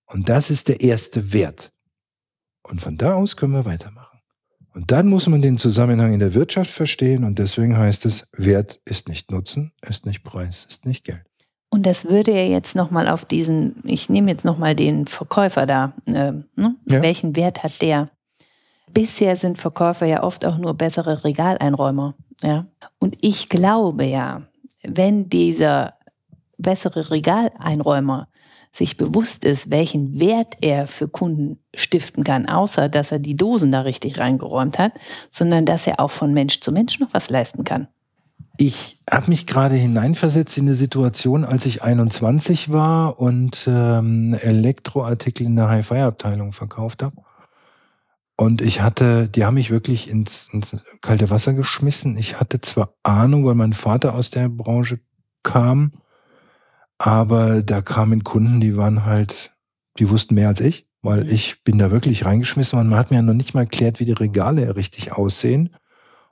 Und 0.05 0.29
das 0.29 0.49
ist 0.49 0.69
der 0.69 0.81
erste 0.81 1.33
Wert. 1.33 1.73
Und 2.61 2.81
von 2.81 2.97
da 2.97 3.15
aus 3.15 3.35
können 3.35 3.53
wir 3.53 3.65
weitermachen. 3.65 4.02
Und 4.73 4.91
dann 4.91 5.07
muss 5.07 5.27
man 5.27 5.41
den 5.41 5.57
Zusammenhang 5.57 6.13
in 6.13 6.19
der 6.19 6.33
Wirtschaft 6.33 6.71
verstehen 6.71 7.23
und 7.23 7.37
deswegen 7.37 7.77
heißt 7.77 8.05
es, 8.05 8.27
Wert 8.35 8.79
ist 8.85 9.07
nicht 9.07 9.31
Nutzen, 9.31 9.71
ist 9.87 10.05
nicht 10.05 10.23
Preis, 10.23 10.65
ist 10.67 10.85
nicht 10.85 11.03
Geld. 11.03 11.21
Und 11.69 11.85
das 11.85 12.05
würde 12.05 12.31
ja 12.31 12.43
jetzt 12.43 12.75
nochmal 12.75 13.07
auf 13.07 13.25
diesen, 13.25 13.81
ich 13.83 14.09
nehme 14.09 14.29
jetzt 14.29 14.45
nochmal 14.45 14.75
den 14.75 15.05
Verkäufer 15.07 15.65
da, 15.65 15.93
äh, 16.05 16.33
ne? 16.55 16.75
ja. 16.87 17.01
welchen 17.01 17.35
Wert 17.35 17.63
hat 17.63 17.81
der? 17.81 18.09
Bisher 18.91 19.35
sind 19.35 19.57
Verkäufer 19.57 20.05
ja 20.05 20.23
oft 20.23 20.45
auch 20.45 20.57
nur 20.57 20.75
bessere 20.75 21.23
Regaleinräumer. 21.23 22.15
Ja? 22.41 22.67
Und 22.99 23.17
ich 23.21 23.49
glaube 23.49 24.05
ja, 24.05 24.43
wenn 24.83 25.29
dieser 25.29 25.95
bessere 26.57 27.09
Regaleinräumer 27.09 28.27
sich 28.75 28.97
bewusst 28.97 29.45
ist, 29.45 29.69
welchen 29.69 30.19
Wert 30.19 30.57
er 30.61 30.87
für 30.87 31.07
Kunden 31.07 31.59
stiften 31.75 32.23
kann, 32.23 32.47
außer 32.47 32.89
dass 32.89 33.11
er 33.11 33.19
die 33.19 33.35
Dosen 33.35 33.71
da 33.71 33.81
richtig 33.81 34.19
reingeräumt 34.19 34.79
hat, 34.79 34.93
sondern 35.29 35.65
dass 35.65 35.85
er 35.85 35.99
auch 35.99 36.11
von 36.11 36.33
Mensch 36.33 36.59
zu 36.59 36.71
Mensch 36.71 36.99
noch 36.99 37.13
was 37.13 37.29
leisten 37.29 37.63
kann. 37.63 37.87
Ich 38.57 38.99
habe 39.09 39.29
mich 39.29 39.47
gerade 39.47 39.75
hineinversetzt 39.75 40.57
in 40.57 40.65
eine 40.65 40.75
Situation, 40.75 41.45
als 41.45 41.65
ich 41.65 41.83
21 41.83 42.71
war 42.71 43.19
und 43.19 43.67
ähm, 43.67 44.35
Elektroartikel 44.39 45.45
in 45.45 45.55
der 45.55 45.69
Hi-Fi-Abteilung 45.69 46.51
verkauft 46.51 47.03
habe. 47.03 47.15
Und 48.35 48.61
ich 48.61 48.81
hatte, 48.81 49.27
die 49.27 49.45
haben 49.45 49.55
mich 49.55 49.69
wirklich 49.69 50.09
ins, 50.09 50.49
ins 50.51 50.83
kalte 51.01 51.29
Wasser 51.29 51.53
geschmissen. 51.53 52.17
Ich 52.17 52.39
hatte 52.39 52.61
zwar 52.61 52.95
Ahnung, 53.03 53.45
weil 53.45 53.55
mein 53.55 53.73
Vater 53.73 54.15
aus 54.15 54.31
der 54.31 54.49
Branche 54.49 54.99
kam, 55.43 55.93
aber 57.03 57.61
da 57.63 57.81
kamen 57.81 58.23
Kunden, 58.23 58.61
die 58.61 58.77
waren 58.77 59.03
halt, 59.03 59.51
die 59.99 60.09
wussten 60.09 60.35
mehr 60.35 60.47
als 60.47 60.61
ich, 60.61 60.87
weil 61.01 61.25
mhm. 61.25 61.31
ich 61.31 61.61
bin 61.65 61.77
da 61.77 61.91
wirklich 61.91 62.23
reingeschmissen 62.23 62.77
worden. 62.77 62.87
Man 62.87 62.97
hat 62.97 63.11
mir 63.11 63.17
ja 63.17 63.21
noch 63.21 63.33
nicht 63.33 63.53
mal 63.53 63.63
erklärt, 63.63 63.99
wie 63.99 64.05
die 64.05 64.13
Regale 64.13 64.77
richtig 64.77 65.11
aussehen. 65.11 65.75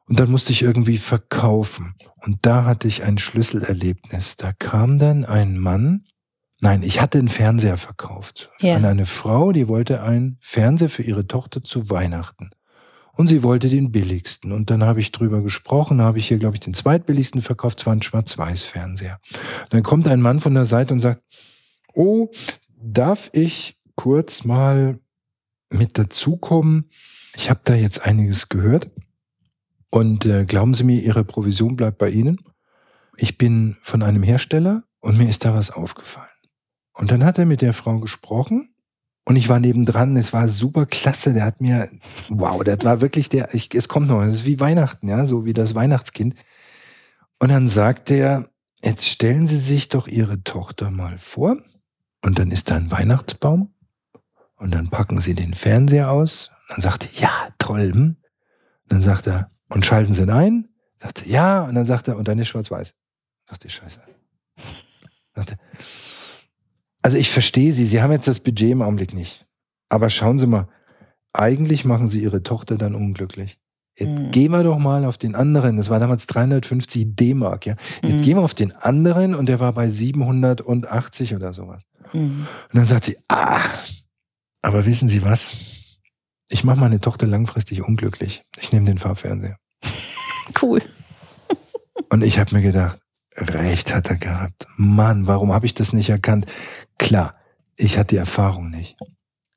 Und 0.08 0.22
dann 0.22 0.32
musste 0.32 0.54
ich 0.54 0.62
irgendwie 0.62 0.98
verkaufen. 0.98 1.96
Und 2.26 2.38
da 2.44 2.64
hatte 2.64 2.88
ich 2.88 3.04
ein 3.04 3.18
Schlüsselerlebnis. 3.18 4.38
Da 4.38 4.54
kam 4.54 4.98
dann 4.98 5.26
ein 5.26 5.58
Mann, 5.58 6.06
nein, 6.62 6.84
ich 6.84 7.02
hatte 7.02 7.18
einen 7.18 7.28
Fernseher 7.28 7.76
verkauft. 7.76 8.50
Ja. 8.62 8.78
An 8.78 8.86
eine 8.86 9.06
Frau, 9.06 9.52
die 9.52 9.68
wollte 9.68 10.02
einen 10.02 10.38
Fernseher 10.40 10.90
für 10.90 11.04
ihre 11.04 11.28
Tochter 11.28 11.66
zu 11.66 11.90
Weihnachten 11.90 12.50
und 13.14 13.28
sie 13.28 13.44
wollte 13.44 13.70
den 13.70 13.92
billigsten. 13.92 14.52
Und 14.52 14.70
dann 14.70 14.84
habe 14.84 15.00
ich 15.00 15.12
drüber 15.12 15.42
gesprochen, 15.42 16.02
habe 16.02 16.18
ich 16.18 16.28
hier, 16.28 16.38
glaube 16.38 16.56
ich, 16.56 16.62
den 16.62 16.74
zweitbilligsten 16.74 17.42
verkauft, 17.42 17.80
zwar 17.80 17.94
ein 17.94 18.02
Schwarz-Weiß-Fernseher. 18.02 19.20
Dann 19.70 19.84
kommt 19.84 20.08
ein 20.08 20.22
Mann 20.22 20.40
von 20.40 20.54
der 20.54 20.66
Seite 20.66 20.94
und 20.94 21.02
sagt, 21.02 21.22
oh, 21.94 22.32
darf 22.78 23.30
ich 23.34 23.78
kurz 23.96 24.44
mal 24.44 25.00
mit 25.72 25.98
dazukommen? 25.98 26.90
Ich 27.36 27.50
habe 27.50 27.62
da 27.64 27.76
jetzt 27.76 28.06
einiges 28.06 28.50
gehört. 28.50 28.90
Und 29.90 30.26
äh, 30.26 30.46
glauben 30.46 30.74
Sie 30.74 30.84
mir, 30.84 31.02
Ihre 31.02 31.26
Provision 31.26 31.76
bleibt 31.76 31.98
bei 31.98 32.10
Ihnen. 32.10 32.40
Ich 33.18 33.38
bin 33.38 33.78
von 33.82 34.04
einem 34.04 34.24
Hersteller 34.24 34.84
und 35.02 35.18
mir 35.18 35.30
ist 35.30 35.44
da 35.44 35.54
was 35.54 35.70
aufgefallen. 35.70 36.28
Und 36.94 37.12
dann 37.12 37.26
hat 37.26 37.38
er 37.38 37.46
mit 37.46 37.62
der 37.62 37.74
Frau 37.74 38.00
gesprochen 38.00 38.71
und 39.26 39.36
ich 39.36 39.50
war 39.50 39.60
nebendran, 39.60 40.18
es 40.18 40.34
war 40.34 40.48
super 40.48 40.86
klasse. 40.86 41.34
Der 41.34 41.46
hat 41.46 41.62
mir, 41.62 41.90
wow, 42.30 42.64
das 42.64 42.80
war 42.84 43.02
wirklich 43.02 43.30
der, 43.30 43.54
ich, 43.54 43.74
es 43.76 43.88
kommt 43.88 44.08
noch, 44.08 44.22
es 44.24 44.36
ist 44.36 44.46
wie 44.46 44.60
Weihnachten, 44.60 45.08
ja, 45.08 45.28
so 45.28 45.46
wie 45.46 45.54
das 45.54 45.76
Weihnachtskind. 45.76 46.36
Und 47.40 47.50
dann 47.50 47.68
sagt 47.68 48.12
er, 48.12 48.50
jetzt 48.84 49.08
stellen 49.08 49.48
Sie 49.48 49.58
sich 49.58 49.90
doch 49.90 50.08
Ihre 50.08 50.44
Tochter 50.44 50.92
mal 50.92 51.18
vor. 51.18 51.58
Und 52.24 52.40
dann 52.40 52.52
ist 52.52 52.70
da 52.70 52.76
ein 52.76 52.92
Weihnachtsbaum. 52.92 53.74
Und 54.56 54.72
dann 54.72 54.90
packen 54.90 55.20
Sie 55.20 55.34
den 55.34 55.54
Fernseher 55.54 56.12
aus. 56.12 56.52
Und 56.70 56.78
dann 56.78 56.82
sagt 56.82 57.06
er, 57.06 57.22
ja, 57.22 57.32
toll. 57.58 57.92
Hm? 57.92 58.18
dann 58.88 59.02
sagt 59.02 59.28
er, 59.28 59.52
und 59.70 59.86
schalten 59.86 60.14
Sie 60.14 60.24
ihn 60.24 60.30
ein? 60.30 60.70
Sagt 61.00 61.24
er, 61.24 61.28
ja. 61.28 61.62
Und 61.64 61.76
dann 61.76 61.86
sagt 61.86 62.08
er, 62.08 62.18
und 62.18 62.28
dann 62.28 62.38
ist 62.40 62.50
schwarz-weiß. 62.50 62.94
Sagt 63.50 63.64
die 63.64 63.70
Scheiße. 63.70 64.02
Sagt 65.36 65.52
er, 65.52 65.58
also 67.02 67.18
ich 67.18 67.30
verstehe 67.30 67.72
Sie, 67.72 67.86
Sie 67.86 68.02
haben 68.02 68.12
jetzt 68.12 68.28
das 68.28 68.40
Budget 68.40 68.72
im 68.72 68.82
Augenblick 68.82 69.14
nicht. 69.14 69.46
Aber 69.90 70.10
schauen 70.10 70.40
Sie 70.40 70.48
mal, 70.48 70.68
eigentlich 71.34 71.86
machen 71.86 72.08
Sie 72.08 72.22
Ihre 72.22 72.44
Tochter 72.44 72.78
dann 72.78 72.96
unglücklich. 72.96 73.60
Jetzt 73.98 74.20
mhm. 74.20 74.32
gehen 74.32 74.52
wir 74.52 74.64
doch 74.64 74.78
mal 74.78 75.06
auf 75.06 75.18
den 75.18 75.36
anderen. 75.36 75.78
Das 75.78 75.90
war 75.90 76.00
damals 76.00 76.26
350 76.28 77.16
D-Mark, 77.16 77.66
ja. 77.66 77.76
Jetzt 78.02 78.22
mhm. 78.22 78.24
gehen 78.24 78.38
wir 78.38 78.44
auf 78.44 78.54
den 78.54 78.74
anderen 78.74 79.36
und 79.36 79.48
der 79.48 79.60
war 79.60 79.74
bei 79.74 79.90
780 79.90 81.36
oder 81.36 81.54
sowas. 81.54 81.84
Mhm. 82.14 82.48
Und 82.72 82.76
dann 82.76 82.86
sagt 82.86 83.06
sie, 83.06 83.18
ah, 83.28 83.60
aber 84.62 84.86
wissen 84.86 85.10
Sie 85.10 85.24
was? 85.24 85.54
Ich 86.50 86.64
mache 86.64 86.80
meine 86.80 87.00
Tochter 87.00 87.28
langfristig 87.28 87.84
unglücklich. 87.84 88.44
Ich 88.60 88.72
nehme 88.72 88.86
den 88.86 88.98
Farbfernseher. 88.98 89.58
Cool. 90.62 90.82
und 92.10 92.24
ich 92.24 92.38
habe 92.38 92.54
mir 92.54 92.62
gedacht, 92.62 93.00
recht 93.38 93.94
hat 93.94 94.10
er 94.10 94.18
gehabt. 94.18 94.68
Mann, 94.76 95.28
warum 95.28 95.54
habe 95.54 95.66
ich 95.66 95.74
das 95.74 95.94
nicht 95.94 96.10
erkannt? 96.10 96.52
Klar, 97.02 97.36
ich 97.78 97.98
hatte 97.98 98.16
die 98.16 98.20
Erfahrung 98.20 98.70
nicht. 98.70 98.96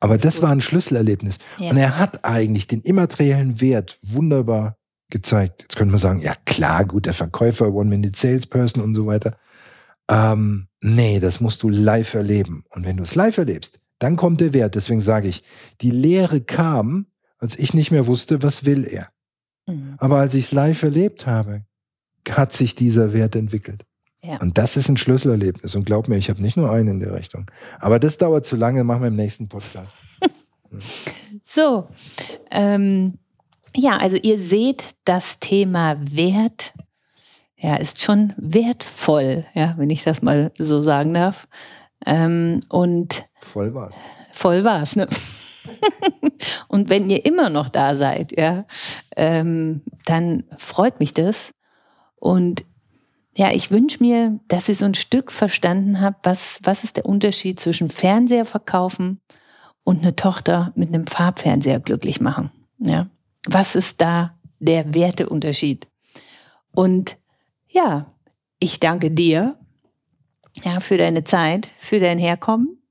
Aber 0.01 0.17
das 0.17 0.41
war 0.41 0.51
ein 0.51 0.63
Schlüsselerlebnis. 0.63 1.39
Ja. 1.59 1.71
Und 1.71 1.77
er 1.77 1.99
hat 1.99 2.25
eigentlich 2.25 2.67
den 2.67 2.81
immateriellen 2.81 3.61
Wert 3.61 3.99
wunderbar 4.03 4.79
gezeigt. 5.11 5.63
Jetzt 5.63 5.77
könnte 5.77 5.93
man 5.93 5.99
sagen, 5.99 6.23
ja 6.23 6.35
klar, 6.47 6.87
gut, 6.87 7.05
der 7.05 7.13
Verkäufer, 7.13 7.73
One-Minute-Salesperson 7.73 8.83
und 8.83 8.95
so 8.95 9.07
weiter. 9.07 9.37
Ähm, 10.11 10.69
nee, 10.81 11.21
das 11.21 11.41
musst 11.41 11.63
du 11.63 11.69
live 11.69 12.15
erleben. 12.15 12.65
Und 12.71 12.87
wenn 12.87 12.97
du 12.97 13.03
es 13.03 13.15
live 13.15 13.37
erlebst, 13.37 13.79
dann 13.99 14.17
kommt 14.17 14.41
der 14.41 14.55
Wert. 14.55 14.75
Deswegen 14.75 15.03
sage 15.03 15.29
ich, 15.29 15.45
die 15.83 15.91
Lehre 15.91 16.41
kam, 16.41 17.07
als 17.39 17.59
ich 17.59 17.75
nicht 17.75 17.91
mehr 17.91 18.07
wusste, 18.07 18.43
was 18.43 18.65
will 18.65 18.87
er. 18.91 19.11
Mhm. 19.67 19.97
Aber 19.99 20.19
als 20.19 20.33
ich 20.33 20.47
es 20.47 20.53
live 20.53 20.83
erlebt 20.83 21.27
habe, 21.27 21.67
hat 22.31 22.55
sich 22.55 22.75
dieser 22.75 23.13
Wert 23.13 23.37
entwickelt. 23.37 23.85
Ja. 24.25 24.39
Und 24.41 24.57
das 24.57 24.77
ist 24.77 24.89
ein 24.89 24.97
Schlüsselerlebnis. 24.97 25.75
Und 25.75 25.85
glaub 25.85 26.09
mir, 26.09 26.17
ich 26.17 26.31
habe 26.31 26.41
nicht 26.41 26.57
nur 26.57 26.71
einen 26.71 26.89
in 26.89 27.01
der 27.01 27.15
Richtung. 27.15 27.51
Aber 27.79 27.99
das 27.99 28.17
dauert 28.17 28.47
zu 28.47 28.57
lange, 28.57 28.83
machen 28.83 29.03
wir 29.03 29.09
im 29.09 29.17
nächsten 29.17 29.49
Podcast. 29.49 29.93
so, 31.45 31.89
ähm, 32.51 33.19
ja, 33.77 33.99
also 33.99 34.17
ihr 34.17 34.41
seht, 34.41 34.97
das 35.05 35.41
Thema 35.41 35.97
Wert 36.01 36.73
ja, 37.59 37.77
ist 37.77 38.01
schon 38.01 38.33
wertvoll, 38.37 39.45
ja, 39.55 39.75
wenn 39.77 39.91
ich 39.91 40.05
das 40.05 40.23
mal 40.23 40.53
so 40.59 40.81
sagen 40.81 41.13
darf. 41.13 41.47
Ähm, 42.07 42.61
und 42.69 43.27
voll 43.37 43.75
war's. 43.75 43.95
Voll 44.33 44.65
war's, 44.65 44.97
ne? 44.97 45.07
und 46.69 46.89
wenn 46.89 47.11
ihr 47.11 47.25
immer 47.27 47.51
noch 47.51 47.69
da 47.69 47.95
seid, 47.95 48.37
ja, 48.37 48.65
ähm, 49.17 49.83
dann 50.07 50.45
freut 50.57 51.01
mich 51.01 51.13
das. 51.13 51.53
Und 52.17 52.65
ja, 53.37 53.53
ich 53.53 53.71
wünsche 53.71 54.03
mir, 54.03 54.39
dass 54.49 54.69
ihr 54.69 54.75
so 54.75 54.85
ein 54.85 54.95
Stück 54.95 55.33
verstanden 55.33 56.01
habt, 56.01 56.25
was, 56.25 56.61
was 56.63 56.85
ist 56.85 56.97
der 56.97 57.07
Unterschied 57.07 57.59
zwischen 57.59 57.89
Fernseher 57.89 58.45
verkaufen 58.45 59.21
und 59.83 60.03
eine 60.03 60.15
Tochter 60.15 60.73
mit 60.77 60.89
einem 60.89 61.07
Farbfernseher 61.07 61.81
glücklich 61.81 62.21
machen. 62.21 62.51
Ja, 62.79 63.09
was 63.47 63.75
ist 63.75 64.01
da 64.01 64.39
der 64.59 64.95
Werteunterschied? 64.95 65.89
Und 66.71 67.17
ja, 67.69 68.07
ich 68.59 68.81
danke 68.81 69.11
dir 69.11 69.59
ja, 70.63 70.81
für 70.81 70.97
deine 70.97 71.25
Zeit, 71.25 71.69
für 71.79 71.99
dein 71.99 72.19
Herkommen 72.19 72.84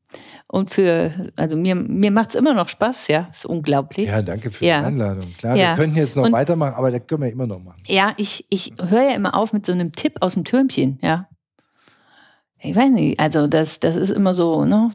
und 0.47 0.69
für, 0.69 1.11
also 1.35 1.57
mir, 1.57 1.75
mir 1.75 2.11
macht 2.11 2.29
es 2.29 2.35
immer 2.35 2.53
noch 2.53 2.69
Spaß, 2.69 3.07
ja, 3.07 3.27
ist 3.31 3.45
unglaublich. 3.45 4.07
Ja, 4.07 4.21
danke 4.21 4.51
für 4.51 4.65
ja. 4.65 4.81
die 4.81 4.85
Einladung. 4.87 5.33
Klar, 5.37 5.55
ja. 5.55 5.69
wir 5.69 5.83
könnten 5.83 5.97
jetzt 5.97 6.15
noch 6.15 6.25
und, 6.25 6.31
weitermachen, 6.31 6.75
aber 6.75 6.91
das 6.91 7.05
können 7.07 7.23
wir 7.23 7.31
immer 7.31 7.47
noch 7.47 7.59
machen. 7.59 7.81
Ja, 7.87 8.13
ich, 8.17 8.45
ich 8.49 8.73
höre 8.79 9.03
ja 9.03 9.15
immer 9.15 9.35
auf 9.35 9.53
mit 9.53 9.65
so 9.65 9.71
einem 9.71 9.91
Tipp 9.93 10.17
aus 10.21 10.33
dem 10.33 10.43
Türmchen, 10.43 10.99
ja. 11.01 11.27
Ich 12.59 12.75
weiß 12.75 12.91
nicht, 12.91 13.19
also 13.19 13.47
das, 13.47 13.79
das 13.79 13.95
ist 13.95 14.09
immer 14.09 14.33
so, 14.33 14.63
ne, 14.63 14.91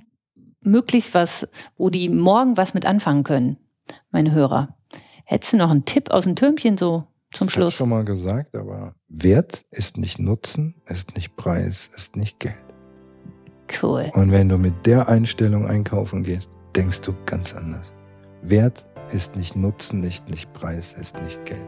möglichst 0.60 1.14
was, 1.14 1.48
wo 1.76 1.90
die 1.90 2.08
morgen 2.08 2.56
was 2.56 2.74
mit 2.74 2.86
anfangen 2.86 3.24
können, 3.24 3.58
meine 4.10 4.32
Hörer. 4.32 4.76
Hättest 5.24 5.52
du 5.52 5.56
noch 5.58 5.70
einen 5.70 5.84
Tipp 5.84 6.10
aus 6.10 6.24
dem 6.24 6.36
Türmchen 6.36 6.78
so 6.78 7.04
zum 7.32 7.50
Schluss? 7.50 7.74
Ich 7.74 7.74
schon 7.74 7.90
mal 7.90 8.04
gesagt, 8.04 8.56
aber 8.56 8.94
Wert 9.08 9.66
ist 9.70 9.98
nicht 9.98 10.18
Nutzen, 10.18 10.80
ist 10.86 11.14
nicht 11.14 11.36
Preis, 11.36 11.90
ist 11.94 12.16
nicht 12.16 12.40
Geld. 12.40 12.56
Cool. 13.82 14.10
Und 14.14 14.32
wenn 14.32 14.48
du 14.48 14.58
mit 14.58 14.86
der 14.86 15.08
Einstellung 15.08 15.66
einkaufen 15.66 16.22
gehst, 16.22 16.50
denkst 16.74 17.02
du 17.02 17.14
ganz 17.26 17.54
anders. 17.54 17.92
Wert 18.42 18.84
ist 19.10 19.36
nicht 19.36 19.56
Nutzen, 19.56 20.02
ist 20.02 20.28
nicht 20.28 20.52
Preis, 20.52 20.94
ist 20.94 21.20
nicht 21.22 21.44
Geld. 21.44 21.60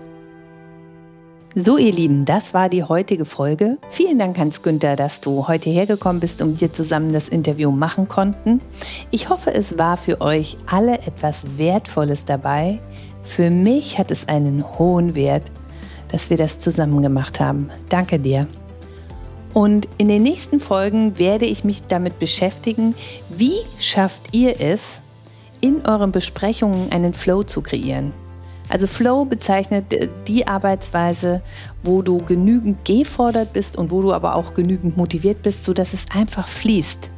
So, 1.57 1.79
ihr 1.79 1.93
Lieben, 1.93 2.27
das 2.27 2.55
war 2.55 2.69
die 2.69 2.85
heutige 2.85 3.25
Folge. 3.25 3.79
Vielen 3.89 4.21
Dank, 4.21 4.39
Hans 4.39 4.63
Günther, 4.63 4.95
dass 4.95 5.21
du 5.21 5.49
heute 5.49 5.69
hergekommen 5.69 6.21
bist 6.21 6.43
und 6.43 6.61
wir 6.61 6.73
zusammen 6.73 7.13
das 7.13 7.29
Interview 7.29 7.73
machen 7.73 8.07
konnten. 8.07 8.61
Ich 9.11 9.31
hoffe, 9.31 9.53
es 9.53 9.77
war 9.77 9.97
für 9.97 10.21
euch 10.21 10.57
alle 10.67 10.99
etwas 10.99 11.59
Wertvolles 11.59 12.25
dabei. 12.25 12.79
Für 13.25 13.51
mich 13.51 13.99
hat 13.99 14.13
es 14.13 14.29
einen 14.29 14.65
hohen 14.79 15.17
Wert, 15.17 15.51
dass 16.13 16.31
wir 16.31 16.37
das 16.37 16.61
zusammen 16.61 17.03
gemacht 17.03 17.41
haben. 17.41 17.71
Danke 17.89 18.21
dir. 18.21 18.47
Und 19.53 19.89
in 19.99 20.09
den 20.09 20.23
nächsten 20.23 20.61
Folgen 20.61 21.19
werde 21.19 21.47
ich 21.47 21.65
mich 21.65 21.83
damit 21.89 22.19
beschäftigen, 22.19 22.95
wie 23.29 23.59
schafft 23.79 24.35
ihr 24.35 24.61
es, 24.61 25.03
in 25.61 25.85
euren 25.85 26.13
Besprechungen 26.13 26.91
einen 26.93 27.13
Flow 27.13 27.43
zu 27.43 27.61
kreieren. 27.61 28.15
Also 28.69 28.87
Flow 28.87 29.25
bezeichnet 29.25 29.93
äh, 29.93 30.09
die 30.27 30.47
Arbeitsweise, 30.47 31.43
wo 31.83 32.03
du 32.03 32.19
genügend 32.19 32.85
gefordert 32.85 33.53
bist 33.53 33.77
und 33.77 33.91
wo 33.91 34.01
du 34.01 34.13
aber 34.13 34.37
auch 34.37 34.55
genügend 34.55 34.97
motiviert 34.97 35.43
bist, 35.43 35.65
sodass 35.65 35.93
es 35.93 36.05
einfach 36.15 36.49
fließt. 36.49 37.11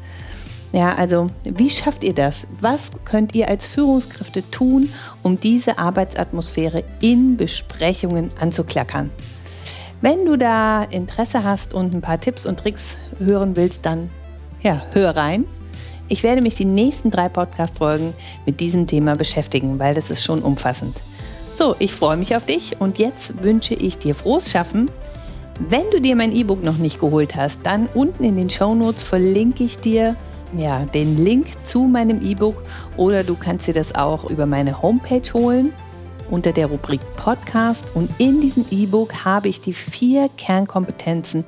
Ja, 0.73 0.95
also 0.95 1.27
wie 1.45 1.69
schafft 1.69 2.03
ihr 2.03 2.15
das? 2.15 2.47
Was 2.61 2.91
könnt 3.05 3.35
ihr 3.35 3.49
als 3.49 3.67
Führungskräfte 3.67 4.51
tun, 4.51 4.89
um 5.23 5.39
diese 5.39 5.79
Arbeitsatmosphäre 5.79 6.83
in 7.03 7.37
Besprechungen 7.37 8.31
anzuklackern? 8.41 9.11
Wenn 10.03 10.27
du 10.27 10.37
da 10.37 10.83
Interesse 10.83 11.45
hast 11.45 11.75
und 11.75 11.95
ein 11.95 12.01
paar 12.01 12.21
Tipps 12.21 12.45
und 12.45 12.59
Tricks 12.59 12.97
hören 13.21 13.55
willst, 13.55 13.87
dann 13.87 14.11
ja, 14.61 14.83
hör 14.91 15.17
rein. 15.17 15.45
Ich 16.09 16.25
werde 16.25 16.43
mich 16.43 16.57
die 16.57 16.65
nächsten 16.65 17.09
drei 17.13 17.29
Podcast-Folgen 17.29 18.13
mit 18.45 18.59
diesem 18.59 18.89
Thema 18.89 19.15
beschäftigen, 19.15 19.79
weil 19.79 19.95
das 19.95 20.11
ist 20.11 20.25
schon 20.25 20.43
umfassend. 20.43 21.01
So, 21.53 21.77
ich 21.79 21.95
freue 21.95 22.17
mich 22.17 22.35
auf 22.35 22.45
dich 22.45 22.81
und 22.81 22.99
jetzt 22.99 23.45
wünsche 23.45 23.75
ich 23.75 23.97
dir 23.97 24.17
frohes 24.17 24.51
Schaffen. 24.51 24.91
Wenn 25.69 25.89
du 25.93 26.01
dir 26.01 26.17
mein 26.17 26.33
E-Book 26.33 26.65
noch 26.65 26.79
nicht 26.79 26.99
geholt 26.99 27.37
hast, 27.37 27.61
dann 27.63 27.89
unten 27.95 28.25
in 28.25 28.37
den 28.37 28.51
Show 28.51 28.75
Notes 28.75 29.05
verlinke 29.05 29.63
ich 29.63 29.79
dir 29.79 30.17
ja, 30.57 30.85
den 30.87 31.15
Link 31.17 31.47
zu 31.63 31.85
meinem 31.85 32.21
E-Book 32.23 32.61
oder 32.97 33.23
du 33.23 33.37
kannst 33.37 33.69
dir 33.69 33.75
das 33.75 33.95
auch 33.95 34.29
über 34.29 34.47
meine 34.47 34.83
Homepage 34.83 35.33
holen 35.33 35.73
unter 36.33 36.53
der 36.53 36.67
Rubrik 36.67 37.01
Podcast 37.15 37.93
und 37.95 38.11
in 38.19 38.41
diesem 38.41 38.65
E-Book 38.71 39.25
habe 39.25 39.49
ich 39.49 39.61
die 39.61 39.75
vier 39.75 40.31
Kernkompetenzen 40.39 41.45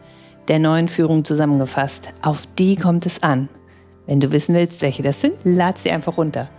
der 0.49 0.59
neuen 0.59 0.89
Führung 0.89 1.25
zusammengefasst. 1.25 2.13
Auf 2.21 2.47
die 2.59 2.77
kommt 2.77 3.07
es 3.07 3.23
an. 3.23 3.49
Wenn 4.07 4.21
du 4.21 4.31
wissen 4.31 4.55
willst, 4.55 4.83
welche 4.83 5.03
das 5.03 5.23
sind, 5.23 5.37
lad 5.43 5.79
sie 5.79 5.91
einfach 5.91 6.19
runter. 6.19 6.51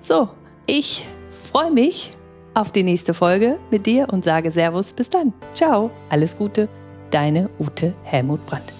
So, 0.00 0.28
ich 0.66 1.06
freue 1.50 1.72
mich 1.72 2.14
auf 2.54 2.70
die 2.70 2.84
nächste 2.84 3.14
Folge 3.14 3.58
mit 3.72 3.86
dir 3.86 4.08
und 4.12 4.22
sage 4.22 4.52
Servus, 4.52 4.92
bis 4.92 5.10
dann. 5.10 5.32
Ciao, 5.52 5.90
alles 6.08 6.38
Gute, 6.38 6.68
deine 7.10 7.50
Ute 7.58 7.94
Helmut 8.04 8.46
Brandt. 8.46 8.72